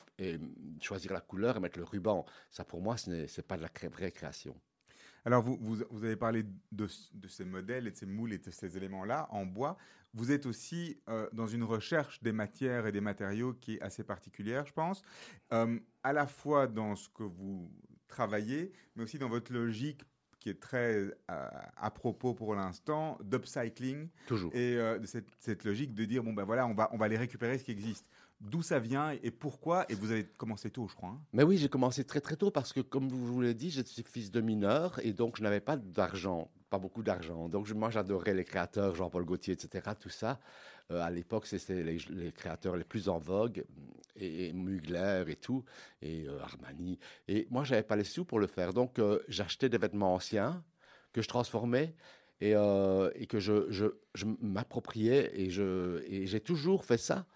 choisir 0.80 1.12
la 1.12 1.20
couleur 1.20 1.56
et 1.56 1.60
mettre 1.60 1.78
le 1.78 1.84
ruban. 1.84 2.24
Ça, 2.50 2.64
pour 2.64 2.80
moi, 2.80 2.96
ce 2.96 3.10
n'est 3.10 3.26
pas 3.46 3.56
de 3.56 3.62
la 3.62 3.88
vraie 3.88 4.12
création. 4.12 4.58
Alors, 5.28 5.42
vous, 5.42 5.58
vous, 5.60 5.84
vous 5.90 6.04
avez 6.04 6.16
parlé 6.16 6.42
de, 6.72 6.86
ces 6.86 7.44
modèles 7.44 7.86
et 7.86 7.90
de 7.90 7.96
ces 7.96 8.06
moules 8.06 8.32
et 8.32 8.38
de 8.38 8.50
ces 8.50 8.78
éléments-là 8.78 9.28
en 9.30 9.44
bois. 9.44 9.76
Vous 10.14 10.32
êtes 10.32 10.46
aussi 10.46 11.02
euh, 11.10 11.28
dans 11.34 11.46
une 11.46 11.64
recherche 11.64 12.22
des 12.22 12.32
matières 12.32 12.86
et 12.86 12.92
des 12.92 13.02
matériaux 13.02 13.52
qui 13.52 13.74
est 13.74 13.82
assez 13.82 14.04
particulière, 14.04 14.64
je 14.64 14.72
pense, 14.72 15.02
Euh, 15.52 15.78
à 16.02 16.14
la 16.14 16.26
fois 16.26 16.66
dans 16.66 16.96
ce 16.96 17.10
que 17.10 17.24
vous 17.24 17.70
travaillez, 18.06 18.72
mais 18.96 19.02
aussi 19.02 19.18
dans 19.18 19.28
votre 19.28 19.52
logique 19.52 20.00
qui 20.40 20.48
est 20.48 20.60
très 20.60 20.94
euh, 20.94 21.50
à 21.76 21.90
propos 21.90 22.32
pour 22.32 22.54
l'instant 22.54 23.18
d'upcycling 23.22 24.08
Toujours. 24.26 24.50
et 24.54 24.76
euh, 24.78 24.98
de 24.98 25.04
cette, 25.04 25.28
cette 25.40 25.64
logique 25.64 25.92
de 25.92 26.06
dire 26.06 26.22
bon 26.22 26.32
ben 26.32 26.44
voilà 26.44 26.66
on 26.66 26.74
va 26.74 26.88
on 26.92 26.96
va 26.96 27.04
aller 27.04 27.18
récupérer 27.18 27.58
ce 27.58 27.64
qui 27.64 27.72
existe. 27.72 28.06
D'où 28.40 28.62
ça 28.62 28.78
vient 28.78 29.10
et 29.22 29.30
pourquoi 29.32 29.84
Et 29.90 29.94
vous 29.94 30.12
avez 30.12 30.24
commencé 30.24 30.70
tôt, 30.70 30.86
je 30.88 30.94
crois. 30.94 31.08
hein. 31.10 31.20
Mais 31.32 31.42
oui, 31.42 31.58
j'ai 31.58 31.68
commencé 31.68 32.04
très 32.04 32.20
très 32.20 32.36
tôt 32.36 32.50
parce 32.52 32.72
que, 32.72 32.80
comme 32.80 33.08
vous 33.08 33.40
l'avez 33.40 33.54
dit, 33.54 33.70
je 33.70 33.82
suis 33.82 34.04
fils 34.04 34.30
de 34.30 34.40
mineur 34.40 35.00
et 35.04 35.12
donc 35.12 35.36
je 35.38 35.42
n'avais 35.42 35.60
pas 35.60 35.76
d'argent, 35.76 36.48
pas 36.70 36.78
beaucoup 36.78 37.02
d'argent. 37.02 37.48
Donc 37.48 37.68
moi 37.72 37.90
j'adorais 37.90 38.34
les 38.34 38.44
créateurs, 38.44 38.94
Jean-Paul 38.94 39.24
Gaultier, 39.24 39.54
etc. 39.54 39.90
Tout 39.98 40.08
ça. 40.08 40.38
Euh, 40.92 41.02
à 41.02 41.10
l'époque, 41.10 41.46
c'était 41.46 41.82
les, 41.82 42.32
créateurs 42.32 42.76
les 42.76 42.84
plus 42.84 43.08
en 43.08 43.18
vogue, 43.18 43.64
et, 44.16 44.46
et 44.48 44.52
Mugler 44.52 45.24
et 45.28 45.36
tout, 45.36 45.64
et 46.00 46.26
euh, 46.28 46.40
Armani. 46.40 46.98
Et 47.26 47.46
moi, 47.50 47.64
j'avais 47.64 47.82
pas 47.82 47.96
les 47.96 48.04
sous 48.04 48.24
pour 48.24 48.38
le 48.38 48.46
faire. 48.46 48.72
Donc 48.72 48.98
euh, 49.00 49.18
j'achetais 49.28 49.68
des 49.68 49.78
vêtements 49.78 50.14
anciens 50.14 50.62
que 51.12 51.22
je 51.22 51.28
transformais 51.28 51.94
et, 52.40 52.54
euh, 52.54 53.10
et 53.14 53.26
que 53.26 53.38
je, 53.38 53.66
je, 53.70 53.86
je 54.14 54.26
m'appropriais 54.40 55.32
et 55.34 55.50
j'ai 55.50 56.40
toujours 56.40 56.84
fait 56.84 56.98
ça. 56.98 57.26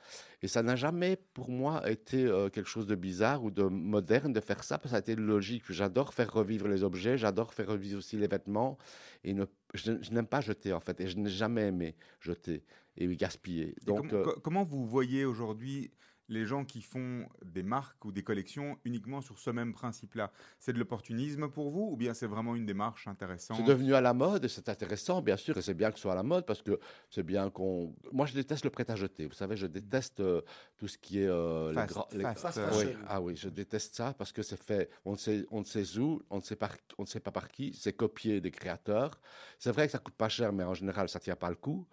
Et 0.44 0.48
ça 0.48 0.62
n'a 0.62 0.74
jamais, 0.74 1.16
pour 1.34 1.50
moi, 1.50 1.88
été 1.88 2.24
euh, 2.26 2.48
quelque 2.48 2.68
chose 2.68 2.86
de 2.88 2.96
bizarre 2.96 3.44
ou 3.44 3.50
de 3.52 3.62
moderne 3.62 4.32
de 4.32 4.40
faire 4.40 4.64
ça, 4.64 4.76
parce 4.76 4.84
que 4.84 4.88
ça 4.90 4.96
a 4.96 4.98
été 5.00 5.14
logique. 5.14 5.62
J'adore 5.70 6.12
faire 6.14 6.32
revivre 6.32 6.66
les 6.66 6.82
objets, 6.82 7.16
j'adore 7.16 7.54
faire 7.54 7.68
revivre 7.68 7.98
aussi 7.98 8.16
les 8.16 8.26
vêtements. 8.26 8.76
Et 9.22 9.34
ne- 9.34 9.44
je, 9.74 9.92
je 10.02 10.10
n'aime 10.10 10.26
pas 10.26 10.40
jeter, 10.40 10.72
en 10.72 10.80
fait. 10.80 11.00
Et 11.00 11.06
je 11.06 11.16
n'ai 11.16 11.30
jamais 11.30 11.68
aimé 11.68 11.94
jeter 12.20 12.64
et 12.96 13.06
gaspiller. 13.16 13.68
Et 13.80 13.84
Donc, 13.84 14.08
com- 14.10 14.18
euh, 14.18 14.24
co- 14.24 14.40
comment 14.40 14.64
vous 14.64 14.84
voyez 14.84 15.24
aujourd'hui 15.24 15.92
les 16.28 16.46
gens 16.46 16.64
qui 16.64 16.82
font 16.82 17.28
des 17.44 17.62
marques 17.62 18.04
ou 18.04 18.12
des 18.12 18.22
collections 18.22 18.78
uniquement 18.84 19.20
sur 19.20 19.38
ce 19.38 19.50
même 19.50 19.72
principe-là 19.72 20.30
C'est 20.58 20.72
de 20.72 20.78
l'opportunisme 20.78 21.48
pour 21.48 21.70
vous 21.70 21.88
ou 21.92 21.96
bien 21.96 22.14
c'est 22.14 22.26
vraiment 22.26 22.54
une 22.54 22.66
démarche 22.66 23.06
intéressante? 23.08 23.58
C'est 23.58 23.64
devenu 23.64 23.94
à 23.94 24.00
la 24.00 24.14
mode 24.14 24.44
et 24.44 24.48
c'est 24.48 24.68
intéressant, 24.68 25.20
bien 25.20 25.36
sûr, 25.36 25.56
et 25.58 25.62
c'est 25.62 25.74
bien 25.74 25.90
que 25.90 25.96
ce 25.96 26.02
soit 26.02 26.12
à 26.12 26.16
la 26.16 26.22
mode 26.22 26.46
parce 26.46 26.62
que 26.62 26.78
c'est 27.10 27.22
bien 27.22 27.50
qu'on. 27.50 27.94
Moi, 28.12 28.26
je 28.26 28.34
déteste 28.34 28.64
le 28.64 28.70
prêt-à-jeter. 28.70 29.26
Vous 29.26 29.34
savez, 29.34 29.56
je 29.56 29.66
déteste 29.66 30.20
euh, 30.20 30.40
tout 30.76 30.88
ce 30.88 30.96
qui 30.98 31.20
est. 31.20 31.26
euh, 31.28 31.70
les 31.70 31.74
Fast- 31.74 32.12
les- 32.14 32.22
fast, 32.22 32.40
Fast 32.40 32.58
euh. 32.58 32.70
Oui, 32.78 32.96
ah 33.08 33.20
oui, 33.20 33.36
je 33.36 33.48
déteste 33.48 33.94
ça 33.94 34.14
parce 34.16 34.32
que 34.32 34.42
c'est 34.42 34.62
fait, 34.62 34.90
on 35.04 35.12
ne 35.12 35.16
sait, 35.16 35.44
on 35.50 35.60
ne 35.60 35.64
sait 35.64 35.98
où, 35.98 36.22
on 36.30 36.36
ne 36.36 36.42
sait, 36.42 36.56
par, 36.56 36.74
on 36.98 37.02
ne 37.02 37.06
sait 37.08 37.20
pas 37.20 37.30
par 37.32 37.48
qui, 37.48 37.74
c'est 37.74 37.92
copié 37.94 38.40
des 38.40 38.50
créateurs. 38.50 39.20
C'est 39.58 39.72
vrai 39.72 39.86
que 39.86 39.92
ça 39.92 39.98
coûte 39.98 40.14
pas 40.14 40.28
cher, 40.28 40.52
mais 40.52 40.64
en 40.64 40.74
général, 40.74 41.08
ça 41.08 41.20
tient 41.20 41.36
pas 41.36 41.50
le 41.50 41.56
coup. 41.56 41.86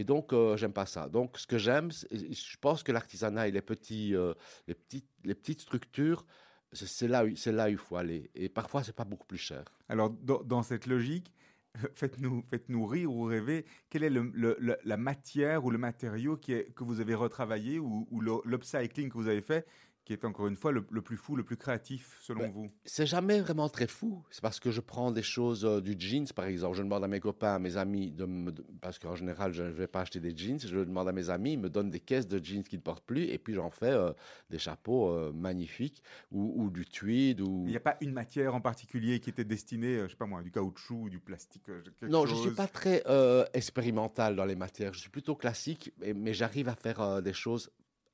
Et 0.00 0.04
donc, 0.04 0.32
euh, 0.32 0.56
j'aime 0.56 0.72
pas 0.72 0.86
ça. 0.86 1.10
Donc, 1.10 1.36
ce 1.36 1.46
que 1.46 1.58
j'aime, 1.58 1.90
je 1.92 2.56
pense 2.58 2.82
que 2.82 2.90
l'artisanat 2.90 3.48
et 3.48 3.50
les, 3.50 3.60
petits, 3.60 4.16
euh, 4.16 4.32
les, 4.66 4.74
petites, 4.74 5.10
les 5.24 5.34
petites 5.34 5.60
structures, 5.60 6.24
c'est 6.72 7.06
là, 7.06 7.22
là 7.22 7.66
où 7.66 7.68
il 7.68 7.76
faut 7.76 7.96
aller. 7.96 8.30
Et 8.34 8.48
parfois, 8.48 8.82
c'est 8.82 8.96
pas 8.96 9.04
beaucoup 9.04 9.26
plus 9.26 9.36
cher. 9.36 9.62
Alors, 9.90 10.08
dans, 10.08 10.62
cette 10.62 10.86
logique, 10.86 11.30
faites-nous 11.94 12.42
faites 12.48 12.70
-nous 12.70 12.86
rire 12.86 13.12
ou 13.12 13.24
rêver. 13.24 13.66
Quelle 13.90 14.04
est 14.04 14.12
la 14.84 14.96
matière 14.96 15.66
ou 15.66 15.70
le 15.70 15.76
matériau 15.76 16.38
que 16.38 16.82
vous 16.82 17.02
avez 17.02 17.14
retravaillé 17.14 17.78
ou, 17.78 18.08
ou 18.10 18.22
l'upcycling 18.46 19.10
que 19.10 19.18
vous 19.18 19.28
avez 19.28 19.42
fait 19.42 19.66
qui 20.10 20.14
est 20.14 20.24
encore 20.24 20.48
une 20.48 20.56
fois 20.56 20.72
le, 20.72 20.84
le 20.90 21.02
plus 21.02 21.16
fou, 21.16 21.36
le 21.36 21.44
plus 21.44 21.56
créatif 21.56 22.18
selon 22.20 22.40
Ben, 22.40 22.50
vous 22.50 22.66
C'est 22.84 23.06
jamais 23.06 23.40
vraiment 23.40 23.68
très 23.68 23.86
fou. 23.86 24.24
C'est 24.30 24.42
parce 24.42 24.58
que 24.58 24.72
je 24.72 24.80
prends 24.80 25.12
des 25.12 25.22
choses 25.22 25.64
euh, 25.64 25.80
du 25.80 25.94
jeans, 25.96 26.26
par 26.34 26.46
exemple. 26.46 26.76
Je 26.76 26.82
demande 26.82 27.04
à 27.04 27.06
mes 27.06 27.20
copains, 27.20 27.54
à 27.54 27.58
mes 27.60 27.76
amis, 27.76 28.10
de 28.10 28.24
me, 28.24 28.50
de- 28.50 28.64
parce 28.80 28.98
qu'en 28.98 29.14
général, 29.14 29.52
je 29.52 29.62
ne 29.62 29.70
vais 29.70 29.86
pas 29.86 30.00
acheter 30.00 30.18
des 30.18 30.36
jeans. 30.36 30.58
Je 30.58 30.78
demande 30.80 31.06
à 31.06 31.12
mes 31.12 31.30
amis, 31.30 31.52
ils 31.52 31.60
me 31.60 31.70
donnent 31.70 31.90
des 31.92 32.00
caisses 32.00 32.26
de 32.26 32.44
jeans 32.44 32.64
qu'ils 32.64 32.80
ne 32.80 32.82
portent 32.82 33.04
plus, 33.04 33.22
et 33.28 33.38
puis 33.38 33.54
j'en 33.54 33.70
fais 33.70 33.92
euh, 33.92 34.12
des 34.50 34.58
chapeaux 34.58 35.10
euh, 35.12 35.30
magnifiques, 35.32 36.02
ou, 36.32 36.54
ou 36.56 36.70
du 36.70 36.86
tweed, 36.86 37.40
ou... 37.40 37.62
Il 37.66 37.70
n'y 37.70 37.76
a 37.76 37.80
pas 37.80 37.96
une 38.00 38.12
matière 38.12 38.56
en 38.56 38.60
particulier 38.60 39.20
qui 39.20 39.30
était 39.30 39.44
destinée, 39.44 40.00
je 40.02 40.08
sais 40.08 40.16
pas 40.16 40.26
moi, 40.26 40.42
du 40.42 40.50
caoutchouc, 40.50 41.08
du 41.08 41.20
plastique, 41.20 41.68
Non, 42.02 42.26
je 42.26 42.34
ne 42.34 42.40
suis 42.40 42.50
pas 42.50 42.66
très 42.66 43.04
expérimental 43.54 44.34
dans 44.34 44.44
les 44.44 44.56
matières. 44.56 44.92
Je 44.92 44.98
suis 44.98 45.10
plutôt 45.10 45.36
classique, 45.36 45.92
mais, 46.00 46.14
mais 46.14 46.34
j'arrive 46.34 46.68
à 46.68 46.74
faire 46.74 47.22
des 47.22 47.32
choses 47.32 47.70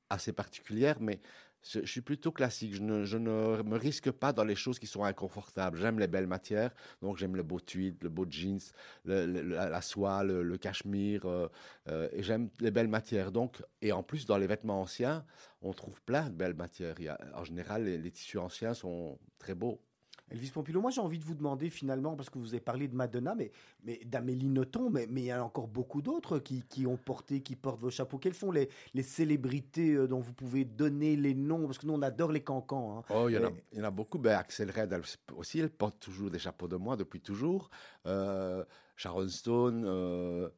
assez 0.09 0.31
particulières. 0.31 0.97
Mais 0.99 1.19
je, 1.63 1.85
suis 1.85 2.01
plutôt 2.01 2.31
classique. 2.31 2.73
Je 2.73 2.81
ne, 2.81 3.61
me 3.63 3.77
risque 3.77 4.11
pas 4.11 4.33
dans 4.33 4.43
les 4.43 4.55
choses 4.55 4.79
qui 4.79 4.87
sont 4.87 5.03
inconfortables. 5.03 5.77
J'aime 5.77 5.99
les 5.99 6.07
belles 6.07 6.27
matières, 6.27 6.73
donc 7.01 7.17
j'aime 7.17 7.35
le 7.35 7.43
beau 7.43 7.59
tweed, 7.59 8.01
le 8.01 8.09
beau 8.09 8.25
jeans, 8.29 8.59
la, 9.05 9.81
soie, 9.81 10.23
le, 10.23 10.57
cachemire, 10.57 11.25
euh, 11.25 11.47
euh, 11.89 12.09
j'aime 12.17 12.49
les 12.59 12.71
belles 12.71 12.87
matières. 12.87 13.31
Donc, 13.31 13.61
et 13.81 13.91
en 13.91 14.03
plus, 14.03 14.25
dans 14.25 14.37
les 14.37 14.47
vêtements 14.47 14.81
anciens, 14.81 15.25
on 15.61 15.73
trouve 15.73 16.01
plein 16.01 16.29
de 16.29 16.35
belles 16.35 16.55
matières. 16.55 16.95
En 17.33 17.43
général, 17.43 17.83
les 17.85 18.11
tissus 18.11 18.37
anciens 18.37 18.73
sont 18.73 19.17
très 19.39 19.55
beaux. 19.55 19.81
Elvis 20.29 20.51
Pompilo, 20.51 20.81
moi 20.81 20.91
j'ai 20.91 20.99
envie 20.99 21.19
de 21.19 21.23
vous 21.23 21.35
demander 21.35 21.69
finalement, 21.69 22.15
parce 22.17 22.29
que 22.29 22.37
vous 22.37 22.49
avez 22.49 22.59
parlé 22.59 22.87
de 22.89 22.95
Madonna, 22.95 23.33
mais, 23.33 23.51
mais 23.83 24.01
d'Amélie 24.05 24.49
Nothomb, 24.49 24.89
mais, 24.89 25.07
mais 25.09 25.21
il 25.21 25.25
y 25.27 25.33
en 25.33 25.37
a 25.37 25.41
encore 25.43 25.67
beaucoup 25.67 26.01
d'autres 26.01 26.39
qui, 26.39 26.63
qui 26.67 26.85
ont 26.85 26.97
porté, 26.97 27.41
qui 27.41 27.55
portent 27.55 27.79
vos 27.79 27.89
chapeaux. 27.89 28.17
Quelles 28.17 28.33
sont 28.33 28.51
les, 28.51 28.67
les 28.93 29.03
célébrités 29.03 29.93
euh, 29.93 30.07
dont 30.07 30.19
vous 30.19 30.33
pouvez 30.33 30.65
donner 30.65 31.15
les 31.15 31.33
noms? 31.33 31.65
Parce 31.65 31.77
que 31.77 31.85
nous 31.87 31.93
on 31.93 32.01
adore 32.01 32.31
les 32.33 32.43
cancans. 32.43 32.97
hein. 32.99 33.03
Oh, 33.15 33.29
il 33.29 33.35
y, 33.35 33.37
en 33.37 33.45
a, 33.45 33.49
Et- 33.49 33.63
il 33.71 33.77
y 33.77 33.81
en 33.81 33.85
a 33.85 33.91
beaucoup. 33.91 34.17
Ben, 34.17 34.37
Axel 34.37 34.69
Red 34.69 34.91
elle, 34.91 35.03
aussi, 35.35 35.59
elle 35.59 35.69
porte 35.69 35.99
toujours 36.01 36.29
des 36.29 36.39
chapeaux 36.39 36.67
de 36.67 36.75
moi 36.75 36.97
depuis 36.97 37.21
toujours. 37.21 37.69
Euh, 38.05 38.65
Sharon 38.97 39.29
Stone, 39.29 39.85
euh, 39.87 40.49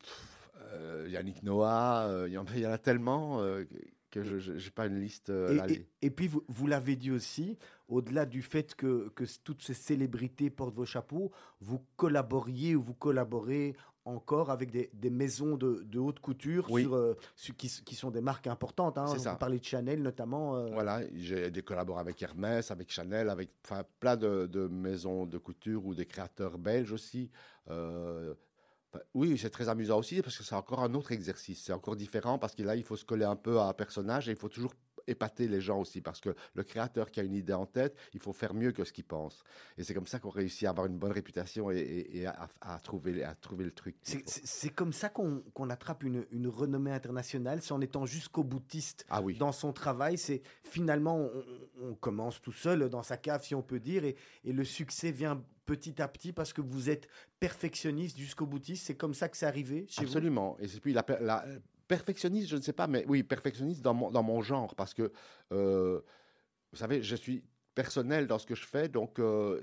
pff, 0.00 0.50
euh, 0.72 1.06
Yannick 1.10 1.42
Noah, 1.44 2.24
il 2.26 2.32
y, 2.32 2.38
en 2.38 2.44
a- 2.44 2.78
tellement 2.78 3.40
que 4.10 4.22
je 4.22 4.52
n'ai 4.52 4.70
pas 4.74 4.86
une 4.86 5.00
liste. 5.00 5.30
euh, 5.30 5.66
Et, 5.68 5.72
et- 5.72 5.86
et 6.02 6.10
puis, 6.10 6.26
vous, 6.28 6.42
vous 6.48 6.66
l'avez 6.66 6.96
dit 6.96 7.10
aussi, 7.10 7.56
au-delà 7.88 8.26
du 8.26 8.42
fait 8.42 8.74
que, 8.74 9.08
que 9.10 9.24
toutes 9.44 9.62
ces 9.62 9.74
célébrités 9.74 10.50
portent 10.50 10.74
vos 10.74 10.84
chapeaux, 10.84 11.30
vous 11.60 11.80
collaboriez 11.96 12.74
ou 12.76 12.82
vous 12.82 12.94
collaborez 12.94 13.74
encore 14.06 14.50
avec 14.50 14.70
des, 14.70 14.90
des 14.94 15.10
maisons 15.10 15.56
de, 15.56 15.82
de 15.84 15.98
haute 15.98 16.20
couture 16.20 16.66
Oui. 16.70 16.82
sur, 16.82 16.94
euh, 16.94 17.16
sur- 17.36 17.54
qui, 17.54 17.68
qui 17.84 17.94
sont 17.94 18.10
des 18.10 18.22
marques 18.22 18.46
importantes. 18.46 18.96
Hein. 18.96 19.06
Ça. 19.18 19.34
parlez 19.36 19.58
de 19.58 19.64
Chanel 19.64 20.02
notamment. 20.02 20.56
euh, 20.56 20.70
Voilà, 20.72 21.02
j'ai 21.14 21.50
des 21.50 21.62
collaborats 21.62 22.00
avec 22.00 22.20
Hermès, 22.22 22.70
avec 22.70 22.90
Chanel, 22.90 23.28
avec 23.28 23.50
plein 24.00 24.16
de, 24.16 24.46
de 24.46 24.66
maisons 24.68 25.26
de 25.26 25.36
couture 25.38 25.84
ou 25.86 25.94
des 25.94 26.06
créateurs 26.06 26.58
belges 26.58 26.92
aussi. 26.92 27.30
Oui, 29.14 29.38
c'est 29.38 29.50
très 29.50 29.68
amusant 29.68 29.98
aussi 29.98 30.20
parce 30.22 30.36
que 30.36 30.42
c'est 30.44 30.54
encore 30.54 30.80
un 30.82 30.94
autre 30.94 31.12
exercice. 31.12 31.62
C'est 31.64 31.72
encore 31.72 31.96
différent 31.96 32.38
parce 32.38 32.54
que 32.54 32.62
là, 32.62 32.74
il 32.76 32.82
faut 32.84 32.96
se 32.96 33.04
coller 33.04 33.24
un 33.24 33.36
peu 33.36 33.58
à 33.60 33.64
un 33.64 33.72
personnage 33.72 34.28
et 34.28 34.32
il 34.32 34.36
faut 34.36 34.48
toujours 34.48 34.72
épater 35.06 35.48
les 35.48 35.60
gens 35.60 35.80
aussi 35.80 36.00
parce 36.00 36.20
que 36.20 36.34
le 36.54 36.62
créateur 36.62 37.10
qui 37.10 37.18
a 37.20 37.22
une 37.24 37.34
idée 37.34 37.52
en 37.54 37.66
tête, 37.66 37.96
il 38.14 38.20
faut 38.20 38.32
faire 38.32 38.54
mieux 38.54 38.70
que 38.70 38.84
ce 38.84 38.92
qu'il 38.92 39.04
pense. 39.04 39.42
Et 39.78 39.82
c'est 39.82 39.94
comme 39.94 40.06
ça 40.06 40.18
qu'on 40.20 40.28
réussit 40.28 40.66
à 40.66 40.70
avoir 40.70 40.86
une 40.86 40.98
bonne 40.98 41.10
réputation 41.10 41.70
et, 41.70 41.78
et- 41.78 42.18
et 42.18 42.26
à, 42.26 42.48
à 42.60 42.78
trouver, 42.78 43.24
à 43.24 43.34
trouver 43.34 43.64
le 43.64 43.72
truc. 43.72 43.96
C'est- 44.02 44.70
comme 44.74 44.92
ça 44.92 45.08
qu'on 45.08 45.42
attrape 45.70 46.04
une, 46.04 46.26
une 46.30 46.46
renommée 46.48 46.92
internationale, 46.92 47.60
c'est 47.62 47.72
en 47.72 47.80
étant 47.80 48.06
jusqu'au 48.06 48.44
boutiste 48.44 49.04
Ah 49.08 49.20
oui. 49.22 49.36
dans 49.36 49.52
son 49.52 49.72
travail. 49.72 50.16
C'est 50.18 50.42
finalement, 50.64 51.16
on, 51.16 51.44
on 51.90 51.94
commence 51.94 52.40
tout 52.40 52.52
seul 52.52 52.88
dans 52.88 53.02
sa 53.02 53.16
cave, 53.16 53.42
si 53.44 53.54
on 53.54 53.62
peut 53.62 53.80
dire, 53.80 54.04
et, 54.04 54.16
et 54.44 54.52
le 54.52 54.64
succès 54.64 55.10
vient 55.10 55.42
petit 55.70 56.02
à 56.02 56.08
petit 56.08 56.32
parce 56.32 56.52
que 56.52 56.60
vous 56.60 56.90
êtes 56.90 57.06
perfectionniste 57.38 58.18
jusqu'au 58.18 58.46
boutiste. 58.46 58.86
C'est 58.86 58.96
comme 58.96 59.14
ça 59.14 59.28
que 59.28 59.36
c'est 59.36 59.46
arrivé 59.46 59.86
chez 59.88 60.02
Absolument. 60.02 60.56
Et 60.58 60.66
c'est 60.66 60.80
puis 60.80 60.92
la, 60.92 61.04
per- 61.04 61.18
la- 61.20 61.44
perfectionniste, 61.86 62.48
je 62.48 62.56
ne 62.56 62.62
sais 62.62 62.72
pas, 62.72 62.88
mais 62.88 63.04
oui, 63.06 63.22
perfectionniste 63.22 63.82
dans 63.82 63.94
mon, 63.94 64.10
dans 64.10 64.22
mon 64.24 64.40
genre, 64.42 64.74
parce 64.74 64.94
que, 64.94 65.12
euh, 65.52 66.00
vous 66.72 66.78
savez, 66.78 67.02
je 67.02 67.16
suis 67.16 67.44
personnel 67.74 68.26
dans 68.26 68.38
ce 68.38 68.46
que 68.46 68.56
je 68.56 68.66
fais, 68.66 68.88
donc 68.88 69.18
euh, 69.20 69.60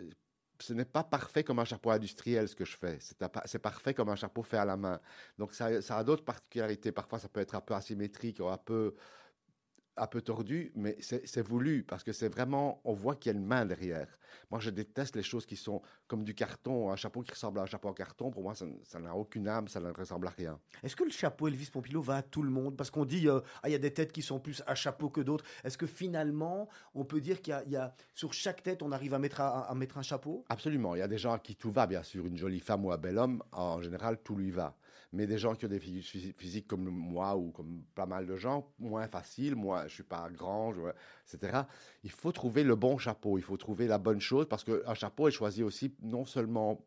ce 0.59 0.73
n'est 0.73 0.85
pas 0.85 1.03
parfait 1.03 1.43
comme 1.43 1.59
un 1.59 1.65
chapeau 1.65 1.89
industriel 1.89 2.47
ce 2.47 2.55
que 2.55 2.65
je 2.65 2.77
fais. 2.77 2.97
C'est 3.45 3.59
parfait 3.59 3.93
comme 3.93 4.09
un 4.09 4.15
chapeau 4.15 4.43
fait 4.43 4.57
à 4.57 4.65
la 4.65 4.77
main. 4.77 4.99
Donc 5.37 5.53
ça, 5.53 5.81
ça 5.81 5.97
a 5.97 6.03
d'autres 6.03 6.25
particularités. 6.25 6.91
Parfois, 6.91 7.19
ça 7.19 7.29
peut 7.29 7.41
être 7.41 7.55
un 7.55 7.61
peu 7.61 7.75
asymétrique 7.75 8.39
ou 8.39 8.47
un 8.47 8.57
peu 8.57 8.95
un 9.97 10.07
peu 10.07 10.21
tordu, 10.21 10.71
mais 10.75 10.97
c'est 10.99 11.41
voulu 11.41 11.83
parce 11.83 12.03
que 12.03 12.11
c'est 12.13 12.29
vraiment, 12.29 12.81
on 12.83 12.93
voit 12.93 13.15
qu'il 13.15 13.31
y 13.31 13.35
a 13.35 13.37
une 13.37 13.45
main 13.45 13.65
derrière. 13.65 14.07
Moi, 14.51 14.59
je 14.59 14.69
déteste 14.69 15.15
les 15.15 15.23
choses 15.23 15.45
qui 15.45 15.55
sont 15.55 15.81
comme 16.07 16.23
du 16.23 16.33
carton, 16.33 16.91
un 16.91 16.95
chapeau 16.95 17.21
qui 17.21 17.31
ressemble 17.31 17.59
à 17.59 17.63
un 17.63 17.65
chapeau 17.65 17.89
en 17.89 17.93
carton. 17.93 18.29
Pour 18.31 18.43
moi, 18.43 18.53
ça 18.55 18.99
n'a 18.99 19.15
aucune 19.15 19.47
âme, 19.47 19.67
ça 19.67 19.79
ne 19.79 19.91
ressemble 19.91 20.27
à 20.27 20.29
rien. 20.31 20.59
Est-ce 20.83 20.95
que 20.95 21.03
le 21.03 21.09
chapeau 21.09 21.47
Elvis 21.47 21.69
Pompilo 21.71 22.01
va 22.01 22.17
à 22.17 22.21
tout 22.21 22.43
le 22.43 22.49
monde? 22.49 22.77
Parce 22.77 22.89
qu'on 22.91 23.05
dit, 23.05 23.27
euh, 23.27 23.39
ah, 23.63 23.69
il 23.69 23.71
y 23.71 23.75
a 23.75 23.79
des 23.79 23.93
têtes 23.93 24.11
qui 24.11 24.21
sont 24.21 24.39
plus 24.39 24.63
à 24.67 24.75
chapeau 24.75 25.09
que 25.09 25.21
d'autres. 25.21 25.45
Est-ce 25.63 25.77
que 25.77 25.87
finalement, 25.87 26.69
on 26.93 27.03
peut 27.03 27.19
dire 27.21 27.41
qu'il 27.41 27.51
y 27.51 27.53
a- 27.55 27.63
il 27.65 27.71
y, 27.71 27.77
a 27.77 27.93
sur 28.13 28.33
chaque 28.33 28.63
tête, 28.63 28.81
on 28.83 28.91
arrive 28.91 29.13
à 29.13 29.19
mettre, 29.19 29.41
à, 29.41 29.69
à 29.69 29.73
mettre 29.75 29.97
un 29.97 30.03
chapeau? 30.03 30.45
Absolument. 30.49 30.95
Il 30.95 30.99
y 30.99 31.01
a 31.01 31.07
des 31.07 31.17
gens 31.17 31.33
à 31.33 31.39
qui 31.39 31.55
tout 31.55 31.71
va, 31.71 31.87
bien 31.87 32.03
sûr. 32.03 32.25
Une 32.25 32.37
jolie 32.37 32.59
femme 32.59 32.85
ou 32.85 32.91
un 32.91 32.97
bel 32.97 33.17
homme, 33.17 33.41
en 33.51 33.81
général, 33.81 34.19
tout 34.23 34.35
lui 34.35 34.51
va. 34.51 34.75
Mais 35.13 35.25
des 35.25 35.37
gens 35.37 35.55
qui 35.55 35.65
ont 35.65 35.69
des 35.69 35.79
physi- 35.79 36.01
physi- 36.01 36.33
physiques 36.33 36.67
comme 36.67 36.89
moi 36.89 37.35
ou 37.37 37.51
comme 37.51 37.83
pas 37.95 38.05
mal 38.05 38.25
de 38.27 38.35
gens, 38.35 38.73
moins 38.77 39.07
facile. 39.07 39.55
Moi, 39.55 39.87
je 39.87 39.93
suis 39.93 40.03
pas 40.03 40.29
grand, 40.29 40.73
je- 40.73 40.81
etc. 41.33 41.63
Il 42.03 42.11
faut 42.11 42.31
trouver 42.31 42.63
le 42.63 42.75
bon 42.75 42.97
chapeau. 42.97 43.37
Il 43.37 43.43
faut 43.43 43.57
trouver 43.57 43.87
la 43.87 43.97
bonne 43.99 44.19
chose 44.19 44.47
parce 44.49 44.63
qu'un 44.63 44.93
chapeau 44.93 45.27
est 45.27 45.31
choisi 45.31 45.63
aussi 45.63 45.95
non 46.01 46.25
seulement 46.25 46.85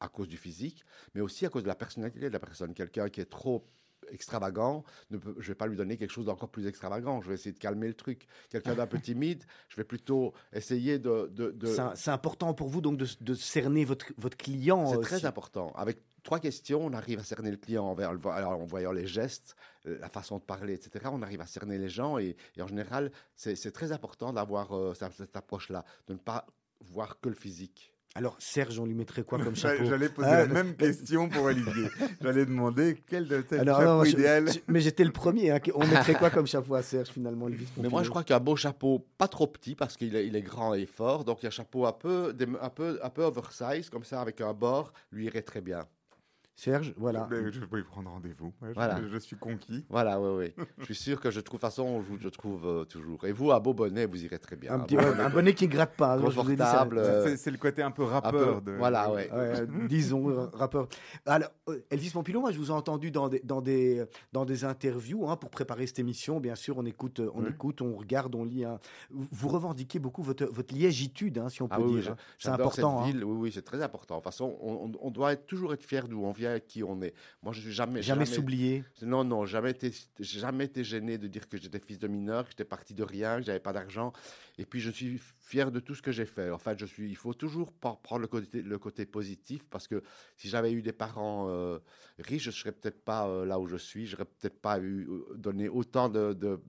à 0.00 0.08
cause 0.08 0.28
du 0.28 0.36
physique, 0.36 0.84
mais 1.14 1.20
aussi 1.20 1.46
à 1.46 1.48
cause 1.50 1.62
de 1.62 1.68
la 1.68 1.74
personnalité 1.76 2.20
de 2.20 2.28
la 2.28 2.40
personne. 2.40 2.74
Quelqu'un 2.74 3.08
qui 3.08 3.20
est 3.20 3.30
trop 3.30 3.68
extravagant, 4.10 4.84
ne 5.10 5.18
peut- 5.18 5.34
je 5.38 5.48
vais 5.48 5.54
pas 5.54 5.66
lui 5.66 5.76
donner 5.76 5.96
quelque 5.96 6.10
chose 6.10 6.26
d'encore 6.26 6.48
plus 6.50 6.66
extravagant. 6.66 7.20
Je 7.22 7.28
vais 7.28 7.34
essayer 7.34 7.52
de 7.52 7.58
calmer 7.58 7.88
le 7.88 7.94
truc. 7.94 8.26
Quelqu'un 8.50 8.74
d'un 8.74 8.86
peu 8.86 8.98
timide, 9.00 9.44
je 9.68 9.76
vais 9.76 9.84
plutôt 9.84 10.32
essayer 10.52 10.98
de... 10.98 11.28
de- 11.32 11.50
de- 11.50 11.66
C'est 11.96 12.10
important 12.10 12.54
pour 12.54 12.68
vous 12.68 12.80
donc 12.80 12.96
de, 12.98 13.06
de 13.20 13.34
cerner 13.34 13.84
votre, 13.84 14.06
votre 14.18 14.36
client. 14.36 14.86
c'est 14.88 14.96
euh, 14.96 15.00
très 15.00 15.24
important. 15.24 15.72
Avec 15.74 15.98
trois 16.22 16.38
questions, 16.40 16.84
on 16.84 16.92
arrive 16.92 17.18
à 17.18 17.24
cerner 17.24 17.50
le 17.50 17.56
client 17.56 17.84
en, 17.84 17.94
ver- 17.94 18.10
alors, 18.30 18.52
en 18.60 18.64
voyant 18.64 18.92
les 18.92 19.06
gestes, 19.06 19.56
euh, 19.86 19.98
la 19.98 20.08
façon 20.08 20.38
de 20.38 20.42
parler, 20.42 20.74
etc. 20.74 21.06
On 21.12 21.22
arrive 21.22 21.40
à 21.40 21.46
cerner 21.46 21.78
les 21.78 21.88
gens 21.88 22.18
et, 22.18 22.36
et 22.56 22.62
en 22.62 22.66
général, 22.68 23.10
c'est 23.34 23.56
c'est 23.56 23.72
très 23.72 23.92
important 23.92 24.32
d'avoir 24.32 24.76
euh, 24.76 24.94
cette, 24.94 25.12
cette 25.14 25.36
approche-là, 25.36 25.84
de 26.06 26.12
ne 26.14 26.18
pas 26.18 26.46
voir 26.80 27.20
que 27.20 27.28
le 27.28 27.34
physique. 27.34 27.91
Alors 28.14 28.36
Serge, 28.38 28.78
on 28.78 28.84
lui 28.84 28.94
mettrait 28.94 29.22
quoi 29.22 29.38
comme 29.38 29.56
chapeau 29.56 29.84
j'allais 29.86 30.08
poser 30.10 30.28
Ah, 30.30 30.46
la 30.46 30.52
même 30.52 30.74
question 30.76 31.28
pour 31.30 31.44
Olivier. 31.44 31.88
J'allais 32.20 32.44
demander 32.44 33.02
quel 33.06 33.26
de 33.26 33.40
tes 33.40 33.58
Alors, 33.58 33.78
chapeau 33.80 33.90
non, 33.98 34.04
idéal. 34.04 34.52
je- 34.52 34.58
mais 34.68 34.80
j'étais 34.80 35.04
le 35.04 35.12
premier. 35.12 35.50
hein, 35.50 35.58
on 35.74 35.86
mettrait 35.86 36.14
quoi 36.14 36.28
comme 36.30 36.46
chapeau 36.46 36.74
à 36.74 36.82
Serge 36.82 37.08
finalement, 37.08 37.48
Elvis 37.48 37.68
Mais 37.78 37.88
moi, 37.88 38.02
je 38.02 38.10
crois 38.10 38.22
qu'un 38.24 38.38
beau 38.40 38.54
chapeau, 38.56 39.06
pas 39.16 39.28
trop 39.28 39.46
petit 39.46 39.74
parce 39.74 39.96
qu'il 39.96 40.14
est, 40.14 40.26
il 40.26 40.36
est 40.36 40.42
grand 40.42 40.74
et 40.74 40.84
fort, 40.86 41.24
donc 41.24 41.42
un 41.44 41.50
chapeau 41.50 41.86
un 41.86 41.92
peu, 41.92 42.34
un 42.60 42.68
peu, 42.68 42.98
un 43.02 43.10
peu 43.10 43.22
oversize, 43.24 43.88
comme 43.88 44.04
ça, 44.04 44.20
avec 44.20 44.40
un 44.42 44.52
bord, 44.52 44.92
lui 45.10 45.26
irait 45.26 45.42
très 45.42 45.60
bien. 45.62 45.86
Serge, 46.54 46.92
voilà. 46.98 47.26
Je 47.50 47.60
peux 47.64 47.80
y 47.80 47.82
prendre 47.82 48.10
rendez-vous. 48.10 48.52
Je- 48.62 48.72
Voilà. 48.74 49.00
Je, 49.10 49.16
suis 49.18 49.36
conquis. 49.36 49.86
Voilà, 49.88 50.20
oui, 50.20 50.52
oui. 50.58 50.64
je 50.78 50.84
suis 50.84 50.94
sûr 50.94 51.18
que 51.20 51.30
je 51.30 51.40
trouve, 51.40 51.58
de 51.58 51.62
toute 51.62 51.70
façon, 51.70 52.02
je, 52.02 52.22
je 52.22 52.28
trouve 52.28 52.66
euh, 52.66 52.84
toujours. 52.84 53.24
Et 53.24 53.32
vous, 53.32 53.50
à 53.52 53.58
beau 53.58 53.72
bonnet, 53.72 54.04
vous 54.06 54.22
irez 54.22 54.38
très 54.38 54.56
bien. 54.56 54.74
Un, 54.74 54.80
petit, 54.80 54.96
bonnet 54.96 55.20
un 55.20 55.30
bonnet 55.30 55.54
qui 55.54 55.66
gratte 55.66 55.96
pas. 55.96 56.16
vous 56.18 56.26
confortable. 56.30 57.02
C'est- 57.36 57.50
le 57.50 57.56
côté 57.58 57.82
un 57.82 57.90
peu 57.90 58.02
un 58.02 58.06
peu- 58.06 58.12
rappeur. 58.12 58.62
de, 58.62 58.72
voilà, 58.72 59.10
ouais. 59.10 59.30
Ouais, 59.30 59.32
euh, 59.32 59.66
disons, 59.88 60.48
rappeur. 60.52 60.88
Alors, 61.26 61.48
euh, 61.68 61.80
Elvis 61.90 62.10
Pompilo, 62.10 62.40
moi, 62.40 62.52
je 62.52 62.58
vous 62.58 62.68
ai 62.68 62.72
entendu 62.74 63.10
dans 63.10 63.28
des, 63.28 63.40
dans 63.40 63.60
des, 63.62 64.04
dans 64.32 64.44
des 64.44 64.64
interviews 64.64 65.28
hein, 65.28 65.36
pour 65.36 65.50
préparer 65.50 65.86
cette 65.86 65.98
émission. 66.00 66.38
Bien 66.38 66.54
sûr, 66.54 66.76
on 66.76 66.84
écoute, 66.84 67.20
euh, 67.20 67.30
on, 67.34 67.46
écoute, 67.46 67.80
on 67.80 67.94
regarde, 67.96 68.34
on 68.34 68.44
lit. 68.44 68.64
hein. 68.64 68.78
Vous 69.10 69.26
vous 69.32 69.48
revendiquez 69.48 69.98
beaucoup 69.98 70.22
votre, 70.22 70.44
votre 70.44 70.74
liégitude, 70.74 71.38
hein, 71.38 71.48
si 71.48 71.62
on 71.62 71.68
peut 71.68 71.76
Ah 71.78 71.80
oui, 71.80 72.00
dire. 72.02 72.12
hein. 72.12 72.16
C'est 72.38 72.50
important. 72.50 73.00
Cette 73.00 73.08
hein. 73.08 73.10
ville. 73.12 73.24
Oui, 73.24 73.36
oui, 73.40 73.52
c'est 73.54 73.62
très 73.62 73.82
important. 73.82 74.16
De 74.16 74.20
toute 74.20 74.24
façon, 74.24 74.56
on, 74.60 74.72
on- 74.86 74.92
on 75.00 75.10
doit 75.10 75.32
être, 75.32 75.46
toujours 75.46 75.72
être 75.72 75.82
fier 75.84 76.06
d'où 76.08 76.22
on 76.22 76.32
vient 76.32 76.41
qui 76.60 76.82
on 76.82 77.00
est. 77.02 77.14
Moi, 77.42 77.52
je 77.52 77.60
suis 77.60 77.72
jamais. 77.72 78.02
Jamais 78.02 78.26
s'oublier. 78.26 78.84
Non, 79.02 79.24
non, 79.24 79.46
jamais 79.46 79.70
été, 79.70 79.92
jamais 80.18 80.64
été 80.64 80.84
gêné 80.84 81.18
de 81.18 81.26
dire 81.26 81.48
que 81.48 81.56
j'étais 81.56 81.80
fils 81.80 81.98
de 81.98 82.08
mineur, 82.08 82.44
que 82.44 82.50
j'étais 82.50 82.64
parti 82.64 82.94
de 82.94 83.02
rien, 83.02 83.38
que 83.38 83.46
j'avais 83.46 83.60
pas 83.60 83.72
d'argent. 83.72 84.12
Et 84.58 84.66
puis, 84.66 84.80
je 84.80 84.90
suis 84.90 85.20
fier 85.40 85.70
de 85.70 85.80
tout 85.80 85.94
ce 85.94 86.02
que 86.02 86.12
j'ai 86.12 86.26
fait. 86.26 86.50
En 86.50 86.58
fait, 86.58 86.78
je 86.78 86.86
suis, 86.86 87.08
il 87.08 87.16
faut 87.16 87.34
toujours 87.34 87.72
prendre 87.72 88.20
le 88.20 88.26
côté, 88.26 88.62
le 88.62 88.78
côté 88.78 89.06
positif 89.06 89.66
parce 89.68 89.88
que 89.88 90.02
si 90.36 90.48
j'avais 90.48 90.72
eu 90.72 90.82
des 90.82 90.92
parents 90.92 91.48
euh, 91.48 91.78
riches, 92.18 92.44
je 92.44 92.50
serais 92.50 92.72
peut-être 92.72 93.04
pas 93.04 93.28
euh, 93.28 93.44
là 93.44 93.58
où 93.58 93.66
je 93.66 93.76
suis. 93.76 94.06
J'aurais 94.06 94.24
peut-être 94.24 94.60
pas 94.60 94.78
eu 94.78 95.08
euh, 95.08 95.34
donné 95.36 95.68
autant 95.68 96.08
de, 96.08 96.32
de, 96.32 96.60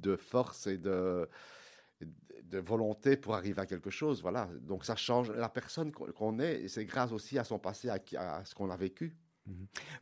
de 0.00 0.16
force 0.16 0.66
et 0.66 0.78
de 0.78 1.28
de 2.50 2.58
volonté 2.58 3.16
pour 3.16 3.34
arriver 3.34 3.60
à 3.60 3.66
quelque 3.66 3.90
chose, 3.90 4.22
voilà. 4.22 4.48
Donc 4.62 4.84
ça 4.84 4.96
change 4.96 5.30
la 5.30 5.48
personne 5.48 5.92
qu'on 5.92 6.38
est, 6.38 6.62
et 6.62 6.68
c'est 6.68 6.84
grâce 6.84 7.12
aussi 7.12 7.38
à 7.38 7.44
son 7.44 7.58
passé, 7.58 7.88
à, 7.90 8.44
ce 8.44 8.54
qu'on 8.54 8.70
a 8.70 8.76
vécu. 8.76 9.16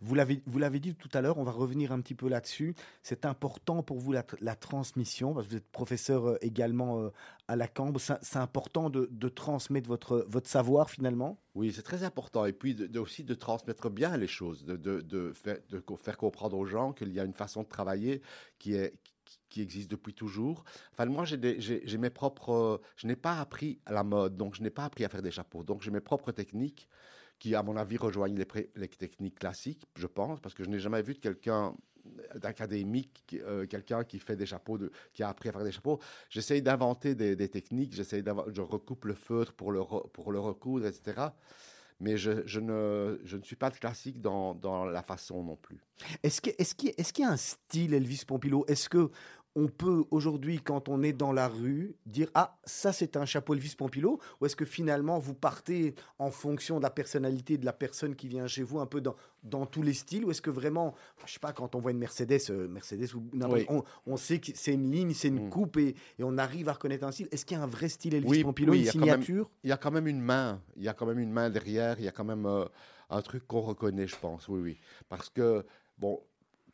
Vous 0.00 0.16
l'avez, 0.16 0.42
vous 0.46 0.58
l'avez 0.58 0.80
dit 0.80 0.96
tout 0.96 1.08
à 1.12 1.20
l'heure, 1.20 1.38
on 1.38 1.44
va 1.44 1.52
revenir 1.52 1.92
un 1.92 2.00
petit 2.00 2.16
peu 2.16 2.28
là-dessus. 2.28 2.74
C'est 3.04 3.24
important 3.24 3.82
pour 3.84 3.98
vous 3.98 4.10
la, 4.10 4.22
tr- 4.22 4.38
la 4.40 4.56
transmission, 4.56 5.34
parce 5.34 5.46
que 5.46 5.52
vous 5.52 5.56
êtes 5.58 5.70
professeur 5.70 6.26
euh, 6.26 6.38
également 6.40 7.00
euh, 7.00 7.10
à 7.46 7.54
la 7.54 7.68
Cambre. 7.68 8.00
C'est, 8.00 8.36
important 8.38 8.90
de, 8.90 9.08
de 9.10 9.28
transmettre 9.28 9.88
votre, 9.88 10.26
votre 10.28 10.48
savoir 10.48 10.90
finalement? 10.90 11.38
Oui, 11.54 11.72
c'est 11.72 11.82
très 11.82 12.02
important. 12.02 12.44
Et 12.44 12.52
puis 12.52 12.74
de, 12.74 12.86
de- 12.86 12.98
aussi 12.98 13.22
de 13.22 13.34
transmettre 13.34 13.88
bien 13.88 14.16
les 14.16 14.26
choses, 14.26 14.64
de, 14.64 14.76
de, 14.76 15.32
faire 15.32 16.16
comprendre 16.16 16.58
aux 16.58 16.66
gens 16.66 16.92
qu'il 16.92 17.12
y 17.12 17.20
a 17.20 17.24
une 17.24 17.32
façon 17.32 17.62
de 17.62 17.68
travailler 17.68 18.22
qui, 18.58 18.74
est, 18.74 18.94
qui, 19.48 19.62
existe 19.62 19.90
depuis 19.90 20.14
toujours. 20.14 20.64
Enfin, 20.92 21.06
moi, 21.06 21.24
j'ai, 21.24 21.98
mes 21.98 22.10
propres... 22.10 22.52
euh, 22.52 22.78
Je 22.96 23.06
n'ai 23.06 23.16
pas 23.16 23.40
appris 23.40 23.80
à 23.86 23.92
la 23.92 24.04
mode, 24.04 24.36
donc 24.36 24.54
je 24.54 24.62
n'ai 24.62 24.70
pas 24.70 24.84
appris 24.84 25.04
à 25.04 25.08
faire 25.08 25.22
des 25.22 25.30
chapeaux. 25.30 25.64
Donc 25.64 25.82
j'ai 25.82 25.90
mes 25.90 26.00
propres 26.00 26.32
techniques 26.32 26.88
qui, 27.38 27.54
à 27.54 27.62
mon 27.62 27.76
avis, 27.76 27.96
rejoignent 27.96 28.36
les, 28.36 28.88
techniques 28.88 29.38
classiques, 29.38 29.86
je 29.94 30.06
pense, 30.06 30.40
parce 30.40 30.54
que 30.54 30.64
je 30.64 30.70
n'ai 30.70 30.78
jamais 30.78 31.02
vu 31.02 31.14
de 31.14 31.18
quelqu'un 31.18 31.74
d'académique, 32.36 33.36
euh, 33.42 33.66
quelqu'un 33.66 34.04
qui 34.04 34.18
fait 34.18 34.36
des 34.36 34.46
chapeaux, 34.46 34.78
qui 35.12 35.22
a 35.22 35.28
appris 35.28 35.48
à 35.48 35.52
faire 35.52 35.64
des 35.64 35.72
chapeaux. 35.72 36.00
J'essaye 36.30 36.62
d'inventer 36.62 37.14
des, 37.14 37.48
techniques, 37.48 37.94
j'essaye 37.94 38.22
je 38.52 38.60
recoupe 38.62 39.06
le 39.06 39.14
feutre 39.14 39.52
pour 39.54 39.72
le 39.72 39.80
recoudre, 39.80 40.86
etc. 40.86 41.30
Mais 41.98 42.18
je, 42.18 42.60
ne, 42.60 43.18
suis 43.42 43.56
pas 43.56 43.70
classique 43.70 44.20
dans, 44.20 44.84
la 44.84 45.02
façon 45.02 45.42
non 45.42 45.56
plus. 45.56 45.78
Est-ce 46.22 46.40
qu'il 46.40 46.90
y, 46.90 47.20
y 47.20 47.24
a 47.24 47.30
un 47.30 47.36
style 47.36 47.94
Elvis 47.94 48.24
Pompilo? 48.26 48.64
Est-ce 48.68 48.88
que 48.88 49.10
on 49.58 49.68
peut 49.68 50.04
aujourd'hui, 50.10 50.60
quand 50.60 50.88
on 50.90 51.02
est 51.02 51.14
dans 51.14 51.32
la 51.32 51.48
rue, 51.48 51.96
dire 52.04 52.28
ah 52.34 52.58
ça 52.64 52.92
c'est 52.92 53.16
un 53.16 53.24
chapeau 53.24 53.54
Elvis 53.54 53.74
Pompilo 53.76 54.20
Ou 54.40 54.46
est-ce 54.46 54.54
que 54.54 54.66
finalement 54.66 55.18
vous 55.18 55.32
partez 55.34 55.94
en 56.18 56.30
fonction 56.30 56.76
de 56.76 56.82
la 56.82 56.90
personnalité 56.90 57.56
de 57.56 57.64
la 57.64 57.72
personne 57.72 58.14
qui 58.14 58.28
vient 58.28 58.46
chez 58.46 58.62
vous, 58.62 58.80
un 58.80 58.86
peu 58.86 59.00
dans, 59.00 59.16
dans 59.42 59.64
tous 59.64 59.80
les 59.82 59.94
styles 59.94 60.26
Ou 60.26 60.30
est-ce 60.30 60.42
que 60.42 60.50
vraiment, 60.50 60.94
je 61.24 61.32
sais 61.32 61.40
pas, 61.40 61.54
quand 61.54 61.74
on 61.74 61.80
voit 61.80 61.90
une 61.92 61.98
Mercedes, 61.98 62.38
euh, 62.50 62.68
Mercedes 62.68 63.14
ou 63.14 63.24
Oui. 63.32 63.64
on, 63.70 63.82
on 64.06 64.16
sait 64.18 64.40
que 64.40 64.52
c'est 64.54 64.74
une 64.74 64.90
ligne, 64.92 65.14
c'est 65.14 65.28
une 65.28 65.46
Mm. 65.46 65.50
coupe 65.50 65.78
et, 65.78 65.94
et 66.18 66.22
on 66.22 66.36
arrive 66.36 66.68
à 66.68 66.74
reconnaître 66.74 67.04
un 67.04 67.12
style. 67.12 67.28
Est-ce 67.32 67.46
qu'il 67.46 67.56
y 67.56 67.60
a 67.60 67.62
un 67.62 67.66
vrai 67.66 67.88
style 67.88 68.14
Elvis 68.14 68.28
Oui, 68.28 68.42
Pompilo, 68.44 68.72
oui, 68.72 68.80
une 68.80 68.84
il 68.84 68.90
signature? 68.90 69.50
Il 69.64 69.70
y 69.70 69.72
a 69.72 69.78
quand 69.78 69.90
même 69.90 70.06
une 70.06 70.20
main, 70.20 70.60
il 70.76 70.82
y 70.84 70.88
a 70.88 70.92
quand 70.92 71.06
même 71.06 71.18
une 71.18 71.32
main 71.32 71.48
derrière, 71.48 71.98
il 71.98 72.04
y 72.04 72.08
a 72.08 72.12
quand 72.12 72.24
même 72.24 72.44
euh, 72.44 72.66
un 73.08 73.22
truc 73.22 73.46
qu'on 73.46 73.62
reconnaît, 73.62 74.06
je 74.06 74.16
pense, 74.16 74.48
oui, 74.48 74.60
oui. 74.60 74.76
Parce 75.08 75.30
que, 75.30 75.64
bon, 75.98 76.20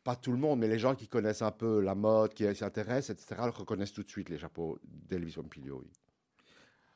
pas 0.05 0.17
tout 0.17 0.33
le 0.33 0.39
monde, 0.39 0.61
mais 0.61 0.69
les 0.69 0.79
gens 0.79 0.95
qui 0.95 1.09
connaissent 1.09 1.43
un 1.43 1.51
peu 1.51 1.81
la 1.81 1.95
mode, 1.95 2.35
qui 2.35 2.45
s'y 2.55 2.65
intéressent, 2.65 3.11
etc., 3.11 3.41
reconnaissent 3.55 3.93
tout 3.93 4.03
de 4.03 4.11
suite, 4.11 4.29
les 4.29 4.39
chapeaux 4.39 4.79
d'Elvis 4.85 5.33
Pompilio. 5.33 5.85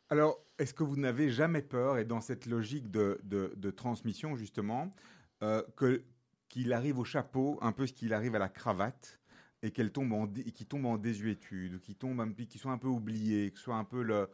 Alors, 0.09 0.39
est-ce 0.59 0.73
que 0.75 0.83
vous 0.83 0.97
n'avez 0.97 1.31
jamais 1.31 1.63
peur, 1.63 1.99
et 1.99 2.05
dans 2.05 2.21
cette 2.21 2.47
logique 2.47 2.91
de, 2.91 3.71
transmission 3.71 4.37
justement, 4.37 4.95
euh, 5.43 5.63
que 5.77 6.03
qu'il 6.49 6.73
arrive 6.73 7.01
au 7.01 7.05
chapeau 7.05 7.59
un 7.61 7.73
peu 7.73 7.89
ce 7.89 7.93
qu'il 7.93 8.15
arrive 8.15 8.37
à 8.37 8.39
la 8.39 8.49
cravate 8.49 9.21
et 9.63 9.73
qu'elle 9.73 9.91
tombe 9.91 10.13
en 10.13 10.29
qu'il 10.29 10.67
tombe 10.67 10.87
en 10.87 10.97
désuétude, 10.97 11.75
ou 11.75 11.81
qu'il 11.81 11.97
tombe 11.97 12.35
qu'il 12.35 12.61
soit 12.61 12.71
un 12.71 12.79
peu 12.79 12.87
oublié, 12.87 13.51
que 13.51 13.59
soit 13.59 13.75
un 13.75 13.85
peu 13.85 14.03
le- 14.03 14.29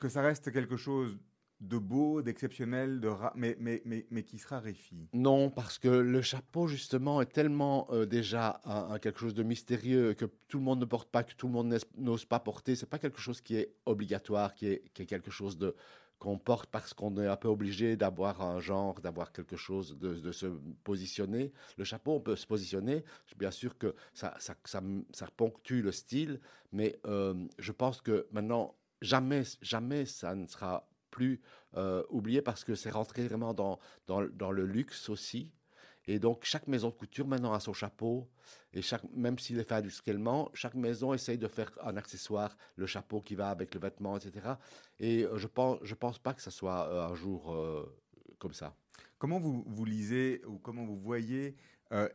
que 0.00 0.08
ça 0.08 0.20
reste 0.22 0.50
quelque 0.50 0.76
chose 0.76 1.16
de 1.60 1.78
beau, 1.78 2.22
d'exceptionnel, 2.22 3.00
de 3.00 3.10
mais, 3.34 3.56
mais, 3.58 3.82
mais, 3.84 4.06
mais 4.10 4.22
qui 4.22 4.38
se 4.38 4.46
raréfie. 4.46 5.08
Non, 5.12 5.50
parce 5.50 5.78
que 5.78 5.88
le 5.88 6.22
chapeau, 6.22 6.68
justement, 6.68 7.20
est 7.20 7.32
tellement 7.32 7.88
euh, 7.90 8.06
déjà 8.06 8.60
quelque 9.02 9.18
chose 9.18 9.34
de 9.34 9.42
mystérieux 9.42 10.14
que 10.14 10.26
tout 10.46 10.58
le 10.58 10.64
monde 10.64 10.80
ne 10.80 10.84
porte 10.84 11.10
pas, 11.10 11.24
que 11.24 11.34
tout 11.34 11.48
le 11.48 11.52
monde 11.52 11.76
n'ose 11.96 12.24
pas 12.24 12.38
porter. 12.38 12.76
C'est 12.76 12.88
pas 12.88 12.98
quelque 12.98 13.20
chose 13.20 13.40
qui 13.40 13.56
est 13.56 13.74
obligatoire, 13.86 14.54
qui 14.54 14.66
est, 14.66 14.90
quelque 14.92 15.30
chose 15.30 15.58
qu'on 16.18 16.38
porte 16.38 16.70
parce 16.70 16.94
qu'on 16.94 17.16
est 17.16 17.26
un 17.26 17.36
peu 17.36 17.48
obligé 17.48 17.96
d'avoir 17.96 18.40
un 18.42 18.60
genre, 18.60 19.00
d'avoir 19.00 19.32
quelque 19.32 19.56
chose, 19.56 19.98
de, 19.98 20.32
se 20.32 20.46
positionner. 20.84 21.52
Le 21.76 21.84
chapeau, 21.84 22.12
on 22.12 22.20
peut 22.20 22.36
se 22.36 22.46
positionner. 22.46 23.04
Bien 23.36 23.50
sûr 23.50 23.76
que 23.78 23.94
ça, 24.14 24.34
ça, 24.38 24.54
ça, 24.64 24.80
ça 25.12 25.26
ponctue 25.36 25.80
le 25.80 25.92
style, 25.92 26.40
mais 26.70 27.00
euh, 27.06 27.34
je 27.58 27.72
pense 27.72 28.00
que 28.00 28.28
maintenant, 28.30 28.76
jamais, 29.00 29.42
jamais 29.62 30.06
ça 30.06 30.34
ne 30.34 30.46
sera 30.46 30.88
euh, 31.76 32.02
oublié 32.10 32.42
parce 32.42 32.64
que 32.64 32.74
c'est 32.74 32.90
rentré 32.90 33.26
vraiment 33.26 33.54
dans, 33.54 33.78
dans, 34.06 34.50
le 34.50 34.64
luxe 34.64 35.08
aussi. 35.08 35.50
Et 36.06 36.18
donc, 36.18 36.44
chaque 36.44 36.66
maison 36.66 36.88
de 36.88 36.94
couture 36.94 37.26
maintenant 37.26 37.52
a 37.52 37.60
son 37.60 37.74
chapeau. 37.74 38.28
Et 38.72 38.80
chaque, 38.80 39.04
même 39.12 39.38
s'il 39.38 39.58
est 39.58 39.64
fait 39.64 39.74
industriellement, 39.74 40.50
chaque 40.54 40.74
maison 40.74 41.12
essaye 41.12 41.36
de 41.36 41.48
faire 41.48 41.70
un 41.82 41.96
accessoire, 41.98 42.56
le 42.76 42.86
chapeau 42.86 43.20
qui 43.20 43.34
va 43.34 43.50
avec 43.50 43.74
le 43.74 43.80
vêtement, 43.80 44.16
etc. 44.16 44.54
Et 44.98 45.24
euh, 45.24 45.36
je 45.36 45.46
pense, 45.46 45.78
je 45.82 45.94
pense 45.94 46.18
pas 46.18 46.32
que 46.32 46.40
ça 46.40 46.50
soit 46.50 46.88
euh, 46.88 47.08
un 47.08 47.14
jour 47.14 47.54
comme 48.38 48.54
ça. 48.54 48.74
Comment 49.18 49.38
vous, 49.38 49.64
vous 49.66 49.84
lisez 49.84 50.42
ou 50.46 50.58
comment 50.58 50.84
vous 50.84 50.98
voyez 50.98 51.56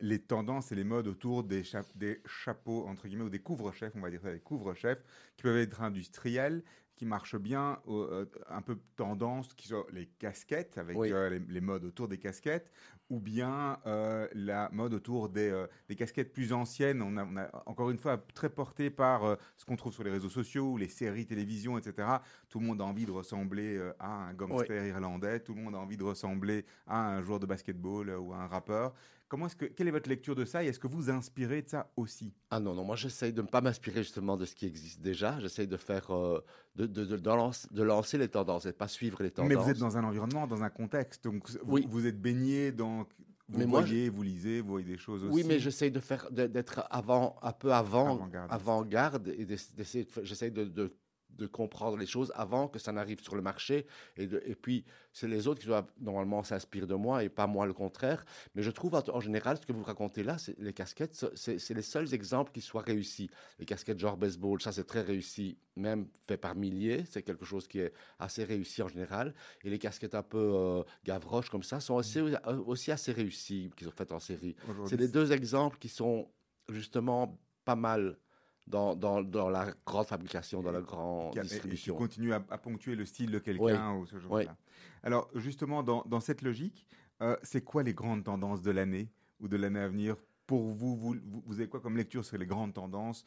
les 0.00 0.20
tendances 0.20 0.70
et 0.70 0.76
les 0.76 0.84
modes 0.84 1.08
autour 1.08 1.42
des, 1.42 1.64
cha- 1.64 1.82
des 1.96 2.20
chapeaux, 2.26 2.86
entre 2.86 3.08
guillemets, 3.08 3.24
ou 3.24 3.28
des 3.28 3.40
couvre-chefs, 3.40 3.92
on 3.96 4.00
va 4.00 4.10
dire 4.10 4.22
des 4.22 4.38
couvre-chefs, 4.38 5.04
qui 5.36 5.42
peuvent 5.42 5.56
être 5.56 5.82
industriels, 5.82 6.62
qui 6.96 7.06
marchent 7.06 7.36
bien, 7.36 7.80
euh, 7.88 8.24
un 8.48 8.62
peu 8.62 8.78
tendance, 8.96 9.52
qui 9.54 9.68
sont 9.68 9.84
les 9.92 10.06
casquettes, 10.06 10.78
avec 10.78 10.96
Oui. 10.96 11.12
euh, 11.12 11.28
les, 11.30 11.38
les 11.40 11.60
modes 11.60 11.84
autour 11.84 12.06
des 12.08 12.18
casquettes, 12.18 12.70
ou 13.10 13.20
bien 13.20 13.78
euh, 13.86 14.28
la 14.32 14.68
mode 14.72 14.94
autour 14.94 15.28
des, 15.28 15.66
des 15.88 15.96
casquettes 15.96 16.32
plus 16.32 16.52
anciennes, 16.52 17.02
on 17.02 17.16
a, 17.16 17.24
on 17.24 17.36
a, 17.36 17.50
encore 17.66 17.90
une 17.90 17.98
fois 17.98 18.16
très 18.34 18.48
porté 18.48 18.90
par 18.90 19.36
ce 19.56 19.64
qu'on 19.64 19.76
trouve 19.76 19.92
sur 19.92 20.04
les 20.04 20.10
réseaux 20.10 20.28
sociaux, 20.28 20.76
les 20.76 20.88
séries 20.88 21.26
télévision, 21.26 21.76
etc. 21.78 22.08
Tout 22.48 22.60
le 22.60 22.66
monde 22.66 22.80
a 22.80 22.84
envie 22.84 23.06
de 23.06 23.10
ressembler 23.10 23.80
à 23.98 24.28
un 24.28 24.34
gangster 24.34 24.86
irlandais, 24.86 25.40
tout 25.40 25.54
le 25.54 25.60
monde 25.62 25.74
a 25.74 25.78
envie 25.78 25.96
de 25.96 26.04
ressembler 26.04 26.64
à 26.86 27.16
un 27.16 27.22
joueur 27.22 27.40
de 27.40 27.46
basketball 27.46 28.10
ou 28.10 28.32
à 28.32 28.38
un 28.38 28.46
rappeur. 28.46 28.94
Comment 29.34 29.46
est-ce 29.46 29.56
que, 29.56 29.64
quelle 29.64 29.88
est 29.88 29.90
votre 29.90 30.08
lecture 30.08 30.36
de 30.36 30.44
ça 30.44 30.62
et 30.62 30.68
est-ce 30.68 30.78
que 30.78 30.86
vous 30.86 31.10
inspirez 31.10 31.60
de 31.62 31.68
ça 31.68 31.90
aussi? 31.96 32.32
Ah 32.52 32.60
non, 32.60 32.72
non, 32.72 32.84
moi 32.84 32.94
j'essaye 32.94 33.32
de 33.32 33.42
ne 33.42 33.48
pas 33.48 33.60
m'inspirer 33.60 34.04
justement 34.04 34.36
de 34.36 34.44
ce 34.44 34.54
qui 34.54 34.64
existe 34.64 35.00
déjà. 35.00 35.40
J'essaye 35.40 35.66
de 35.66 35.76
faire, 35.76 36.12
euh, 36.14 36.38
de, 36.76 36.86
de, 36.86 37.04
de, 37.04 37.28
lancer, 37.28 37.66
de 37.72 37.82
lancer 37.82 38.16
les 38.16 38.28
tendances 38.28 38.64
et 38.66 38.68
de 38.70 38.76
pas 38.76 38.86
suivre 38.86 39.24
les 39.24 39.32
tendances. 39.32 39.48
Mais 39.48 39.56
vous 39.56 39.68
êtes 39.68 39.78
dans 39.78 39.96
un 39.96 40.04
environnement, 40.04 40.46
dans 40.46 40.62
un 40.62 40.70
contexte, 40.70 41.24
donc 41.24 41.50
vous, 41.50 41.56
Oui. 41.66 41.84
vous 41.90 42.06
êtes 42.06 42.20
baigné 42.22 42.70
dans... 42.70 43.08
Vous 43.48 43.58
Mais 43.58 43.66
moi, 43.66 43.80
voyez, 43.80 44.08
vous 44.08 44.22
lisez, 44.22 44.60
vous 44.60 44.68
voyez 44.68 44.86
des 44.86 44.98
choses 44.98 45.24
aussi. 45.24 45.34
Oui, 45.34 45.42
mais 45.44 45.58
j'essaye 45.58 45.90
de 45.90 45.98
faire, 45.98 46.30
d'être 46.30 46.86
avant, 46.90 47.34
un 47.42 47.50
peu 47.52 47.72
avant, 47.72 48.30
avant-garde 48.48 49.34
et 49.36 49.44
d'ess- 49.44 49.74
d'essayer 49.74 50.04
de, 50.52 50.94
de, 51.38 51.46
comprendre 51.46 51.96
les 51.96 52.06
choses 52.06 52.32
avant 52.34 52.68
que 52.68 52.78
ça 52.78 52.92
n'arrive 52.92 53.20
sur 53.22 53.36
le 53.36 53.42
marché. 53.42 53.86
Et, 54.16 54.26
de- 54.26 54.42
et 54.46 54.54
puis, 54.54 54.84
c'est 55.12 55.28
les 55.28 55.46
autres 55.46 55.60
qui 55.60 55.66
doivent 55.66 55.90
normalement 56.00 56.42
s'inspirer 56.42 56.86
de 56.86 56.94
moi 56.94 57.22
et 57.24 57.28
pas 57.28 57.46
moi 57.46 57.66
le 57.66 57.72
contraire. 57.72 58.24
Mais 58.54 58.62
je 58.62 58.70
trouve 58.70 58.94
en, 58.94 59.02
en 59.08 59.20
général, 59.20 59.56
ce 59.58 59.66
que 59.66 59.72
vous 59.72 59.82
racontez 59.82 60.22
là, 60.22 60.38
c'est 60.38 60.58
les 60.58 60.72
casquettes, 60.72 61.14
ce- 61.14 61.34
c'est 61.34 61.58
c'est 61.58 61.74
les 61.74 61.82
seuls 61.82 62.12
exemples 62.14 62.52
qui 62.52 62.60
soient 62.60 62.82
réussis. 62.82 63.30
Les 63.58 63.64
casquettes 63.66 63.98
genre 63.98 64.16
baseball, 64.16 64.60
ça 64.60 64.72
c'est 64.72 64.84
très 64.84 65.02
réussi, 65.02 65.58
même 65.76 66.06
fait 66.26 66.36
par 66.36 66.54
milliers. 66.54 67.04
C'est 67.10 67.22
quelque 67.22 67.44
chose 67.44 67.68
qui 67.68 67.80
est 67.80 67.92
assez 68.18 68.44
réussi 68.44 68.82
en 68.82 68.88
général. 68.88 69.34
Et 69.62 69.70
les 69.70 69.78
casquettes 69.78 70.14
un 70.14 70.22
peu 70.22 70.38
euh, 70.54 70.82
gavroches 71.04 71.50
comme 71.50 71.62
ça 71.62 71.80
sont 71.80 71.94
aussi, 71.94 72.20
aussi 72.66 72.90
assez 72.92 73.12
réussies, 73.12 73.70
qui 73.76 73.84
sont 73.84 73.90
faites 73.90 74.12
en 74.12 74.20
série. 74.20 74.56
Aujourd'hui, 74.68 74.88
C'est 74.88 74.96
les 74.96 75.08
deux 75.08 75.32
exemples 75.32 75.78
qui 75.78 75.88
sont 75.88 76.30
justement 76.68 77.38
pas 77.64 77.76
mal 77.76 78.18
dans, 78.66 78.96
dans, 78.96 79.22
dans 79.22 79.48
la 79.50 79.72
grande 79.86 80.06
fabrication, 80.06 80.62
dans 80.62 80.72
la 80.72 80.80
grande 80.80 81.36
a- 81.36 81.40
et- 81.40 81.44
qui 81.44 81.48
distribution. 81.48 81.96
continue 81.96 82.32
à, 82.32 82.44
à 82.50 82.58
ponctuer 82.58 82.94
le 82.96 83.04
style 83.04 83.30
de 83.30 83.38
quelqu'un 83.38 83.94
ou 83.96 84.06
ce 84.06 84.18
genre 84.18 84.32
Oui. 84.32 84.44
là 84.46 84.56
Alors 85.02 85.28
justement, 85.34 85.82
dans, 85.82 86.02
dans 86.06 86.20
cette 86.20 86.42
logique, 86.42 86.86
euh, 87.20 87.36
c'est 87.42 87.62
quoi 87.62 87.82
les 87.82 87.94
grandes 87.94 88.24
tendances 88.24 88.62
de 88.62 88.70
l'année 88.70 89.10
ou 89.40 89.48
de 89.48 89.56
l'année 89.56 89.80
à 89.80 89.88
venir 89.88 90.16
pour 90.46 90.62
vous, 90.72 90.96
vous 90.96 91.54
avez 91.54 91.68
quoi 91.68 91.80
comme 91.80 91.96
lecture 91.96 92.24
sur 92.24 92.36
les 92.38 92.46
grandes 92.46 92.74
tendances? 92.74 93.24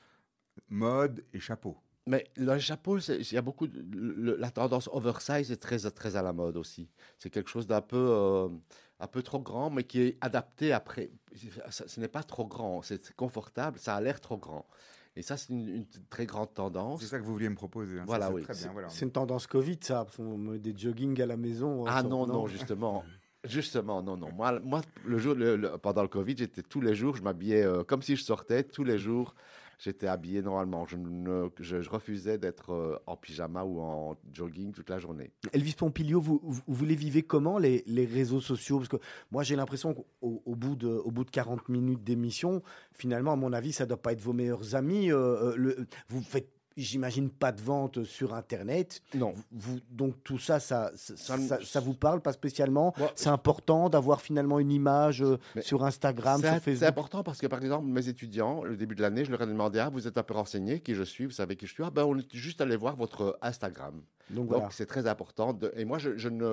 Mode 0.70 1.24
et 1.34 1.40
chapeau 1.40 1.78
Mais 2.08 2.26
le 2.36 2.58
chapeau, 2.60 2.98
il 3.00 3.32
y 3.34 3.38
a 3.38 3.42
beaucoup. 3.42 3.68
de- 3.68 3.82
le- 3.96 4.36
la 4.38 4.50
tendance 4.50 4.90
oversize 4.92 5.52
est 5.52 5.58
très, 5.58 5.78
très 5.92 6.16
à 6.16 6.22
la 6.24 6.34
mode 6.34 6.58
aussi. 6.58 6.90
C'est 7.20 7.30
quelque 7.30 7.50
chose 7.50 7.68
d'un 7.68 7.82
peu, 7.82 7.98
euh, 8.10 8.50
un 9.00 9.08
peu 9.08 9.22
trop 9.22 9.40
grand, 9.40 9.70
mais 9.70 9.84
qui 9.84 10.02
est 10.02 10.18
adapté 10.22 10.74
après. 10.74 11.12
Ce 11.70 12.00
n'est 12.00 12.08
pas 12.08 12.24
trop 12.24 12.46
grand, 12.48 12.82
c'est 12.82 13.14
confortable, 13.16 13.78
ça 13.78 13.96
a 13.96 14.02
l'air 14.02 14.20
trop 14.20 14.38
grand. 14.38 14.66
Et 15.18 15.24
ça, 15.24 15.36
c'est 15.36 15.52
une, 15.52 15.68
une 15.68 15.86
très 16.12 16.28
grande 16.28 16.54
tendance. 16.54 17.02
C'est 17.02 17.08
ça 17.08 17.18
que 17.20 17.24
vous 17.24 17.34
vouliez 17.34 17.50
me 17.50 17.56
proposer. 17.56 17.98
hein. 18.00 18.04
Voilà, 18.06 18.28
c'est 18.28 18.34
oui. 18.34 18.44
Très 18.44 18.54
bien, 18.54 18.70
voilà. 18.72 18.90
C'est 18.90 19.04
une 19.06 19.12
tendance 19.12 19.48
Covid, 19.48 19.80
ça. 19.82 20.06
des 20.60 20.78
jogging 20.78 21.20
à 21.22 21.26
la 21.26 21.38
maison. 21.38 21.86
Ah 21.88 22.02
on 22.06 22.08
non, 22.10 22.28
non, 22.28 22.48
justement. 22.48 23.04
Justement, 23.44 24.04
non, 24.04 24.18
non. 24.18 24.30
Moi, 24.34 24.60
moi 24.60 24.82
le 25.06 25.18
jour, 25.20 25.34
le- 25.34 25.56
le- 25.56 25.78
pendant 25.78 26.02
le 26.02 26.08
Covid, 26.10 26.36
j'étais 26.38 26.64
tous 26.64 26.82
les 26.82 26.96
jours, 26.96 27.16
je 27.16 27.22
m'habillais 27.22 27.64
euh, 27.64 27.84
comme 27.84 28.02
si 28.02 28.16
je 28.18 28.24
sortais. 28.24 28.64
Tous 28.64 28.84
les 28.84 28.98
jours, 28.98 29.36
j'étais 29.78 30.08
habillé 30.08 30.42
normalement. 30.42 30.86
Je, 30.86 30.98
ne, 30.98 31.50
je, 31.60 31.90
refusais 31.90 32.38
d'être 32.38 32.72
euh, 32.72 32.98
en 33.06 33.16
pyjama 33.16 33.64
ou 33.64 33.80
en 33.80 34.18
jogging 34.34 34.72
toute 34.72 34.90
la 34.90 35.00
journée. 35.00 35.32
Elvis 35.54 35.74
Pompilio, 35.74 36.20
vous, 36.20 36.42
vous, 36.44 36.86
les 36.86 36.96
vivez 36.96 37.24
comment 37.24 37.58
les, 37.58 37.84
les 37.88 38.06
réseaux 38.06 38.42
sociaux? 38.42 38.78
Parce 38.78 38.90
que 38.90 38.98
moi, 39.32 39.44
j'ai 39.44 39.56
l'impression 39.56 39.94
qu'au 39.94 40.08
au 40.22 40.56
bout, 40.56 40.76
de, 40.76 40.88
au 40.88 41.12
bout 41.12 41.24
de 41.24 41.32
40 41.32 41.70
minutes 41.70 42.04
d'émission, 42.04 42.62
finalement, 42.92 43.34
à 43.34 43.36
mon 43.36 43.54
avis, 43.54 43.72
ça 43.72 43.84
ne 43.84 43.90
doit 43.90 44.02
pas 44.02 44.14
être 44.14 44.22
vos 44.22 44.34
meilleurs 44.34 44.76
amis. 44.76 45.12
Euh, 45.12 45.52
euh, 45.52 45.56
le, 45.56 45.88
vous 46.10 46.22
faites, 46.22 46.50
j'imagine, 46.78 47.30
pas 47.30 47.52
de 47.52 47.62
vente 47.62 48.04
sur 48.04 48.34
Internet. 48.34 49.02
Non. 49.16 49.34
Vous, 49.52 49.80
donc 49.90 50.24
tout 50.24 50.38
ça, 50.38 50.60
ça, 50.60 50.92
ça, 50.96 51.18
Ça 51.18 51.38
ça, 51.38 51.58
me- 51.60 51.64
ça 51.64 51.80
vous 51.80 51.94
parle 51.94 52.22
pas 52.22 52.32
spécialement 52.34 52.94
Moi, 52.98 53.12
C'est 53.16 53.30
important 53.30 53.90
d'avoir 53.90 54.22
finalement 54.22 54.60
une 54.60 54.72
image 54.72 55.22
euh, 55.22 55.38
sur 55.62 55.84
Instagram, 55.84 56.40
sur 56.42 56.50
C'est 56.64 56.84
important 56.86 57.24
parce 57.24 57.40
que, 57.40 57.48
par 57.48 57.60
exemple, 57.62 57.86
mes 57.88 58.08
étudiants, 58.08 58.64
le 58.64 58.78
début 58.78 58.96
de 58.96 59.02
l'année, 59.02 59.26
je 59.26 59.32
leur 59.32 59.42
ai 59.42 59.48
demandé 59.48 59.80
Ah, 59.80 59.90
vous 59.90 60.08
êtes 60.08 60.18
un 60.18 60.24
peu 60.24 60.34
renseigné, 60.36 60.80
qui 60.80 60.94
je 60.94 61.04
suis, 61.04 61.26
vous 61.26 61.32
savez 61.32 61.56
qui 61.56 61.66
je 61.68 61.74
suis 61.74 61.84
Ah, 61.84 61.90
ben, 61.90 62.04
on 62.06 62.18
est 62.18 62.34
juste 62.36 62.62
allé 62.62 62.76
voir 62.76 62.96
votre 62.96 63.38
Instagram. 63.42 64.02
Donc, 64.30 64.48
Donc, 64.48 64.48
voilà. 64.50 64.70
c'est 64.72 64.86
très 64.86 65.08
important. 65.08 65.54
de- 65.54 65.72
et 65.78 65.86
moi, 65.86 65.98
je, 66.00 66.18
je 66.18 66.28
ne, 66.30 66.44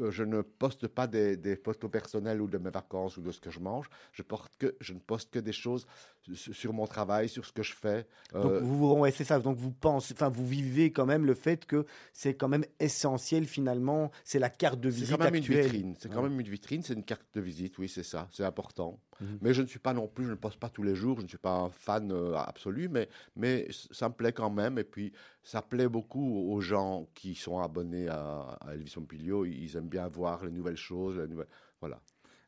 euh, 0.00 0.10
je 0.10 0.24
ne 0.24 0.42
poste 0.42 0.88
pas 0.88 1.06
des, 1.06 1.36
des 1.36 1.54
photos 1.56 1.88
personnelles 1.90 2.40
ou 2.42 2.48
de 2.48 2.58
mes 2.58 2.70
vacances 2.70 3.16
ou 3.16 3.22
de 3.22 3.30
ce 3.30 3.40
que 3.40 3.50
je 3.50 3.60
mange. 3.60 3.88
Je, 4.12 4.22
porte 4.22 4.52
que, 4.58 4.74
je 4.80 4.92
ne 4.94 4.98
poste 4.98 5.30
que 5.30 5.38
des 5.38 5.52
choses 5.52 5.86
su- 6.32 6.52
sur 6.52 6.72
mon 6.72 6.86
travail, 6.88 7.28
sur 7.28 7.44
ce 7.46 7.52
que 7.52 7.62
je 7.62 7.72
fais. 7.72 8.06
Donc 8.32 8.46
Euh, 8.46 8.60
vous 8.60 8.78
vous, 8.78 8.94
ouais, 9.00 9.12
c'est 9.12 9.22
ça. 9.24 9.38
Donc 9.38 9.53
que 9.54 9.60
vous 9.60 9.72
pensez, 9.72 10.14
enfin 10.14 10.28
vous 10.28 10.46
vivez 10.46 10.92
quand 10.92 11.06
même 11.06 11.24
le 11.24 11.34
fait 11.34 11.64
que 11.66 11.86
c'est 12.12 12.34
quand 12.34 12.48
même 12.48 12.64
essentiel 12.80 13.46
finalement, 13.46 14.10
c'est 14.24 14.38
la 14.38 14.50
carte 14.50 14.80
de 14.80 14.90
C'est 14.90 14.96
visite 14.96 15.16
quand 15.16 15.24
même 15.24 15.34
actuelle. 15.34 15.58
une 15.58 15.62
vitrine. 15.64 15.94
C'est 15.98 16.12
quand 16.12 16.22
même 16.22 16.38
une 16.40 16.48
vitrine, 16.48 16.82
c'est 16.82 16.94
une 16.94 17.04
carte 17.04 17.26
de 17.34 17.40
visite, 17.40 17.78
oui, 17.78 17.88
c'est 17.88 18.02
ça, 18.02 18.28
c'est 18.32 18.44
important. 18.44 19.00
Mhm. 19.20 19.38
Mais 19.42 19.54
je 19.54 19.62
ne 19.62 19.66
suis 19.66 19.78
pas 19.78 19.92
non 19.92 20.08
plus, 20.08 20.24
je 20.26 20.30
ne 20.30 20.34
poste 20.36 20.58
pas 20.58 20.68
tous 20.68 20.82
les 20.82 20.94
jours, 20.94 21.18
je 21.18 21.22
ne 21.24 21.28
suis 21.28 21.38
pas 21.38 21.54
un 21.54 21.70
fan 21.70 22.10
euh, 22.10 22.34
absolu, 22.36 22.88
mais, 22.88 23.08
mais 23.36 23.68
ça 23.90 24.08
me 24.08 24.14
plaît 24.14 24.32
quand 24.32 24.50
même. 24.50 24.78
Et 24.78 24.84
puis, 24.84 25.12
ça 25.42 25.62
plaît 25.62 25.88
beaucoup 25.88 26.50
aux 26.50 26.60
gens 26.60 27.06
qui 27.14 27.34
sont 27.34 27.60
abonnés 27.60 28.08
à, 28.08 28.58
à 28.60 28.74
Elvis 28.74 28.92
Pompilio. 28.94 29.44
Ils 29.44 29.76
aiment 29.76 29.88
bien 29.88 30.08
voir 30.08 30.44
les 30.44 30.50
nouvelles 30.50 30.76
choses, 30.76 31.18
les 31.18 31.28
nouvelles... 31.28 31.48
Voilà. 31.80 32.00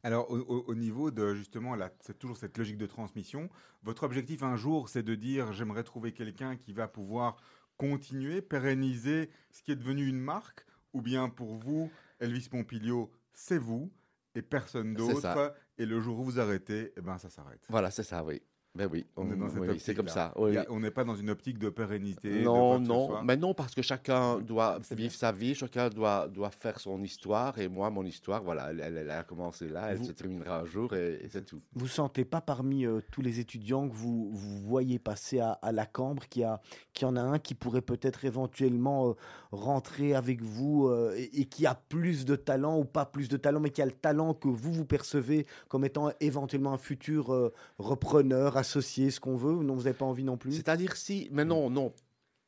Alors, 0.02 0.30
au, 0.30 0.38
au- 0.38 0.64
au 0.68 0.74
niveau 0.74 1.10
de 1.10 1.34
justement, 1.34 1.76
c'est 2.00 2.18
toujours 2.18 2.36
cette 2.36 2.56
logique 2.58 2.78
de 2.78 2.86
transmission. 2.86 3.48
Votre 3.82 4.04
objectif 4.04 4.42
un 4.42 4.56
jour, 4.56 4.88
c'est 4.88 5.02
de 5.02 5.14
dire 5.14 5.52
j'aimerais 5.52 5.82
trouver 5.84 6.12
quelqu'un 6.12 6.56
qui 6.56 6.72
va 6.72 6.86
pouvoir 6.88 7.36
continuer, 7.76 8.40
pérenniser 8.42 9.30
ce 9.50 9.62
qui 9.62 9.72
est 9.72 9.76
devenu 9.76 10.06
une 10.06 10.20
marque, 10.20 10.64
ou 10.92 11.02
bien 11.02 11.28
pour 11.28 11.54
vous, 11.56 11.90
Elvis 12.20 12.48
Pompilio, 12.48 13.10
c'est 13.34 13.58
vous 13.58 13.90
et 14.34 14.42
personne 14.42 14.94
d'autre. 14.94 15.56
Et 15.78 15.84
le 15.86 16.00
jour 16.00 16.18
où 16.20 16.24
vous 16.24 16.40
arrêtez, 16.40 16.92
eh 16.96 17.00
ben 17.00 17.18
ça 17.18 17.28
s'arrête. 17.28 17.64
Voilà, 17.68 17.90
c'est 17.90 18.02
ça, 18.02 18.24
oui. 18.24 18.40
Ben 18.76 18.88
oui, 18.92 19.06
On 19.16 19.30
est 19.30 19.36
dans 19.36 19.48
cette 19.48 19.58
oui, 19.60 19.80
c'est 19.80 19.94
comme 19.94 20.08
ça. 20.08 20.32
Oui. 20.36 20.56
on 20.68 20.80
n'est 20.80 20.90
pas 20.90 21.04
dans 21.04 21.14
une 21.16 21.30
optique 21.30 21.58
de 21.58 21.70
pérennité. 21.70 22.42
Non, 22.42 22.78
non, 22.78 23.22
mais 23.22 23.36
non, 23.36 23.54
parce 23.54 23.74
que 23.74 23.82
chacun 23.82 24.38
doit 24.40 24.78
vivre 24.90 25.14
sa 25.14 25.32
vie, 25.32 25.54
chacun 25.54 25.88
doit, 25.88 26.28
doit 26.28 26.50
faire 26.50 26.78
son 26.78 27.02
histoire, 27.02 27.58
et 27.58 27.68
moi, 27.68 27.90
mon 27.90 28.04
histoire, 28.04 28.42
voilà, 28.42 28.70
elle, 28.70 28.80
elle- 28.80 28.96
elle 28.98 29.10
a 29.10 29.22
commencé 29.24 29.68
là, 29.68 29.88
elle 29.90 29.98
Vous- 29.98 30.04
se 30.06 30.12
terminera 30.12 30.60
un 30.60 30.64
jour, 30.66 30.92
et, 30.94 31.20
et 31.24 31.28
c'est 31.28 31.44
tout. 31.44 31.60
Vous 31.74 31.88
sentez 31.88 32.24
pas 32.24 32.40
parmi 32.40 32.84
euh, 32.86 33.00
tous 33.10 33.22
les 33.22 33.40
étudiants 33.40 33.88
que 33.88 33.94
vous, 33.94 34.30
vous 34.32 34.58
voyez 34.60 34.98
passer 34.98 35.40
à, 35.40 35.52
à 35.52 35.72
la 35.72 35.86
Cambre 35.86 36.26
qu'il 36.28 36.42
y, 36.42 36.44
a- 36.44 36.60
qu'il 36.92 37.06
y 37.06 37.10
en 37.10 37.16
a 37.16 37.22
un 37.22 37.38
qui 37.38 37.54
pourrait 37.54 37.80
peut-être 37.82 38.24
éventuellement 38.24 39.08
euh, 39.10 39.12
rentrer 39.52 40.14
avec 40.14 40.42
vous 40.42 40.86
euh, 40.88 41.14
et, 41.16 41.40
et 41.40 41.44
qui 41.46 41.66
a 41.66 41.74
plus 41.74 42.24
de 42.24 42.36
talent 42.36 42.78
ou 42.78 42.84
pas 42.84 43.06
plus 43.06 43.28
de 43.28 43.36
talent, 43.36 43.60
mais 43.60 43.70
qui 43.70 43.80
a 43.82 43.86
le 43.86 43.92
talent 43.92 44.34
que 44.34 44.48
vous 44.48 44.72
vous 44.72 44.84
percevez 44.84 45.46
comme 45.68 45.84
étant 45.84 46.10
éventuellement 46.20 46.72
un 46.72 46.78
futur 46.78 47.32
euh, 47.32 47.52
repreneur, 47.78 48.56
associé, 48.66 49.10
ce 49.10 49.20
qu'on 49.20 49.36
veut 49.36 49.54
Non, 49.62 49.74
vous 49.74 49.84
n'avez 49.84 49.96
pas 49.96 50.04
envie 50.04 50.24
non 50.24 50.36
plus. 50.36 50.52
C'est-à-dire 50.52 50.96
si, 50.96 51.28
mais 51.30 51.44
non, 51.44 51.70
non, 51.70 51.92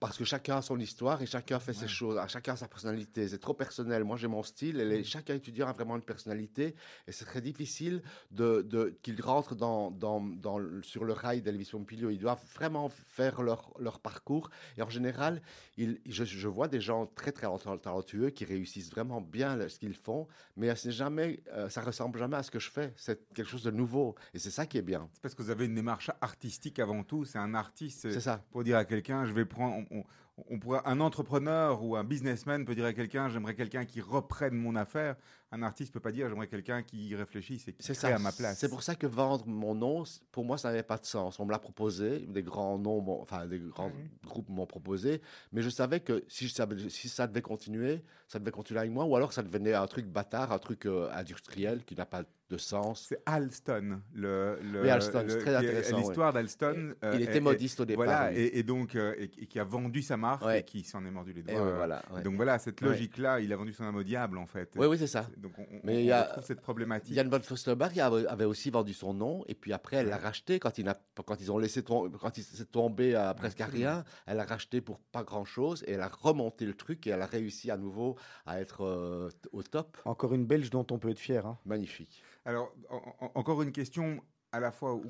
parce 0.01 0.16
que 0.16 0.24
chacun 0.24 0.59
a 0.59 0.62
son 0.62 0.78
histoire 0.78 1.20
et 1.22 1.26
chacun 1.26 1.59
fait 1.59 1.72
ses 1.72 1.88
choses, 1.88 2.20
chacun 2.28 2.53
a 2.53 2.57
sa 2.57 2.68
personnalité. 2.68 3.26
C'est 3.28 3.38
trop 3.38 3.55
personnel. 3.55 4.05
Moi, 4.05 4.16
j'ai 4.16 4.28
mon 4.28 4.42
style 4.42 4.80
et 4.80 4.84
les- 4.84 5.03
chaque 5.05 5.28
étudiant 5.30 5.66
a 5.68 5.72
vraiment 5.72 5.96
une 5.96 6.03
personnalité 6.03 6.74
et 7.07 7.12
c'est 7.12 7.24
très 7.24 7.40
difficile 7.40 8.03
de, 8.30 8.62
de- 8.62 8.96
qu'ils 9.03 9.20
rentrent 9.20 9.57
dans, 9.57 9.90
dans, 9.90 10.20
dans 10.20 10.59
le- 10.59 10.82
sur 10.82 11.05
le 11.05 11.12
rail 11.12 11.42
d'Elvis 11.42 11.70
Pompilio. 11.72 12.11
Ils 12.11 12.18
doivent 12.18 12.44
vraiment 12.55 12.88
faire 12.88 13.42
leur, 13.42 13.72
leur 13.80 13.99
parcours 13.99 14.51
et 14.76 14.82
en 14.82 14.88
général, 14.88 15.42
ils- 15.76 16.01
je, 16.07 16.24
je 16.24 16.49
vois 16.49 16.68
des 16.68 16.80
gens 16.80 17.07
très 17.07 17.32
très 17.32 17.49
talentueux 17.82 18.30
qui 18.30 18.44
réussissent 18.44 18.90
vraiment 18.90 19.20
bien 19.20 19.68
ce 19.68 19.78
qu'ils 19.80 19.94
font, 19.94 20.28
mais 20.57 20.74
c'est 20.76 20.92
jamais, 20.92 21.42
euh, 21.53 21.68
ça 21.68 21.80
ressemble 21.82 22.18
jamais 22.18 22.36
à 22.36 22.42
ce 22.44 22.51
que 22.53 22.61
je 22.61 22.70
fais. 22.70 22.92
C'est 22.96 23.18
quelque 23.34 23.49
chose 23.49 23.64
de 23.64 23.70
nouveau 23.72 24.14
et 24.32 24.38
c'est 24.38 24.51
ça 24.53 24.64
qui 24.66 24.78
est 24.78 24.82
bien. 24.82 25.09
C'est 25.14 25.22
parce 25.22 25.34
que 25.34 25.42
vous 25.42 25.51
avez 25.51 25.64
une 25.64 25.74
démarche 25.74 26.11
artistique 26.20 26.78
avant 26.78 27.03
tout. 27.03 27.24
C'est 27.24 27.38
un 27.38 27.55
artiste. 27.55 28.03
C'est 28.12 28.20
ça. 28.20 28.44
Pour 28.53 28.62
dire 28.62 28.76
à 28.76 28.84
quelqu'un, 28.84 29.24
je 29.24 29.32
vais 29.32 29.44
prendre. 29.44 29.88
On, 29.91 30.05
on- 30.49 30.59
pourrait, 30.59 30.80
un 30.84 31.01
entrepreneur 31.01 31.82
ou 31.82 31.97
un 31.97 32.05
businessman 32.05 32.64
peut 32.64 32.74
dire 32.74 32.84
à 32.84 32.93
quelqu'un, 32.93 33.28
j'aimerais 33.28 33.55
quelqu'un 33.55 33.84
qui 33.84 34.01
reprenne 34.01 34.55
mon 34.55 34.76
affaire. 34.76 35.16
Un 35.51 35.62
artiste 35.62 35.94
peut 35.94 36.01
pas 36.01 36.12
dire, 36.12 36.28
j'aimerais 36.28 36.46
quelqu'un 36.46 36.82
qui 36.82 37.14
réfléchisse 37.14 37.66
et 37.68 37.72
qui 37.72 37.82
C'est 37.82 37.94
crée 37.94 38.09
ça. 38.11 38.14
à 38.16 38.18
ma 38.18 38.32
place. 38.32 38.59
C'est 38.59 38.68
pour 38.68 38.82
ça 38.82 38.94
que 38.94 39.07
vendre 39.07 39.46
mon 39.46 39.74
nom, 39.74 40.05
pour 40.30 40.44
moi, 40.44 40.59
ça 40.59 40.68
n'avait 40.68 40.82
pas 40.82 40.99
de 40.99 41.07
sens. 41.07 41.40
On 41.40 41.46
me 41.46 41.51
l'a 41.51 41.59
proposé, 41.59 42.18
des 42.28 42.42
grands 42.42 42.78
noms, 42.78 43.03
enfin 43.22 43.46
des 43.46 43.59
grands 43.59 43.90
groupes 44.26 44.51
m'ont 44.51 44.66
proposé, 44.66 45.22
mais 45.53 45.62
je 45.62 45.70
savais 45.70 46.01
que 46.01 46.22
si 46.28 46.51
ça, 46.51 46.66
si 46.90 47.09
ça 47.09 47.26
devait 47.26 47.40
continuer, 47.40 48.03
ça 48.26 48.38
devait 48.38 48.51
continuer 48.51 48.80
avec 48.80 48.92
moi, 48.92 49.07
ou 49.07 49.16
alors 49.16 49.32
ça 49.32 49.42
devenait 49.42 49.72
un 49.72 49.86
truc 49.86 50.05
bâtard, 50.07 50.53
un 50.53 50.59
truc 50.59 50.84
euh, 50.84 51.09
industriel 51.14 51.82
qui 51.86 51.94
n'a 51.94 52.05
pas 52.05 52.24
de 52.51 52.57
sens. 52.59 53.07
C'est 53.09 53.20
Alston, 53.26 54.01
le, 54.14 54.59
le- 54.62 54.82
Oui, 54.82 54.88
Alston, 54.90 55.22
le- 55.22 55.28
c'est 55.30 55.38
très 55.38 55.55
intéressant, 55.55 55.96
L'histoire 55.99 56.32
d'Alston. 56.32 56.94
euh, 57.05 57.12
Il 57.14 57.22
était 57.22 57.36
est- 57.38 57.40
modiste 57.40 57.80
au 57.80 57.84
départ. 57.86 58.05
Voilà, 58.05 58.30
oui. 58.30 58.38
et, 58.38 58.59
et 58.59 58.62
donc 58.62 58.96
euh, 58.96 59.14
et, 59.18 59.24
et 59.38 59.46
qui 59.46 59.59
a 59.59 59.64
vendu 59.64 60.03
sa 60.03 60.16
marque 60.18 60.44
Ouais. 60.44 60.61
et 60.61 60.62
qui 60.62 60.82
s'en 60.82 61.05
est 61.07 61.11
mordu 61.11 61.32
les 61.32 61.40
Et 61.40 61.44
doigts. 61.44 61.55
ouais, 61.55 61.61
euh, 61.72 61.76
voilà, 61.76 62.03
ouais. 62.14 62.22
Donc 62.22 62.36
voilà, 62.36 62.59
cette 62.59 62.80
logique-là, 62.82 63.40
il 63.40 63.51
a 63.53 63.57
vendu 63.57 63.72
son 63.72 63.84
âme 63.84 63.96
au 63.96 64.03
diable 64.03 64.36
en 64.38 64.46
fait. 64.46 64.70
Oui, 64.76 64.86
oui, 64.86 64.99
c'est 64.99 65.07
ça. 65.07 65.26
Donc 65.39 65.53
on, 65.59 65.66
Mais 65.84 65.97
on 65.97 65.99
il 66.01 66.05
y 66.07 66.12
a- 66.12 66.24
retrouve 66.24 66.45
cette 66.45 66.61
problématique. 66.61 67.14
Yann 67.14 67.28
von 67.28 67.41
Furstenberg 67.41 67.99
avait 68.01 68.26
avait 68.26 68.45
aussi 68.45 68.70
vendu 68.70 68.93
son 68.93 69.14
nom, 69.14 69.45
et 69.47 69.55
puis 69.55 69.72
après, 69.72 69.97
elle 69.97 70.09
l'a 70.09 70.16
racheté 70.18 70.59
quand, 70.59 70.76
il 70.78 70.93
quand 71.24 71.41
ils 71.41 71.53
ont 71.53 71.59
laissé 71.59 71.82
quand 71.82 72.36
il 72.36 72.43
s'est 72.43 72.64
tombé 72.64 73.14
à 73.14 73.32
presque 73.34 73.61
à 73.61 73.66
rien. 73.66 74.05
Elle 74.26 74.36
l'a 74.39 74.45
racheté 74.45 74.80
pour 74.80 74.99
pas 74.99 75.22
grand 75.22 75.45
chose, 75.45 75.84
et 75.86 75.93
elle 75.93 76.01
a 76.01 76.09
remonté 76.09 76.66
le 76.66 76.74
truc, 76.74 77.07
et 77.07 77.11
elle 77.11 77.22
a 77.22 77.26
réussi 77.26 77.70
à 77.70 77.76
nouveau 77.76 78.16
à 78.47 78.61
être 78.61 78.84
euh, 78.84 79.30
au 79.53 79.62
top. 79.62 79.97
Encore 80.05 80.34
une 80.34 80.45
Belge 80.47 80.70
dont 80.70 80.86
on 80.91 80.99
peut 80.99 81.11
être 81.11 81.18
fier. 81.20 81.47
hein. 81.47 81.59
Magnifique. 81.64 82.22
Alors, 82.45 82.72
en- 82.91 82.97
en- 83.20 83.30
encore 83.34 83.62
une 83.62 83.72
question 83.72 84.20
à 84.53 84.61
la 84.61 84.72
fois 84.72 84.95
où- 84.95 85.05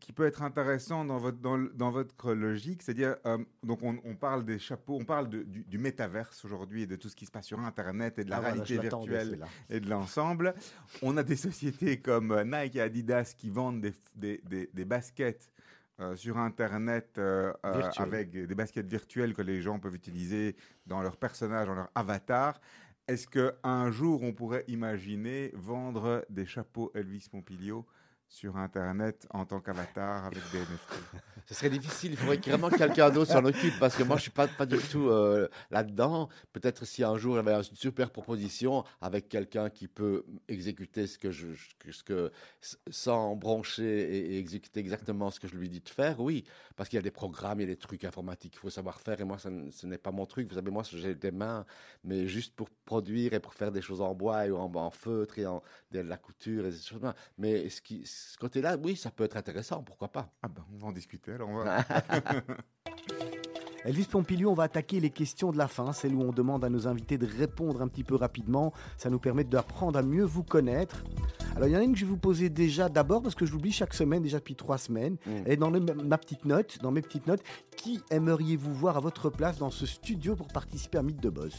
qui 0.00 0.12
peut 0.12 0.26
être 0.26 0.42
intéressant 0.42 1.04
dans 1.04 1.18
votre, 1.18 1.38
dans, 1.38 1.90
votre 1.90 2.34
logique, 2.34 2.82
c'est-à-dire, 2.82 3.16
euh, 3.24 3.38
donc 3.62 3.82
on, 3.82 3.98
on 4.04 4.14
parle 4.14 4.44
des 4.44 4.58
chapeaux, 4.58 4.98
on 5.00 5.04
parle 5.04 5.28
de- 5.30 5.42
du, 5.42 5.64
du 5.64 5.78
métaverse 5.78 6.44
aujourd'hui 6.44 6.82
et 6.82 6.86
de 6.86 6.96
tout 6.96 7.08
ce 7.08 7.16
qui 7.16 7.24
se 7.26 7.30
passe 7.30 7.46
sur 7.46 7.58
Internet 7.60 8.18
et 8.18 8.24
de 8.24 8.30
la 8.30 8.36
Ah, 8.36 8.40
réalité 8.40 8.74
virtuelle 9.08 9.28
et 9.70 9.80
de 9.80 9.88
l'ensemble. 9.88 10.54
On 11.02 11.16
a 11.16 11.22
des 11.22 11.36
sociétés 11.36 11.98
comme 12.00 12.30
euh, 12.32 12.44
Nike 12.44 12.76
et 12.76 12.80
Adidas 12.82 13.34
qui 13.36 13.48
vendent 13.50 13.80
des, 13.80 13.94
des, 14.14 14.40
des- 14.44 14.70
des 14.72 14.84
baskets 14.84 15.50
euh, 15.98 16.14
sur 16.14 16.36
Internet 16.36 17.14
euh, 17.16 17.52
avec 18.02 18.30
des 18.32 18.54
baskets 18.54 18.86
virtuelles 18.86 19.32
que 19.34 19.40
les 19.42 19.62
gens 19.62 19.78
peuvent 19.78 19.94
utiliser 19.94 20.56
dans 20.86 21.00
leur 21.00 21.16
personnage, 21.16 21.68
dans 21.68 21.74
leur 21.74 21.90
avatar. 21.94 22.60
Est-ce 23.08 23.26
qu'un 23.28 23.90
jour, 23.92 24.22
on 24.22 24.32
pourrait 24.34 24.64
imaginer 24.68 25.52
vendre 25.54 26.26
des 26.28 26.44
chapeaux 26.44 26.90
Elvis 26.94 27.28
Pompilio 27.30 27.86
sur 28.28 28.56
Internet 28.56 29.26
en 29.30 29.44
tant 29.44 29.60
qu'avatar 29.60 30.26
avec 30.26 30.42
des 30.52 30.58
NFT 30.58 30.94
Ce 31.48 31.54
serait 31.54 31.70
difficile, 31.70 32.10
il 32.10 32.16
faudrait 32.16 32.38
que 32.38 32.50
vraiment 32.50 32.68
que 32.68 32.76
quelqu'un 32.76 33.08
d'autre 33.08 33.30
s'en 33.30 33.44
occupe 33.44 33.78
parce 33.78 33.94
que 33.94 34.02
moi 34.02 34.16
je 34.16 34.22
suis 34.22 34.32
pas, 34.32 34.48
pas 34.48 34.66
du 34.66 34.78
tout 34.78 35.08
euh, 35.10 35.48
là-dedans. 35.70 36.28
Peut-être 36.52 36.84
si 36.84 37.04
un 37.04 37.16
jour 37.16 37.38
avait 37.38 37.54
une 37.54 37.62
super 37.62 38.10
proposition 38.10 38.82
avec 39.00 39.28
quelqu'un 39.28 39.70
qui 39.70 39.86
peut 39.86 40.24
exécuter 40.48 41.06
ce 41.06 41.18
que 41.18 41.30
je, 41.30 41.46
ce 41.88 42.02
que, 42.02 42.32
sans 42.90 43.36
broncher 43.36 44.32
et, 44.32 44.38
exécuter 44.38 44.80
exactement 44.80 45.30
ce 45.30 45.38
que 45.38 45.46
je 45.46 45.56
lui 45.56 45.68
dis 45.68 45.80
de 45.80 45.88
faire, 45.88 46.18
oui. 46.18 46.44
Parce 46.74 46.88
qu'il 46.88 46.96
y 46.96 47.00
a 47.00 47.02
des 47.02 47.12
programmes, 47.12 47.60
il 47.60 47.68
y 47.68 47.70
a 47.70 47.74
des 47.74 47.76
trucs 47.76 48.02
informatiques 48.02 48.52
qu'il 48.52 48.60
faut 48.60 48.70
savoir 48.70 49.00
faire 49.00 49.20
et 49.20 49.24
moi 49.24 49.38
ça 49.38 49.48
ce 49.70 49.86
n'est 49.86 49.98
pas 49.98 50.10
mon 50.10 50.26
truc. 50.26 50.48
Vous 50.48 50.56
savez, 50.56 50.72
moi 50.72 50.82
j'ai 50.82 51.14
des 51.14 51.30
mains, 51.30 51.64
mais 52.02 52.26
juste 52.26 52.56
pour 52.56 52.68
produire 52.84 53.34
et 53.34 53.40
pour 53.40 53.54
faire 53.54 53.70
des 53.70 53.82
choses 53.82 54.00
en 54.00 54.14
bois 54.14 54.46
et 54.46 54.50
en, 54.50 54.90
feutre 54.90 55.38
et 55.38 55.46
en 55.46 55.62
de 55.92 56.00
la 56.00 56.16
couture 56.16 56.66
et 56.66 56.72
ces 56.72 56.84
choses-là. 56.88 57.14
Mais 57.38 57.68
ce, 57.68 57.80
qui, 57.80 58.04
côté-là, 58.38 58.76
oui, 58.82 58.96
ça 58.96 59.10
peut 59.10 59.24
être 59.24 59.36
intéressant, 59.36 59.82
pourquoi 59.82 60.08
pas. 60.08 60.32
Ah 60.42 60.48
ben, 60.48 60.64
on 60.74 60.78
va 60.78 60.86
en 60.88 60.92
discuter. 60.92 61.32
Alors, 61.32 61.48
on 61.48 61.64
va... 61.64 61.84
Elvis 63.84 64.06
Pompilio, 64.06 64.50
on 64.50 64.54
va 64.54 64.64
attaquer 64.64 64.98
les 64.98 65.10
questions 65.10 65.52
de 65.52 65.58
la 65.58 65.68
fin, 65.68 65.92
celles 65.92 66.12
où 66.12 66.20
on 66.20 66.32
demande 66.32 66.64
à 66.64 66.68
nos 66.68 66.88
invités 66.88 67.18
de 67.18 67.26
répondre 67.26 67.80
un 67.82 67.86
petit 67.86 68.02
peu 68.02 68.16
rapidement. 68.16 68.72
Ça 68.98 69.10
nous 69.10 69.20
permet 69.20 69.44
d'apprendre 69.44 69.96
à 69.96 70.02
mieux 70.02 70.24
vous 70.24 70.42
connaître. 70.42 71.04
Alors, 71.54 71.68
il 71.68 71.72
y 71.72 71.76
en 71.76 71.80
a 71.80 71.84
une 71.84 71.92
que 71.92 71.98
je 72.00 72.04
vais 72.04 72.10
vous 72.10 72.16
poser 72.16 72.48
déjà 72.50 72.88
d'abord 72.88 73.22
parce 73.22 73.36
que 73.36 73.46
je 73.46 73.52
l'oublie 73.52 73.70
chaque 73.70 73.94
semaine, 73.94 74.24
déjà 74.24 74.38
depuis 74.38 74.56
trois 74.56 74.76
semaines. 74.78 75.14
Mm. 75.24 75.30
Elle 75.46 75.52
est 75.52 75.56
dans 75.56 75.70
le- 75.70 75.78
ma 75.80 76.18
petite 76.18 76.44
note, 76.44 76.78
dans 76.82 76.90
mes 76.90 77.00
petites 77.00 77.28
notes. 77.28 77.42
Qui 77.76 78.00
aimeriez-vous 78.10 78.74
voir 78.74 78.96
à 78.96 79.00
votre 79.00 79.30
place 79.30 79.58
dans 79.58 79.70
ce 79.70 79.86
studio 79.86 80.34
pour 80.34 80.48
participer 80.48 80.98
à 80.98 81.02
Mythe 81.02 81.22
de 81.22 81.30
Boss? 81.30 81.54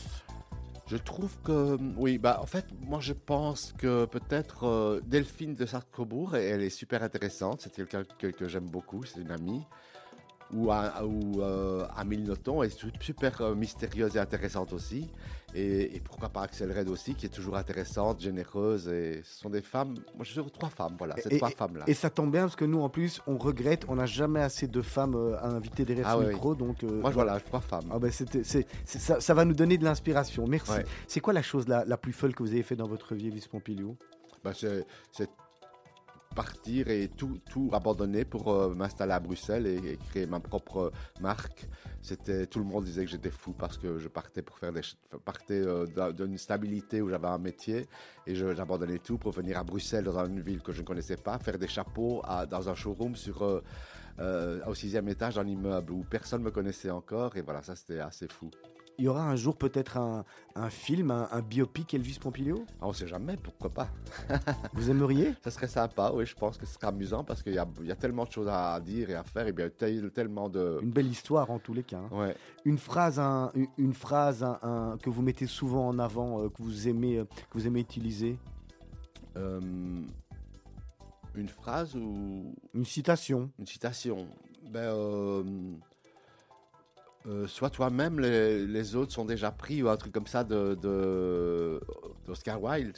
Je 0.87 0.95
trouve 0.95 1.37
que, 1.43 1.77
oui, 1.97 2.17
bah, 2.17 2.39
en 2.41 2.45
fait, 2.45 2.65
moi 2.79 2.99
je 3.01 3.11
pense 3.11 3.73
que 3.77 4.05
peut-être 4.05 4.63
euh, 4.63 5.01
Delphine 5.05 5.53
de 5.53 5.65
Sartre-Cobourg, 5.65 6.37
elle 6.37 6.61
est 6.61 6.69
super 6.69 7.03
intéressante, 7.03 7.59
c'est 7.61 7.73
quelqu'un 7.73 8.03
que, 8.17 8.27
que 8.27 8.47
j'aime 8.47 8.69
beaucoup, 8.69 9.03
c'est 9.03 9.19
une 9.19 9.31
amie. 9.31 9.63
Ou, 10.53 10.71
à- 10.71 11.03
ou 11.05 11.41
euh, 11.41 11.85
Amélie 11.97 12.23
Nothomb, 12.23 12.63
elle 12.63 12.69
est 12.69 12.77
su- 12.77 12.87
super 13.01 13.41
euh, 13.41 13.53
mystérieuse 13.55 14.15
et 14.15 14.19
intéressante 14.19 14.71
aussi. 14.71 15.09
Et, 15.53 15.95
et 15.95 15.99
pourquoi 15.99 16.29
pas 16.29 16.41
Axel 16.43 16.71
Red 16.77 16.87
aussi, 16.89 17.15
qui 17.15 17.25
est 17.25 17.29
toujours 17.29 17.57
intéressante, 17.57 18.21
généreuse. 18.21 18.87
Et 18.87 19.21
ce 19.23 19.39
sont 19.41 19.49
des 19.49 19.61
femmes, 19.61 19.95
moi 20.15 20.23
je 20.23 20.31
suis 20.31 20.51
trois 20.51 20.69
femmes, 20.69 20.95
voilà, 20.97 21.15
ces 21.17 21.33
Et- 21.33 21.37
trois 21.37 21.49
femmes-là. 21.49 21.83
Et 21.87 21.93
ça 21.93 22.09
tombe 22.09 22.31
bien 22.31 22.41
parce 22.43 22.55
que 22.55 22.63
nous, 22.65 22.79
en 22.81 22.87
plus, 22.89 23.21
on 23.27 23.37
regrette, 23.37 23.83
on 23.89 23.95
n'a 23.95 24.05
jamais 24.05 24.39
assez 24.41 24.67
de 24.67 24.81
femmes 24.81 25.15
euh, 25.15 25.37
à 25.37 25.47
inviter 25.47 25.83
derrière 25.83 26.07
Ah 26.07 26.13
ce 26.13 26.19
oui, 26.19 26.27
micro. 26.27 26.55
Donc, 26.55 26.81
euh, 26.83 27.01
Moi 27.01 27.09
voilà, 27.09 27.39
trois 27.41 27.61
femmes. 27.61 27.89
Ah 27.91 27.99
ben 27.99 28.09
ça, 28.11 29.19
ça 29.19 29.33
va 29.33 29.43
nous 29.45 29.53
donner 29.53 29.77
de 29.77 29.83
l'inspiration. 29.83 30.47
Merci. 30.47 30.71
Ouais. 30.71 30.85
C'est 31.07 31.19
quoi 31.19 31.33
la 31.33 31.41
chose 31.41 31.67
la, 31.67 31.83
la 31.85 31.97
plus 31.97 32.13
folle 32.13 32.33
que 32.35 32.43
vous 32.43 32.51
avez 32.51 32.63
fait 32.63 32.75
dans 32.75 32.87
votre 32.87 33.15
vie, 33.15 33.27
Elvis 33.27 33.47
Pompilio 33.51 33.97
Bah, 34.43 34.51
c'est 34.53 34.85
c'est 35.11 35.29
partir 36.37 36.87
et 36.89 37.07
tout, 37.07 37.39
tout 37.49 37.71
abandonner 37.73 38.23
pour 38.23 38.43
euh, 38.53 38.75
m'installer 38.75 39.13
à 39.13 39.19
Bruxelles 39.19 39.65
et, 39.65 39.97
créer 40.09 40.27
ma 40.27 40.39
propre 40.39 40.91
marque. 41.19 41.67
C'était 42.03 42.45
tout 42.45 42.59
le 42.59 42.65
monde 42.65 42.83
disait 42.85 43.05
que 43.05 43.09
j'étais 43.09 43.31
fou 43.31 43.53
parce 43.53 43.75
que 43.75 43.97
je 43.97 44.07
partais 44.07 44.43
pour 44.43 44.55
faire 44.59 44.71
des 44.71 44.81
partais 45.25 45.55
euh, 45.65 45.87
d'un- 45.87 46.11
d'une 46.11 46.37
stabilité 46.37 47.01
où 47.01 47.09
j'avais 47.09 47.27
un 47.27 47.39
métier 47.39 47.87
et 48.27 48.35
j'abandonnais 48.35 48.99
tout 48.99 49.17
pour 49.17 49.31
venir 49.31 49.57
à 49.57 49.63
Bruxelles 49.63 50.03
dans 50.03 50.25
une 50.27 50.41
ville 50.41 50.61
que 50.61 50.71
je 50.71 50.81
ne 50.81 50.85
connaissais 50.85 51.17
pas, 51.17 51.39
faire 51.39 51.57
des 51.57 51.67
chapeaux 51.67 52.21
à- 52.23 52.45
dans 52.45 52.69
un 52.69 52.75
showroom 52.75 53.15
sur 53.15 53.41
euh, 54.19 54.59
au 54.67 54.75
sixième 54.75 55.07
étage 55.09 55.35
d'un 55.35 55.47
immeuble 55.47 55.91
où 55.91 56.03
personne 56.03 56.43
me 56.43 56.51
connaissait 56.51 56.91
encore 56.91 57.35
et 57.35 57.41
voilà 57.41 57.63
ça 57.63 57.75
c'était 57.75 57.99
assez 57.99 58.27
fou. 58.27 58.51
Il 58.99 59.05
y 59.05 59.07
aura 59.07 59.23
un 59.29 59.35
jour 59.35 59.55
peut-être 59.55 59.97
un, 59.97 60.25
un 60.55 60.69
film, 60.71 61.11
un, 61.11 61.27
un 61.31 61.41
biopic 61.41 61.93
Elvis 61.93 62.17
Pompilio? 62.19 62.65
Ah, 62.81 62.87
on 62.87 62.93
sait 62.93 63.05
jamais, 63.07 63.37
pourquoi 63.37 63.69
pas. 63.69 63.89
Vous 64.73 64.89
aimeriez? 64.89 65.33
Ça 65.43 65.51
serait 65.51 65.67
sympa, 65.67 66.11
oui, 66.15 66.25
je 66.25 66.33
pense 66.33 66.57
que 66.57 66.65
ce 66.65 66.73
serait 66.73 66.87
amusant 66.87 67.23
parce 67.23 67.43
qu'il 67.43 67.53
y 67.53 67.57
y 67.85 67.91
a 67.91 67.95
tellement 67.95 68.23
de 68.25 68.31
choses 68.31 68.47
à 68.49 68.79
dire 68.79 69.11
et 69.11 69.15
à 69.15 69.23
faire 69.23 69.45
et 69.45 69.51
bien 69.51 69.69
tel- 69.69 70.09
tellement 70.11 70.49
de... 70.49 70.79
Une 70.81 70.89
belle 70.89 71.07
histoire 71.07 71.51
en 71.51 71.59
tous 71.59 71.73
les 71.75 71.83
cas. 71.83 71.99
hein. 71.99 72.09
Ouais. 72.11 72.35
Une 72.65 72.79
phrase, 72.79 73.19
un- 73.19 73.51
une, 73.77 73.93
phrase 73.93 74.43
que 75.03 75.09
vous 75.11 75.21
mettez 75.21 75.45
souvent 75.45 75.87
en 75.87 75.99
avant, 75.99 76.41
euh, 76.41 76.49
que 76.49 76.63
vous 76.63 76.87
aimez, 76.87 77.17
euh, 77.19 77.25
que 77.25 77.57
vous 77.59 77.67
aimez 77.67 77.81
utiliser? 77.81 78.39
Euh, 79.37 79.59
une 81.35 81.49
phrase 81.49 81.95
ou 81.95 82.55
Une 82.73 82.85
citation. 82.85 83.51
une 83.59 83.67
citation 83.67 84.27
ben, 84.71 84.81
euh, 87.27 87.43
euh, 87.43 87.47
Sois 87.47 87.69
toi-même, 87.69 88.19
les, 88.19 88.95
autres 88.95 89.13
sont 89.13 89.25
déjà 89.25 89.51
pris 89.51 89.83
ou 89.83 89.89
un 89.89 89.97
truc 89.97 90.13
comme 90.13 90.27
ça 90.27 90.43
de, 90.43 90.75
de, 90.75 91.79
d'Oscar 92.25 92.61
Wilde. 92.61 92.97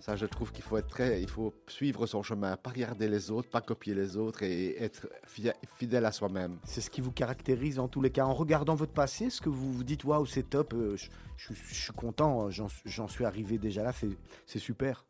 Ça, 0.00 0.16
je 0.16 0.26
trouve 0.26 0.50
qu'il 0.50 0.64
faut 0.64 0.76
être 0.76 0.88
très, 0.88 1.22
il 1.22 1.28
faut 1.28 1.54
suivre 1.68 2.06
son 2.06 2.22
chemin, 2.22 2.56
pas 2.56 2.70
regarder 2.70 3.08
les 3.08 3.30
autres, 3.30 3.48
pas 3.48 3.60
copier 3.60 3.94
les 3.94 4.16
autres 4.16 4.42
et 4.42 4.76
être 4.82 5.08
fi- 5.24 5.52
fidèle 5.76 6.04
à 6.04 6.10
soi-même. 6.10 6.58
C'est 6.64 6.80
ce 6.80 6.90
qui 6.90 7.00
vous 7.00 7.12
caractérise 7.12 7.78
en 7.78 7.86
tous 7.86 8.02
les 8.02 8.10
cas. 8.10 8.24
En 8.24 8.34
regardant 8.34 8.74
votre 8.74 8.92
passé, 8.92 9.26
est-ce 9.26 9.40
que 9.40 9.48
vous 9.48 9.72
vous 9.72 9.84
dites 9.84 10.02
waouh, 10.02 10.26
c'est 10.26 10.42
top, 10.42 10.74
euh, 10.74 10.96
je, 11.36 11.54
suis 11.54 11.92
content, 11.92 12.50
j'en, 12.50 12.66
j'en 12.84 13.06
suis 13.06 13.24
arrivé 13.24 13.58
déjà 13.58 13.84
là, 13.84 13.92
c'est 14.46 14.58
super. 14.58 15.05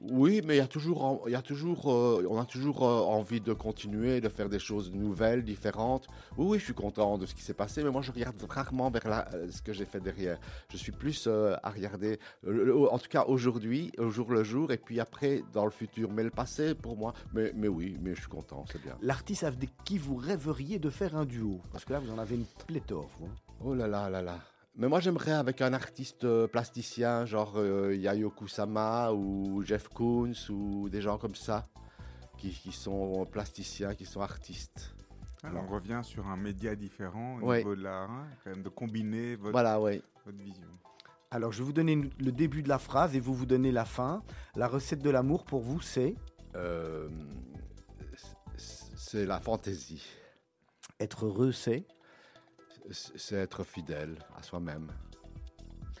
Oui, 0.00 0.42
mais 0.44 0.54
il 0.54 0.58
y 0.58 0.60
a 0.60 0.68
toujours, 0.68 1.24
il 1.26 1.32
y 1.32 1.34
a 1.34 1.42
toujours, 1.42 1.90
euh, 1.92 2.24
on 2.30 2.38
a 2.40 2.44
toujours 2.44 2.84
euh, 2.86 3.00
envie 3.00 3.40
de 3.40 3.52
continuer, 3.52 4.20
de 4.20 4.28
faire 4.28 4.48
des 4.48 4.60
choses 4.60 4.92
nouvelles, 4.92 5.42
différentes. 5.42 6.06
Oui, 6.36 6.46
oui, 6.50 6.58
je 6.60 6.64
suis 6.66 6.74
content 6.74 7.18
de 7.18 7.26
ce 7.26 7.34
qui 7.34 7.42
s'est 7.42 7.52
passé, 7.54 7.82
mais 7.82 7.90
moi 7.90 8.00
je 8.02 8.12
regarde 8.12 8.40
rarement 8.48 8.90
vers 8.90 9.08
la- 9.08 9.28
euh, 9.34 9.50
ce 9.50 9.60
que 9.60 9.72
j'ai 9.72 9.84
fait 9.86 9.98
derrière. 10.00 10.38
Je 10.70 10.76
suis 10.76 10.92
plus 10.92 11.26
à 11.26 11.70
regarder, 11.70 12.18
en 12.46 12.98
tout 12.98 13.08
cas 13.08 13.24
aujourd'hui, 13.26 13.90
au 13.98 14.08
jour 14.10 14.30
le 14.30 14.44
jour, 14.44 14.70
et 14.70 14.78
puis 14.78 15.00
après 15.00 15.42
dans 15.52 15.64
le 15.64 15.70
futur. 15.72 16.12
Mais 16.12 16.22
le 16.22 16.30
passé, 16.30 16.74
pour 16.76 16.96
moi, 16.96 17.12
mais, 17.34 17.52
mais 17.56 17.68
oui, 17.68 17.96
mais 18.00 18.14
je 18.14 18.20
suis 18.20 18.30
content, 18.30 18.64
c'est 18.70 18.80
bien. 18.80 18.96
L'artiste 19.02 19.42
avec 19.44 19.70
qui 19.84 19.98
vous 19.98 20.16
rêveriez 20.16 20.78
de 20.78 20.90
faire 20.90 21.16
un 21.16 21.24
duo? 21.24 21.60
Parce 21.72 21.84
que 21.84 21.92
là, 21.92 21.98
vous 21.98 22.10
en 22.12 22.18
avez 22.18 22.36
une 22.36 22.46
pléthore. 22.66 23.10
vous. 23.18 23.28
Oh 23.64 23.74
là 23.74 23.88
là 23.88 24.08
là 24.08 24.22
là. 24.22 24.38
Mais 24.76 24.88
moi 24.88 25.00
j'aimerais 25.00 25.32
avec 25.32 25.60
un 25.60 25.72
artiste 25.72 26.24
euh, 26.24 26.46
plasticien, 26.46 27.24
genre 27.26 27.54
euh, 27.56 27.94
Yayo 27.96 28.30
Kusama 28.30 29.12
ou 29.12 29.62
Jeff 29.64 29.88
Koons 29.88 30.32
ou 30.50 30.88
des 30.88 31.00
gens 31.00 31.18
comme 31.18 31.34
ça, 31.34 31.66
qui, 32.36 32.50
qui 32.50 32.70
sont 32.72 33.26
plasticiens, 33.26 33.94
qui 33.94 34.06
sont 34.06 34.20
artistes. 34.20 34.94
Alors, 35.44 35.64
on 35.68 35.74
revient 35.74 36.00
sur 36.02 36.26
un 36.26 36.36
média 36.36 36.74
différent 36.74 37.38
au 37.40 37.46
Ouais. 37.46 37.58
niveau 37.58 37.76
de 37.76 37.82
l'art, 37.82 38.10
hein, 38.10 38.26
quand 38.42 38.50
même 38.50 38.62
de 38.62 38.68
combiner 38.68 39.36
votre, 39.36 39.52
Voilà, 39.52 39.80
oui. 39.80 40.02
votre 40.26 40.38
vision. 40.38 40.66
Alors, 41.30 41.52
je 41.52 41.58
vais 41.58 41.64
vous 41.64 41.72
donner 41.72 41.94
le 42.18 42.32
début 42.32 42.62
de 42.62 42.68
la 42.68 42.78
phrase 42.78 43.14
et 43.14 43.20
vous 43.20 43.34
vous 43.34 43.46
donnez 43.46 43.70
la 43.70 43.84
fin. 43.84 44.22
La 44.56 44.66
recette 44.66 45.00
de 45.00 45.10
l'amour 45.10 45.44
pour 45.44 45.60
vous, 45.60 45.80
c'est? 45.80 46.16
Euh, 46.56 47.08
c'est 48.56 49.26
la 49.26 49.38
fantaisie. 49.38 50.04
être 51.00 51.26
heureux, 51.26 51.52
c'est? 51.52 51.86
C'est 52.90 53.36
être 53.36 53.64
fidèle 53.64 54.16
à 54.36 54.42
soi-même. 54.42 54.90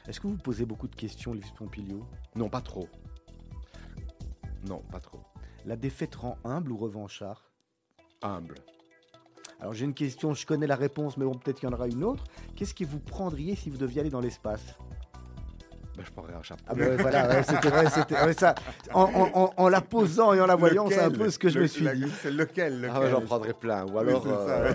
Est-ce 0.06 0.20
que 0.20 0.26
vous 0.26 0.38
posez 0.38 0.64
beaucoup 0.64 0.88
de 0.88 0.96
questions, 0.96 1.34
Elvis 1.34 1.52
Pompilio? 1.56 2.06
Non, 2.34 2.48
pas 2.48 2.62
trop. 2.62 2.88
Non, 4.66 4.82
pas 4.90 5.00
trop. 5.00 5.20
La 5.66 5.76
défaite 5.76 6.14
rend 6.14 6.38
humble 6.44 6.72
ou 6.72 6.78
revanchard? 6.78 7.50
Humble. 8.22 8.54
Alors 9.60 9.74
j'ai 9.74 9.84
une 9.84 9.94
question, 9.94 10.34
je 10.34 10.46
connais 10.46 10.66
la 10.66 10.76
réponse, 10.76 11.16
mais 11.16 11.24
bon, 11.24 11.34
peut-être 11.34 11.60
qu'il 11.60 11.68
y 11.68 11.72
en 11.72 11.74
aura 11.74 11.88
une 11.88 12.04
autre. 12.04 12.24
Qu'est-ce 12.56 12.74
que 12.74 12.84
vous 12.84 13.00
prendriez 13.00 13.54
si 13.54 13.70
vous 13.70 13.76
deviez 13.76 14.00
aller 14.00 14.10
dans 14.10 14.20
l'espace? 14.20 14.76
Ben, 15.98 16.04
je 16.06 16.12
prendrais 16.12 16.34
un 16.34 16.42
chapeau. 16.42 16.62
Ah 16.68 16.74
ben 16.74 16.96
voilà, 16.96 17.28
ouais, 17.28 17.42
c'était 17.42 17.68
vrai, 17.70 17.90
c'était 17.90 18.14
ouais, 18.22 18.32
ça. 18.32 18.54
En, 18.94 19.02
en- 19.02 19.30
en- 19.42 19.52
en 19.56 19.68
la 19.68 19.80
posant 19.80 20.32
et 20.32 20.40
en 20.40 20.46
la 20.46 20.54
voyant, 20.54 20.88
c'est 20.88 21.00
un 21.00 21.10
peu 21.10 21.28
ce 21.28 21.40
que 21.40 21.48
je 21.48 21.56
Le- 21.56 21.62
me 21.62 21.66
suis 21.66 21.84
la- 21.84 21.96
dit. 21.96 22.08
C'est 22.22 22.30
lequel, 22.30 22.80
lequel 22.82 22.92
Ah 23.04 23.10
j'en 23.10 23.20
prendrais 23.22 23.52
plein. 23.52 23.84
Ou 23.84 23.98
alors. 23.98 24.22
ça, 24.22 24.28
euh. 24.30 24.72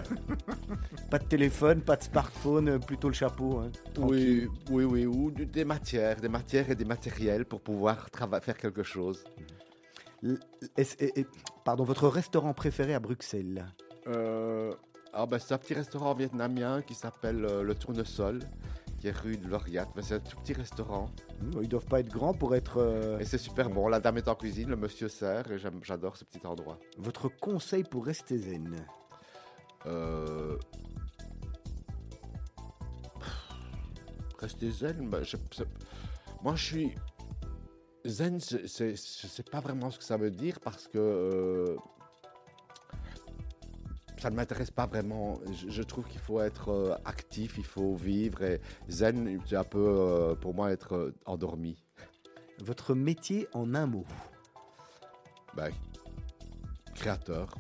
Pas 1.10 1.20
de 1.20 1.24
téléphone, 1.26 1.80
pas 1.82 1.96
de 1.96 2.04
smartphone, 2.04 2.68
euh, 2.68 2.78
plutôt 2.80 3.08
le 3.08 3.14
chapeau. 3.14 3.60
hein. 3.60 3.72
Oui, 4.00 4.50
oui, 4.70 4.84
oui, 4.84 5.06
ou 5.06 5.32
des 5.32 5.64
matières, 5.64 6.18
des 6.20 6.28
matières 6.28 6.70
et 6.70 6.76
des 6.76 6.84
matériels 6.86 7.46
pour 7.46 7.62
pouvoir 7.62 8.08
faire 8.42 8.58
quelque 8.58 8.84
chose. 8.84 9.24
Et- 10.78 10.88
et- 11.20 11.26
pardon, 11.64 11.86
votre 11.86 12.08
restaurant 12.10 12.54
préféré 12.54 12.94
à 12.94 13.00
Bruxelles? 13.00 13.66
Euh, 14.08 14.74
ah 15.14 15.26
ben, 15.26 15.40
c'est 15.40 15.54
un 15.54 15.58
petit 15.58 15.74
restaurant 15.74 16.14
vietnamien 16.16 16.82
qui 16.82 16.94
s'appelle 16.96 17.46
euh, 17.46 17.64
Le 17.64 17.76
Tournesol, 17.76 18.40
qui 19.04 19.10
est 19.10 19.12
rue 19.20 19.36
de 19.36 19.46
Lauriat. 19.50 19.86
Ben, 19.98 20.02
c'est 20.02 20.14
un 20.16 20.20
tout 20.22 20.38
petit 20.38 20.54
restaurant 20.54 21.10
Hmm, 21.42 21.62
Ils 21.62 21.68
doivent 21.68 21.86
pas 21.88 22.00
être 22.00 22.08
grands 22.10 22.34
pour 22.34 22.56
être. 22.56 22.78
euh, 22.78 23.20
et 23.20 23.26
c'est 23.26 23.38
super 23.38 23.70
bon. 23.70 23.90
La 23.90 24.00
dame 24.00 24.16
est 24.18 24.30
en 24.30 24.36
cuisine, 24.36 24.70
le 24.70 24.78
monsieur 24.78 25.10
sert 25.10 25.52
et 25.52 25.58
j'adore 25.82 26.16
ce 26.16 26.24
petit 26.24 26.46
endroit. 26.48 26.80
Votre 26.98 27.28
conseil 27.28 27.84
pour 27.84 28.06
rester 28.06 28.38
zen 28.38 28.74
Euh... 29.88 30.58
Rester 34.40 34.72
zen, 34.72 35.10
je- 35.24 35.36
c'est- 35.52 35.68
moi 36.42 36.56
je 36.56 36.64
suis 36.64 36.96
zen, 38.06 38.40
je 38.40 38.66
sais 38.68 39.44
pas 39.44 39.60
vraiment 39.60 39.90
ce 39.92 39.98
que 39.98 40.04
ça 40.06 40.16
veut 40.18 40.32
dire 40.32 40.60
parce 40.62 40.88
que 40.88 40.98
euh, 40.98 41.76
ça 44.24 44.30
ne 44.30 44.38
m'intéresse 44.38 44.72
pas 44.72 44.86
vraiment. 44.86 45.38
Je, 45.52 45.70
je 45.70 45.84
trouve 45.84 46.06
qu'il 46.06 46.22
faut 46.22 46.40
être 46.40 46.70
euh, 46.70 46.96
actif, 47.04 47.58
il 47.58 47.66
faut 47.66 47.94
vivre 47.96 48.42
et 48.42 48.62
zen, 48.88 49.38
c'est 49.46 49.58
un 49.58 49.66
peu 49.66 49.86
euh, 49.86 50.34
pour 50.34 50.54
moi 50.54 50.72
être 50.72 50.94
euh, 50.96 51.14
endormi. 51.26 51.84
Votre 52.60 52.96
métier 52.96 53.50
en 53.54 53.76
un 53.76 53.86
mot 53.86 54.06
Ben, 55.58 55.72
créateur, 56.96 57.54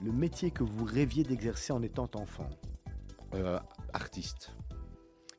Le 0.00 0.10
métier 0.10 0.50
que 0.50 0.64
vous 0.64 0.86
rêviez 0.86 1.22
d'exercer 1.22 1.74
en 1.74 1.82
étant 1.82 2.08
enfant 2.14 2.48
euh, 3.34 3.58
artiste. 3.92 4.54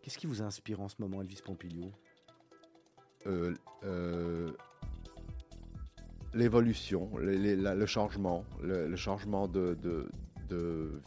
Qu'est-ce 0.03 0.19
qui 0.19 0.27
vous 0.27 0.43
inspire 0.43 0.79
en 0.79 0.89
ce 0.89 0.97
moment, 0.99 1.23
Elvis 1.23 1.41
Pompilio? 1.43 1.91
Euh, 3.25 3.55
euh, 3.83 4.51
l'évolution, 6.35 7.09
le, 7.17 7.85
changement, 7.87 8.45
le, 8.61 8.87
le 8.87 8.95
changement 8.95 9.47
de, 9.47 9.75
de- 9.81 10.07
de- 10.49 11.01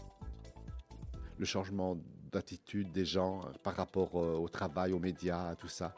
le 1.39 1.45
changement 1.45 1.97
d'attitude 2.33 2.91
des 2.93 3.05
gens 3.05 3.41
euh, 3.43 3.51
par 3.63 3.75
rapport 3.77 4.11
euh, 4.17 4.37
au 4.37 4.49
travail, 4.49 4.93
aux 4.93 4.99
médias, 4.99 5.49
à 5.51 5.57
tout 5.57 5.69
ça. 5.69 5.95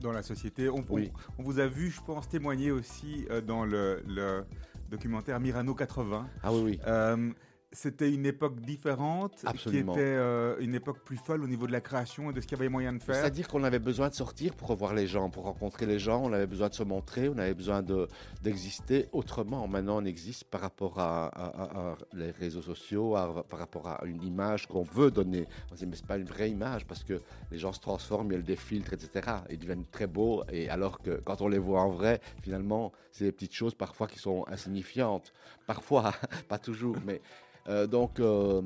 dans, 0.00 0.12
la 0.12 0.22
société. 0.22 0.68
On, 0.68 0.76
on- 0.78 0.84
Oui. 0.90 1.10
on 1.38 1.42
vous 1.42 1.58
a 1.60 1.66
vu, 1.66 1.90
je 1.90 2.00
pense, 2.02 2.28
témoigner 2.28 2.70
aussi 2.70 3.26
euh, 3.30 3.40
dans 3.40 3.64
le, 3.64 4.02
le 4.06 4.44
documentaire 4.90 5.40
Mirano 5.40 5.74
80. 5.74 6.28
Ah 6.42 6.52
oui, 6.52 6.60
oui. 6.62 6.80
Euh, 6.86 7.30
c'était 7.72 8.10
une 8.10 8.24
époque 8.24 8.60
différente, 8.60 9.42
Absolument. 9.44 9.92
qui 9.92 9.98
était 10.00 10.08
euh, 10.08 10.56
une 10.60 10.74
époque 10.74 11.00
plus 11.04 11.18
folle 11.18 11.42
au 11.44 11.46
niveau 11.46 11.66
de 11.66 11.72
la 11.72 11.82
création 11.82 12.30
et 12.30 12.32
de 12.32 12.40
ce 12.40 12.46
qu'il 12.46 12.56
y 12.56 12.60
avait 12.60 12.70
moyen 12.70 12.94
de 12.94 13.02
faire. 13.02 13.14
C'est-à-dire 13.14 13.46
qu'on 13.46 13.62
avait 13.62 13.78
besoin 13.78 14.08
de 14.08 14.14
sortir 14.14 14.54
pour 14.54 14.68
revoir 14.68 14.94
les 14.94 15.06
gens, 15.06 15.28
pour 15.28 15.44
rencontrer 15.44 15.84
les 15.84 15.98
gens, 15.98 16.22
on 16.24 16.32
avait 16.32 16.46
besoin 16.46 16.68
de 16.70 16.74
se 16.74 16.82
montrer, 16.82 17.28
on 17.28 17.36
avait 17.36 17.52
besoin 17.54 17.82
de- 17.82 18.08
d'exister 18.42 19.08
autrement. 19.12 19.68
Maintenant, 19.68 19.98
on 20.02 20.04
existe 20.06 20.44
par 20.44 20.62
rapport 20.62 20.98
à, 20.98 21.26
à- 21.26 21.62
à- 21.62 21.90
à 21.92 21.96
les 22.14 22.30
réseaux 22.30 22.62
sociaux, 22.62 23.14
par 23.48 23.58
rapport 23.58 23.86
à 23.86 24.00
une 24.06 24.22
image 24.22 24.66
qu'on 24.66 24.82
veut 24.84 25.10
donner. 25.10 25.46
On 25.70 25.74
se 25.74 25.80
dit, 25.80 25.86
mais 25.86 25.96
c'est 25.96 26.06
pas 26.06 26.16
une 26.16 26.24
vraie 26.24 26.50
image 26.50 26.86
parce 26.86 27.04
que 27.04 27.20
les 27.50 27.58
gens 27.58 27.72
se 27.74 27.80
transforment, 27.80 28.32
il 28.32 28.34
y 28.36 28.38
a 28.38 28.42
des 28.42 28.56
filtres, 28.56 28.94
etc. 28.94 29.10
Ils 29.50 29.58
deviennent 29.58 29.84
très 29.90 30.06
beaux, 30.06 30.42
et 30.50 30.70
alors 30.70 31.00
que 31.00 31.20
quand 31.24 31.42
on 31.42 31.48
les 31.48 31.58
voit 31.58 31.82
en 31.82 31.90
vrai, 31.90 32.20
finalement, 32.42 32.92
c'est 33.12 33.24
des 33.24 33.32
petites 33.32 33.54
choses 33.54 33.74
parfois 33.74 34.06
qui 34.06 34.18
sont 34.18 34.44
insignifiantes. 34.48 35.32
Parfois, 35.66 36.12
pas 36.48 36.58
toujours, 36.58 36.96
mais. 37.04 37.20
Euh, 37.68 37.86
donc, 37.86 38.20
euh, 38.20 38.62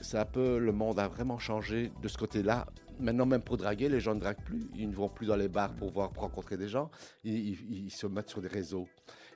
c'est 0.00 0.18
un 0.18 0.24
peu 0.24 0.58
le 0.58 0.72
monde 0.72 0.98
a 0.98 1.08
vraiment 1.08 1.38
changé 1.38 1.92
de 2.02 2.08
ce 2.08 2.18
côté-là. 2.18 2.66
Maintenant, 3.00 3.26
même 3.26 3.42
pour 3.42 3.56
draguer, 3.56 3.88
les 3.88 4.00
gens 4.00 4.14
ne 4.14 4.20
draguent 4.20 4.44
plus. 4.44 4.68
Ils 4.76 4.88
ne 4.88 4.94
vont 4.94 5.08
plus 5.08 5.26
dans 5.26 5.36
les 5.36 5.48
bars 5.48 5.74
pour 5.74 5.90
voir, 5.90 6.10
pour 6.12 6.22
rencontrer 6.24 6.56
des 6.56 6.68
gens. 6.68 6.90
Ils, 7.24 7.34
ils- 7.50 7.84
ils 7.86 7.90
se 7.90 8.06
mettent 8.06 8.28
sur 8.28 8.40
des 8.42 8.48
réseaux. 8.48 8.86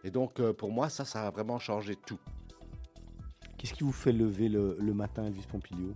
Et 0.05 0.11
donc, 0.11 0.39
euh, 0.41 0.53
pour 0.53 0.71
moi, 0.71 0.89
ça, 0.89 1.05
ça 1.05 1.27
a 1.27 1.31
vraiment 1.31 1.59
changé 1.59 1.97
tout. 1.97 2.19
Qu'est-ce 3.57 3.73
qui 3.75 3.85
vous 3.85 3.93
fait 3.93 4.13
lever 4.13 4.49
le, 4.49 4.77
le 4.79 4.93
matin, 4.93 5.25
Elvis 5.25 5.47
Pompilio 5.51 5.93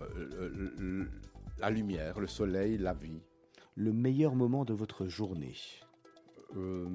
Euh, 0.00 0.50
le- 0.54 0.74
le- 0.78 1.10
la 1.58 1.70
lumière, 1.70 2.20
le 2.20 2.26
soleil, 2.26 2.76
la 2.76 2.92
vie. 2.92 3.22
Le 3.74 3.92
meilleur 3.92 4.34
moment 4.34 4.64
de 4.66 4.74
votre 4.74 5.06
journée? 5.06 5.54
Euh, 6.56 6.86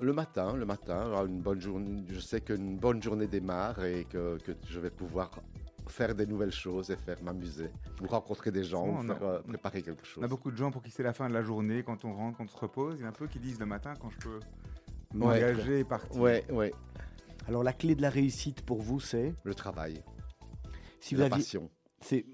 Le 0.00 0.12
matin, 0.12 0.54
le 0.54 0.64
matin, 0.64 1.26
une 1.26 1.40
bonne 1.40 1.60
journée, 1.60 2.04
je 2.08 2.20
sais 2.20 2.40
qu'une 2.40 2.76
bonne 2.78 3.02
journée 3.02 3.26
démarre 3.26 3.84
et 3.84 4.04
que, 4.04 4.38
que 4.38 4.52
je 4.68 4.78
vais 4.78 4.90
pouvoir 4.90 5.30
faire 5.88 6.14
des 6.14 6.26
nouvelles 6.26 6.52
choses 6.52 6.90
et 6.90 6.96
faire 6.96 7.20
m'amuser, 7.22 7.70
ou 8.02 8.06
rencontrer 8.06 8.52
des 8.52 8.62
gens, 8.62 8.86
Bon, 8.86 8.92
ou 8.92 8.98
on 8.98 9.02
faire, 9.02 9.22
a- 9.22 9.26
euh, 9.26 9.38
préparer 9.42 9.82
quelque 9.82 10.04
chose. 10.06 10.22
On 10.22 10.24
a 10.26 10.28
beaucoup 10.28 10.50
de 10.52 10.56
gens 10.56 10.70
pour 10.70 10.82
qui 10.82 10.90
c'est 10.92 11.02
la 11.02 11.12
fin 11.14 11.28
de 11.28 11.34
la 11.34 11.42
journée, 11.42 11.82
quand 11.82 12.04
on 12.04 12.14
rentre, 12.14 12.38
quand 12.38 12.44
on 12.44 12.48
se 12.48 12.56
repose. 12.56 12.96
Il 12.98 13.00
y 13.00 13.04
en 13.04 13.06
a 13.06 13.08
un 13.08 13.12
peu 13.12 13.26
qui 13.26 13.40
disent 13.40 13.58
le 13.58 13.66
matin 13.66 13.94
quand 14.00 14.10
je 14.10 14.18
peux 14.18 14.38
Ouais. 15.14 15.40
m'engager 15.40 15.80
et 15.80 15.84
partir. 15.84 16.20
Ouais, 16.20 16.44
ouais, 16.52 16.72
Alors 17.48 17.64
la 17.64 17.72
clé 17.72 17.94
de 17.94 18.02
la 18.02 18.10
réussite 18.10 18.60
pour 18.62 18.82
vous, 18.82 19.00
c'est 19.00 19.34
le 19.42 19.54
travail, 19.54 20.00
si 21.00 21.14
vous 21.14 21.20
la 21.20 21.26
aviez, 21.26 21.38
passion. 21.38 21.70
c'est 22.02 22.24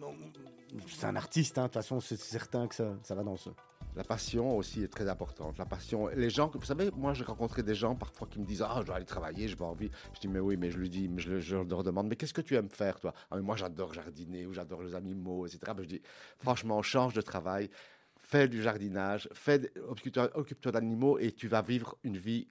c'est 0.88 1.06
un 1.06 1.14
artiste, 1.16 1.56
hein, 1.56 1.62
de 1.62 1.66
toute 1.68 1.74
façon, 1.74 2.00
c'est 2.00 2.18
certain 2.20 2.66
que 2.66 2.74
ça, 2.74 2.96
ça 3.04 3.14
va 3.14 3.22
dans 3.22 3.36
ce. 3.36 3.48
La 3.97 4.03
passion 4.03 4.57
aussi 4.57 4.82
est 4.82 4.88
très 4.88 5.09
importante. 5.09 5.57
La 5.57 5.66
passion, 5.66 6.09
les 6.09 6.28
gens, 6.28 6.51
vous 6.53 6.64
savez, 6.64 6.90
moi 6.90 7.14
j'ai 7.14 7.22
rencontré 7.22 7.62
des 7.62 7.76
gens 7.76 7.95
parfois 7.95 8.26
qui 8.26 8.40
me 8.40 8.45
disent 8.45 8.62
Ah, 8.62 8.78
je 8.80 8.86
dois 8.86 8.97
aller 8.97 9.05
travailler, 9.05 9.47
j'ai 9.47 9.55
pas 9.55 9.66
envie. 9.66 9.88
Je 10.14 10.20
dis 10.20 10.26
Mais 10.28 10.40
oui, 10.40 10.57
mais 10.57 10.70
je 10.70 10.78
lui 10.78 10.90
dis, 10.90 11.09
je, 11.16 11.38
je 11.38 11.57
leur 11.57 11.84
demande 11.84 12.09
Mais 12.09 12.16
qu'est-ce 12.16 12.34
que 12.34 12.40
tu 12.40 12.57
aimes 12.57 12.68
faire, 12.70 12.99
toi? 12.99 13.14
Ah, 13.30 13.38
Moi 13.40 13.55
j'adore 13.57 13.95
jardiner 13.95 14.47
ou 14.47 14.53
j'adore 14.53 14.82
les 14.82 14.95
animaux, 14.97 15.47
etc. 15.47 15.74
Ben, 15.74 15.84
je 15.84 15.88
dis 15.88 16.03
Franchement, 16.38 16.82
change 16.82 17.14
de 17.14 17.20
travail, 17.20 17.70
fais 18.18 18.49
du 18.49 18.62
jardinage, 18.62 19.28
fais, 19.32 19.72
occupe-toi 19.86 20.72
d'animaux 20.72 21.18
et 21.20 21.30
tu 21.30 21.47
vas 21.47 21.62
vivre 21.62 21.97
une 22.03 22.16
vie. 22.16 22.49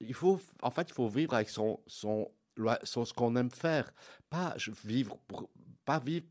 Il 0.00 0.14
faut, 0.14 0.40
en 0.62 0.70
fait, 0.70 0.88
il 0.88 0.94
faut 0.94 1.08
vivre 1.08 1.34
avec 1.34 1.50
son, 1.50 1.78
son, 1.86 2.30
son- 2.84 3.04
ce 3.04 3.12
qu'on 3.12 3.36
aime 3.36 3.50
faire. 3.50 3.92
Pas 4.30 4.54
je- 4.56 4.70
vivre 4.84 5.18
pour, 5.28 5.50
pas 5.84 5.98
vivre, 5.98 6.26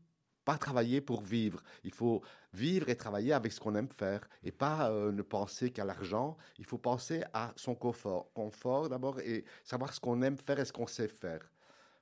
pas 0.50 0.58
travailler 0.58 1.00
pour 1.00 1.20
vivre. 1.22 1.62
Il 1.84 1.92
faut 1.92 2.22
vivre 2.52 2.88
et 2.88 2.96
travailler 2.96 3.32
avec 3.32 3.52
ce 3.52 3.60
qu'on 3.60 3.76
aime 3.76 3.88
faire 3.88 4.28
et 4.42 4.50
pas 4.50 4.90
euh, 4.90 5.12
ne 5.12 5.22
penser 5.22 5.70
qu'à 5.70 5.84
l'argent. 5.84 6.36
Il 6.58 6.64
faut 6.64 6.76
penser 6.76 7.22
à 7.32 7.52
son 7.54 7.76
confort, 7.76 8.32
confort 8.32 8.88
d'abord 8.88 9.20
et 9.20 9.44
savoir 9.62 9.94
ce 9.94 10.00
qu'on 10.00 10.20
aime 10.22 10.36
faire 10.36 10.58
et 10.58 10.64
ce 10.64 10.72
qu'on 10.72 10.88
sait 10.88 11.06
faire. 11.06 11.52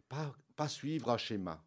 Pas, 0.08 0.32
pas 0.56 0.66
suivre 0.66 1.10
un 1.10 1.18
schéma. 1.18 1.62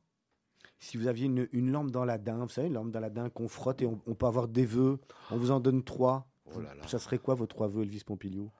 Si 0.79 0.97
vous 0.97 1.05
aviez 1.05 1.27
une, 1.27 1.47
une 1.51 1.71
lampe 1.71 1.91
dans 1.91 2.03
la 2.03 2.17
daim, 2.17 2.45
vous 2.45 2.49
savez, 2.49 2.65
une 2.65 2.73
lampe 2.73 2.89
dans 2.89 2.99
la 2.99 3.11
daim 3.11 3.29
qu'on 3.29 3.47
frotte 3.47 3.83
et 3.83 3.85
on, 3.85 4.01
on 4.07 4.15
peut 4.15 4.25
avoir 4.25 4.47
des 4.47 4.65
vœux, 4.65 4.97
on 5.29 5.37
vous 5.37 5.51
en 5.51 5.59
donne 5.59 5.83
trois. 5.83 6.27
Oh 6.45 6.59
là 6.61 6.73
là. 6.73 6.87
Ça 6.87 6.97
serait 6.97 7.19
quoi 7.19 7.35
vos 7.35 7.45
trois 7.45 7.67
vœux, 7.67 7.83
Elvis 7.83 8.03
Pompilio? 8.03 8.51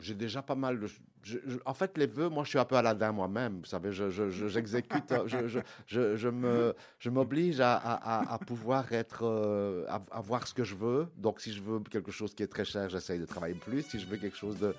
J'ai 0.00 0.14
déjà 0.14 0.42
pas 0.42 0.54
mal 0.54 0.78
de. 0.80 0.88
en 1.66 1.74
fait, 1.74 1.98
les 1.98 2.06
vœux, 2.06 2.28
moi, 2.28 2.44
je 2.44 2.50
suis 2.50 2.58
un 2.58 2.64
peu 2.64 2.76
Aladdin 2.76 3.12
moi-même. 3.12 3.58
Vous 3.60 3.66
savez, 3.66 3.92
je, 3.92 4.10
je- 4.10 4.30
je- 4.30 4.46
j'exécute, 4.48 5.10
euh, 5.12 5.24
je, 5.26 5.60
je, 5.86 6.16
je, 6.16 6.28
me, 6.28 6.74
je 6.98 7.10
m'oblige 7.10 7.60
à, 7.60 7.74
à, 7.76 8.38
pouvoir 8.38 8.92
être, 8.92 9.24
euh, 9.26 9.84
à, 9.88 10.00
à 10.10 10.20
voir 10.20 10.46
ce 10.46 10.54
que 10.54 10.64
je 10.64 10.74
veux. 10.74 11.08
Donc, 11.16 11.40
si 11.40 11.52
je 11.52 11.60
veux 11.62 11.80
quelque 11.80 12.10
chose 12.12 12.34
qui 12.34 12.42
est 12.42 12.46
très 12.46 12.64
cher, 12.64 12.88
j'essaye 12.88 13.18
de 13.18 13.26
travailler 13.26 13.54
plus. 13.56 13.82
Si 13.82 13.98
je 13.98 14.06
veux 14.06 14.16
quelque 14.16 14.36
chose 14.36 14.58
de- 14.58 14.74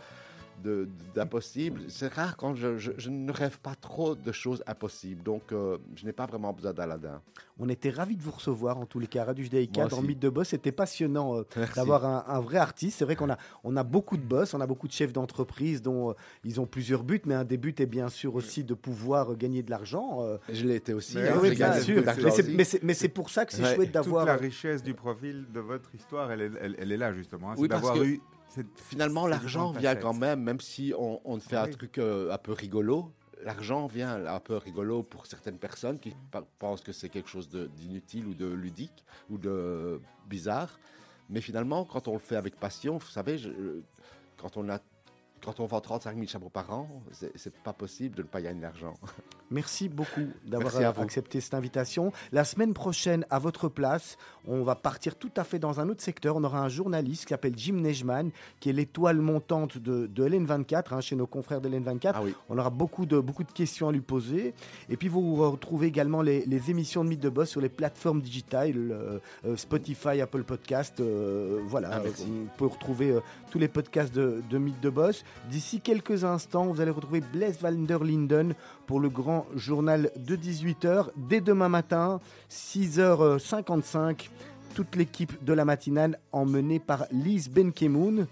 d'impossible, 1.15 1.81
c'est 1.89 2.11
rare 2.13 2.37
quand 2.37 2.55
je, 2.55 2.77
je- 2.77 2.91
je 2.97 3.09
ne 3.09 3.31
rêve 3.31 3.59
pas 3.59 3.75
trop 3.75 4.15
de 4.15 4.31
choses 4.31 4.63
impossibles. 4.67 5.23
Donc, 5.23 5.51
euh, 5.51 5.77
je 5.95 6.05
n'ai 6.05 6.13
pas 6.13 6.25
vraiment 6.25 6.53
besoin 6.53 6.73
d'Aladin. 6.73 7.21
On 7.57 7.67
était 7.69 7.89
ravis 7.89 8.15
de 8.15 8.21
vous 8.23 8.31
recevoir 8.31 8.77
en 8.77 8.85
tous 8.85 8.99
les 8.99 9.07
cas. 9.07 9.25
Judaïka 9.35 9.81
Moi 9.81 9.89
dans. 9.89 10.01
Mythe 10.01 10.19
de 10.19 10.29
Boss, 10.29 10.49
c'était 10.49 10.71
passionnant 10.71 11.37
euh, 11.39 11.43
d'avoir 11.75 12.05
un, 12.05 12.23
un 12.27 12.39
vrai 12.39 12.57
artiste. 12.57 12.99
C'est 12.99 13.05
vrai 13.05 13.15
qu'on 13.15 13.29
a, 13.29 13.37
on 13.63 13.75
a 13.75 13.83
beaucoup 13.83 14.15
de 14.17 14.23
boss, 14.23 14.53
on 14.53 14.61
a 14.61 14.67
beaucoup 14.67 14.87
de 14.87 14.93
chefs 14.93 15.11
d'entreprise 15.13 15.81
dont 15.81 16.11
euh, 16.11 16.13
ils 16.45 16.59
ont 16.61 16.65
plusieurs 16.65 17.03
buts, 17.03 17.21
mais 17.25 17.33
un 17.35 17.43
des 17.43 17.57
buts 17.57 17.75
est 17.77 17.85
bien 17.85 18.09
sûr 18.09 18.35
aussi 18.35 18.63
de 18.63 18.73
pouvoir 18.73 19.31
euh, 19.33 19.35
gagner 19.35 19.61
de 19.61 19.69
l'argent. 19.71 20.19
euh. 20.21 20.37
Je 20.51 20.65
l'ai 20.65 20.75
été 20.75 20.93
aussi. 20.93 21.17
Mais 21.17 21.29
hein, 21.29 21.37
oui, 21.41 21.51
bien 21.55 21.73
sûr. 21.73 22.03
Mais 22.83 22.93
c'est- 22.93 23.09
pour 23.09 23.29
ça 23.29 23.45
que 23.45 23.51
c'est 23.53 23.63
Ouais. 23.63 23.75
chouette 23.75 23.91
d'avoir. 23.91 24.25
la 24.25 24.35
richesse 24.37 24.83
du 24.83 24.93
profil 24.93 25.45
de 25.51 25.59
votre 25.59 25.93
histoire, 25.95 26.31
elle 26.31 26.41
est, 26.41 26.51
elle, 26.61 26.75
elle 26.79 26.91
est 26.91 26.97
là 26.97 27.13
justement. 27.13 27.51
hein. 27.51 27.53
C'est 27.55 27.61
Oui, 27.63 27.67
d'avoir 27.67 27.95
que 27.95 28.03
eu 28.03 28.21
Finalement, 28.75 29.27
l'argent 29.27 29.71
vient 29.79 29.93
quand 30.01 30.13
même, 30.13 30.43
même 30.43 30.59
si 30.59 30.93
on, 30.97 31.21
on 31.23 31.39
fait 31.39 31.55
un 31.55 31.63
truc 31.71 31.97
euh, 31.97 32.31
un 32.33 32.37
peu 32.37 32.51
rigolo. 32.53 33.11
L'argent 33.43 33.87
vient 33.87 34.25
un 34.25 34.39
peu 34.39 34.57
rigolo 34.57 35.01
pour 35.03 35.25
certaines 35.25 35.57
personnes 35.57 35.97
qui 35.99 36.13
pensent 36.59 36.81
que 36.81 36.91
c'est 36.91 37.07
quelque 37.09 37.29
chose 37.29 37.47
d'inutile 37.49 38.25
ou 38.27 38.33
de 38.33 38.47
ludique 38.47 39.05
ou 39.29 39.37
de 39.37 40.01
bizarre. 40.27 40.77
Mais 41.29 41.39
finalement, 41.41 41.85
quand 41.85 42.07
on 42.07 42.13
le 42.13 42.19
fait 42.19 42.35
avec 42.35 42.55
passion, 42.59 42.97
vous 42.97 43.07
savez, 43.07 43.37
je- 43.37 43.81
quand 44.37 44.57
on 44.57 44.67
a 44.69 44.79
quand 45.43 45.59
on 45.59 45.65
vend 45.65 45.81
35 45.81 46.15
000 46.15 46.27
chapeaux 46.27 46.49
par 46.49 46.71
an, 46.71 46.87
c'est 47.35 47.53
pas 47.53 47.73
possible 47.73 48.15
de 48.15 48.21
ne 48.23 48.27
pas 48.27 48.41
gagner 48.41 48.61
d'argent. 48.61 48.93
Merci 49.51 49.89
beaucoup 49.89 50.27
d'avoir 50.45 50.93
vous. 50.93 51.01
accepté 51.01 51.41
cette 51.41 51.53
invitation. 51.55 52.11
La 52.31 52.43
semaine 52.43 52.73
prochaine, 52.73 53.25
à 53.31 53.39
votre 53.39 53.67
place, 53.67 54.17
on 54.47 54.63
va 54.63 54.75
partir 54.75 55.15
tout 55.15 55.31
à 55.37 55.43
fait 55.43 55.57
dans 55.57 55.79
un 55.79 55.89
autre 55.89 56.03
secteur. 56.03 56.35
On 56.35 56.43
aura 56.43 56.59
un 56.61 56.69
journaliste 56.69 57.25
qui 57.25 57.29
s'appelle 57.29 57.53
Jim 57.57 57.73
Nejman, 57.81 58.29
qui 58.59 58.69
est 58.69 58.73
l'étoile 58.73 59.17
montante 59.17 59.77
de, 59.79 60.05
de 60.05 60.27
LN24, 60.27 60.93
hein, 60.93 61.01
chez 61.01 61.15
nos 61.15 61.25
confrères 61.25 61.61
de 61.61 61.69
LN24. 61.69 62.11
Ah 62.13 62.21
oui. 62.23 62.35
On 62.49 62.57
aura 62.59 62.69
beaucoup 62.69 63.05
de, 63.07 63.19
beaucoup 63.19 63.43
de 63.43 63.51
questions 63.51 63.89
à 63.89 63.91
lui 63.91 64.01
poser. 64.01 64.53
Et 64.87 64.97
puis, 64.97 65.07
vous 65.07 65.35
retrouvez 65.51 65.87
également 65.87 66.21
les, 66.21 66.45
les 66.45 66.69
émissions 66.69 67.03
de 67.03 67.09
Mythe 67.09 67.21
de 67.21 67.29
Boss 67.29 67.49
sur 67.49 67.61
les 67.61 67.69
plateformes 67.69 68.21
digitales, 68.21 68.73
euh, 68.91 69.19
euh, 69.45 69.55
Spotify, 69.57 70.21
Apple 70.21 70.43
Podcast. 70.43 70.99
euh, 70.99 71.59
voilà, 71.65 71.89
Ah, 71.93 72.01
on 72.27 72.45
peut 72.57 72.67
retrouver 72.67 73.09
euh, 73.11 73.19
tous 73.49 73.57
les 73.57 73.67
podcasts 73.67 74.13
de, 74.13 74.43
de 74.47 74.57
Mythe 74.59 74.79
de 74.79 74.89
Boss. 74.89 75.23
D'ici 75.49 75.81
quelques 75.81 76.23
instants, 76.23 76.65
vous 76.65 76.81
allez 76.81 76.91
retrouver 76.91 77.21
Blaise 77.21 77.59
van 77.61 77.71
der 77.71 78.03
Linden 78.03 78.53
pour 78.85 78.99
le 78.99 79.09
grand 79.09 79.45
journal 79.55 80.11
de 80.15 80.35
18h. 80.35 81.07
Dès 81.15 81.41
demain 81.41 81.69
matin, 81.69 82.19
6h55, 82.51 84.29
toute 84.73 84.95
l'équipe 84.95 85.43
de 85.43 85.53
la 85.53 85.65
matinale 85.65 86.19
emmenée 86.31 86.79
par 86.79 87.05
Lise 87.11 87.49
Benkemoun 87.49 88.27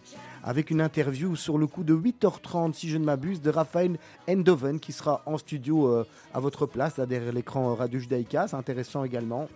avec 0.48 0.72
une 0.72 0.80
interview 0.80 1.36
sur 1.36 1.58
le 1.58 1.68
coup 1.68 1.84
de 1.84 1.94
8h30, 1.94 2.74
si 2.74 2.88
je 2.88 2.98
ne 2.98 3.04
m'abuse, 3.04 3.42
de 3.42 3.50
Raphaël 3.50 3.98
Endoven 4.30 4.80
qui 4.80 4.94
sera 4.94 5.22
en 5.26 5.38
studio 5.38 5.88
euh, 5.88 6.06
à 6.34 6.40
votre 6.40 6.66
place, 6.66 6.98
là, 6.98 7.06
derrière 7.06 7.34
l'écran 7.34 7.72
euh, 7.72 7.74
Radio 7.74 8.00
Judaïka. 8.00 8.48
C'est 8.48 8.56
intéressant 8.56 9.04
également. 9.04 9.50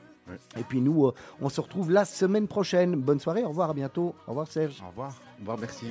Et 0.58 0.64
puis 0.64 0.82
nous, 0.82 1.08
euh, 1.08 1.14
on 1.42 1.48
se 1.48 1.62
retrouve 1.62 1.92
la 1.92 2.04
semaine 2.04 2.48
prochaine. 2.48 2.96
Bonne 2.96 3.22
soirée, 3.22 3.44
au 3.44 3.50
revoir, 3.50 3.70
à 3.70 3.74
bientôt. 3.74 4.16
Au 4.28 4.32
revoir 4.32 4.48
Serge. 4.48 4.82
Au 4.86 4.89
revoir. 4.89 5.14
Au 5.38 5.39
revoir, 5.39 5.58
merci. 5.60 5.88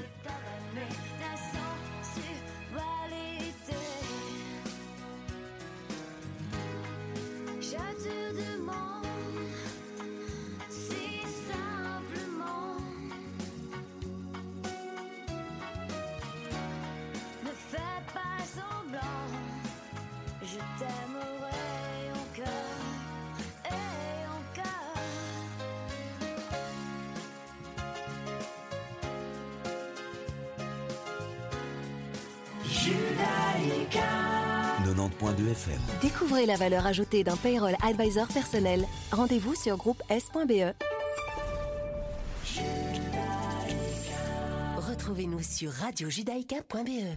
90.2 35.09 35.51
FM. 35.51 35.81
Découvrez 36.03 36.47
la 36.47 36.57
valeur 36.57 36.87
ajoutée 36.87 37.25
d'un 37.25 37.37
payroll 37.37 37.75
advisor 37.83 38.27
personnel. 38.29 38.85
Rendez-vous 39.13 39.55
sur 39.55 39.77
groupe 39.77 40.03
S.be. 40.11 40.75
Retrouvez-nous 44.77 45.43
sur 45.43 45.73
radiojudaïka.be. 45.73 47.17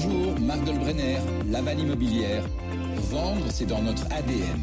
Bonjour, 0.00 0.38
Marc 0.38 0.62
Delbrenner, 0.62 1.16
Laval 1.50 1.80
Immobilière. 1.80 2.44
Vendre, 3.10 3.46
c'est 3.50 3.66
dans 3.66 3.82
notre 3.82 4.04
ADN. 4.12 4.60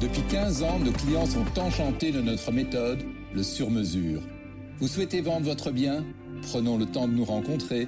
Depuis 0.00 0.22
15 0.22 0.64
ans, 0.64 0.80
nos 0.80 0.90
clients 0.90 1.26
sont 1.26 1.44
enchantés 1.60 2.10
de 2.10 2.20
notre 2.20 2.50
méthode, 2.50 3.04
le 3.32 3.44
sur-mesure. 3.44 4.20
Vous 4.80 4.88
souhaitez 4.88 5.20
vendre 5.20 5.46
votre 5.46 5.70
bien? 5.70 6.04
Prenons 6.50 6.78
le 6.78 6.86
temps 6.86 7.06
de 7.06 7.12
nous 7.12 7.24
rencontrer. 7.24 7.86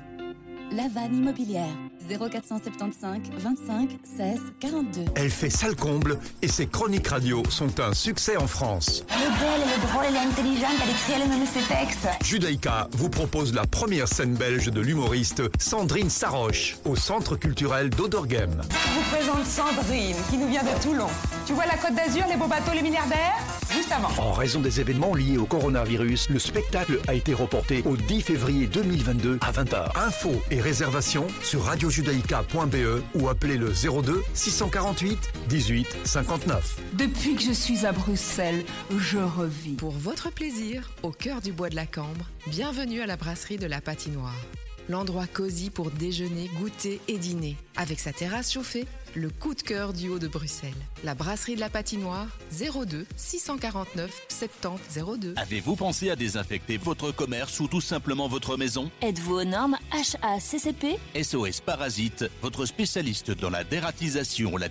La 0.73 0.89
vanne 0.89 1.15
immobilière. 1.15 1.69
0475 2.09 3.21
25 3.39 3.91
16 4.17 4.41
42. 4.61 5.05
Elle 5.15 5.31
fait 5.31 5.49
sale 5.49 5.75
comble 5.75 6.19
et 6.43 6.49
ses 6.49 6.67
chroniques 6.67 7.09
radio 7.09 7.43
sont 7.49 7.81
un 7.81 7.95
succès 7.95 8.37
en 8.37 8.47
France. 8.47 9.05
Elle 9.09 9.23
est 9.23 9.39
belle, 9.41 9.63
elle 9.63 9.83
est 9.83 9.87
drôle, 9.87 10.05
elle 10.09 10.15
est 10.17 10.19
intelligente, 10.19 10.75
elle 10.83 10.91
écrit 10.91 11.23
elle-même 11.23 11.47
ses 11.47 11.63
textes. 11.63 12.09
Judaïka 12.23 12.89
vous 12.93 13.09
propose 13.09 13.55
la 13.55 13.67
première 13.67 14.09
scène 14.09 14.35
belge 14.35 14.67
de 14.67 14.81
l'humoriste 14.81 15.43
Sandrine 15.59 16.11
Saroche 16.11 16.77
au 16.85 16.95
Centre 16.97 17.37
culturel 17.37 17.89
d'Odorghem. 17.91 18.61
Je 18.71 18.93
vous 18.93 19.11
présente 19.11 19.47
Sandrine, 19.47 20.17
qui 20.31 20.37
nous 20.37 20.49
vient 20.49 20.63
de 20.63 20.83
Toulon. 20.83 21.09
Tu 21.47 21.53
vois 21.55 21.67
la 21.67 21.79
Côte 21.79 21.95
d'Azur, 21.95 22.25
les 22.29 22.37
beaux 22.37 22.49
bateaux, 22.49 22.73
les 22.75 22.83
milliardaires? 22.83 23.37
Juste 23.75 23.91
avant. 23.91 24.09
En 24.23 24.33
raison 24.33 24.61
des 24.61 24.81
événements 24.81 25.17
liés 25.17 25.37
au 25.37 25.47
coronavirus, 25.47 26.31
le 26.31 26.39
spectacle 26.39 27.01
a 27.09 27.15
été 27.15 27.35
reporté 27.35 27.83
au 27.85 27.97
10 27.97 28.21
février 28.21 28.67
2022 28.69 29.39
à 29.41 29.51
20h. 29.51 29.99
Infos 29.99 30.41
et 30.53 30.61
réservations 30.61 31.27
sur 31.43 31.65
radiojudaïka.be 31.65 33.03
ou 33.15 33.29
appelez 33.29 33.57
le 33.57 33.73
02 33.73 34.23
648 34.33 35.33
18 35.49 35.97
59. 36.05 36.77
Depuis 36.93 37.35
que 37.35 37.43
je 37.43 37.53
suis 37.53 37.85
à 37.85 37.91
Bruxelles, 37.91 38.65
je 38.97 39.19
revis. 39.19 39.75
Pour 39.75 39.93
votre 39.93 40.31
plaisir, 40.31 40.93
au 41.03 41.11
cœur 41.11 41.41
du 41.41 41.53
bois 41.53 41.69
de 41.69 41.77
la 41.77 41.87
Cambre, 41.87 42.31
bienvenue 42.47 43.01
à 43.01 43.07
la 43.07 43.17
brasserie 43.17 43.59
de 43.59 43.67
la 43.67 43.81
Patinoire. 43.81 44.41
L'endroit 44.89 45.27
cosy 45.27 45.71
pour 45.71 45.91
déjeuner, 45.91 46.51
goûter 46.61 47.01
et 47.09 47.17
dîner. 47.17 47.57
Avec 47.77 47.99
sa 47.99 48.13
terrasse 48.13 48.53
chauffée, 48.53 48.85
le 49.17 49.31
coup 49.31 49.55
de 49.55 49.63
cœur 49.63 49.93
du 49.93 50.09
haut 50.09 50.19
de 50.19 50.29
Bruxelles. 50.29 50.73
La 51.05 51.15
brasserie 51.15 51.55
de 51.55 51.61
la 51.61 51.69
Patinoire, 51.69 52.27
02 52.51 53.07
649 53.17 54.11
70 54.29 55.19
02. 55.19 55.35
Avez-vous 55.37 55.77
pensé 55.77 56.11
à 56.11 56.17
désinfecter 56.17 56.77
votre 56.77 57.11
commerce 57.13 57.61
ou 57.61 57.69
tout 57.69 57.81
simplement 57.81 58.29
votre 58.29 58.57
maison? 58.57 58.91
Êtes-vous 59.03 59.35
aux 59.35 59.45
normes 59.45 59.77
HACCP 59.93 60.99
SOS 61.23 61.61
Parasite, 61.61 62.25
votre 62.43 62.67
spécialiste 62.67 63.31
dans 63.31 63.51
la 63.51 63.65
dératisation, 63.65 64.57
la 64.57 64.63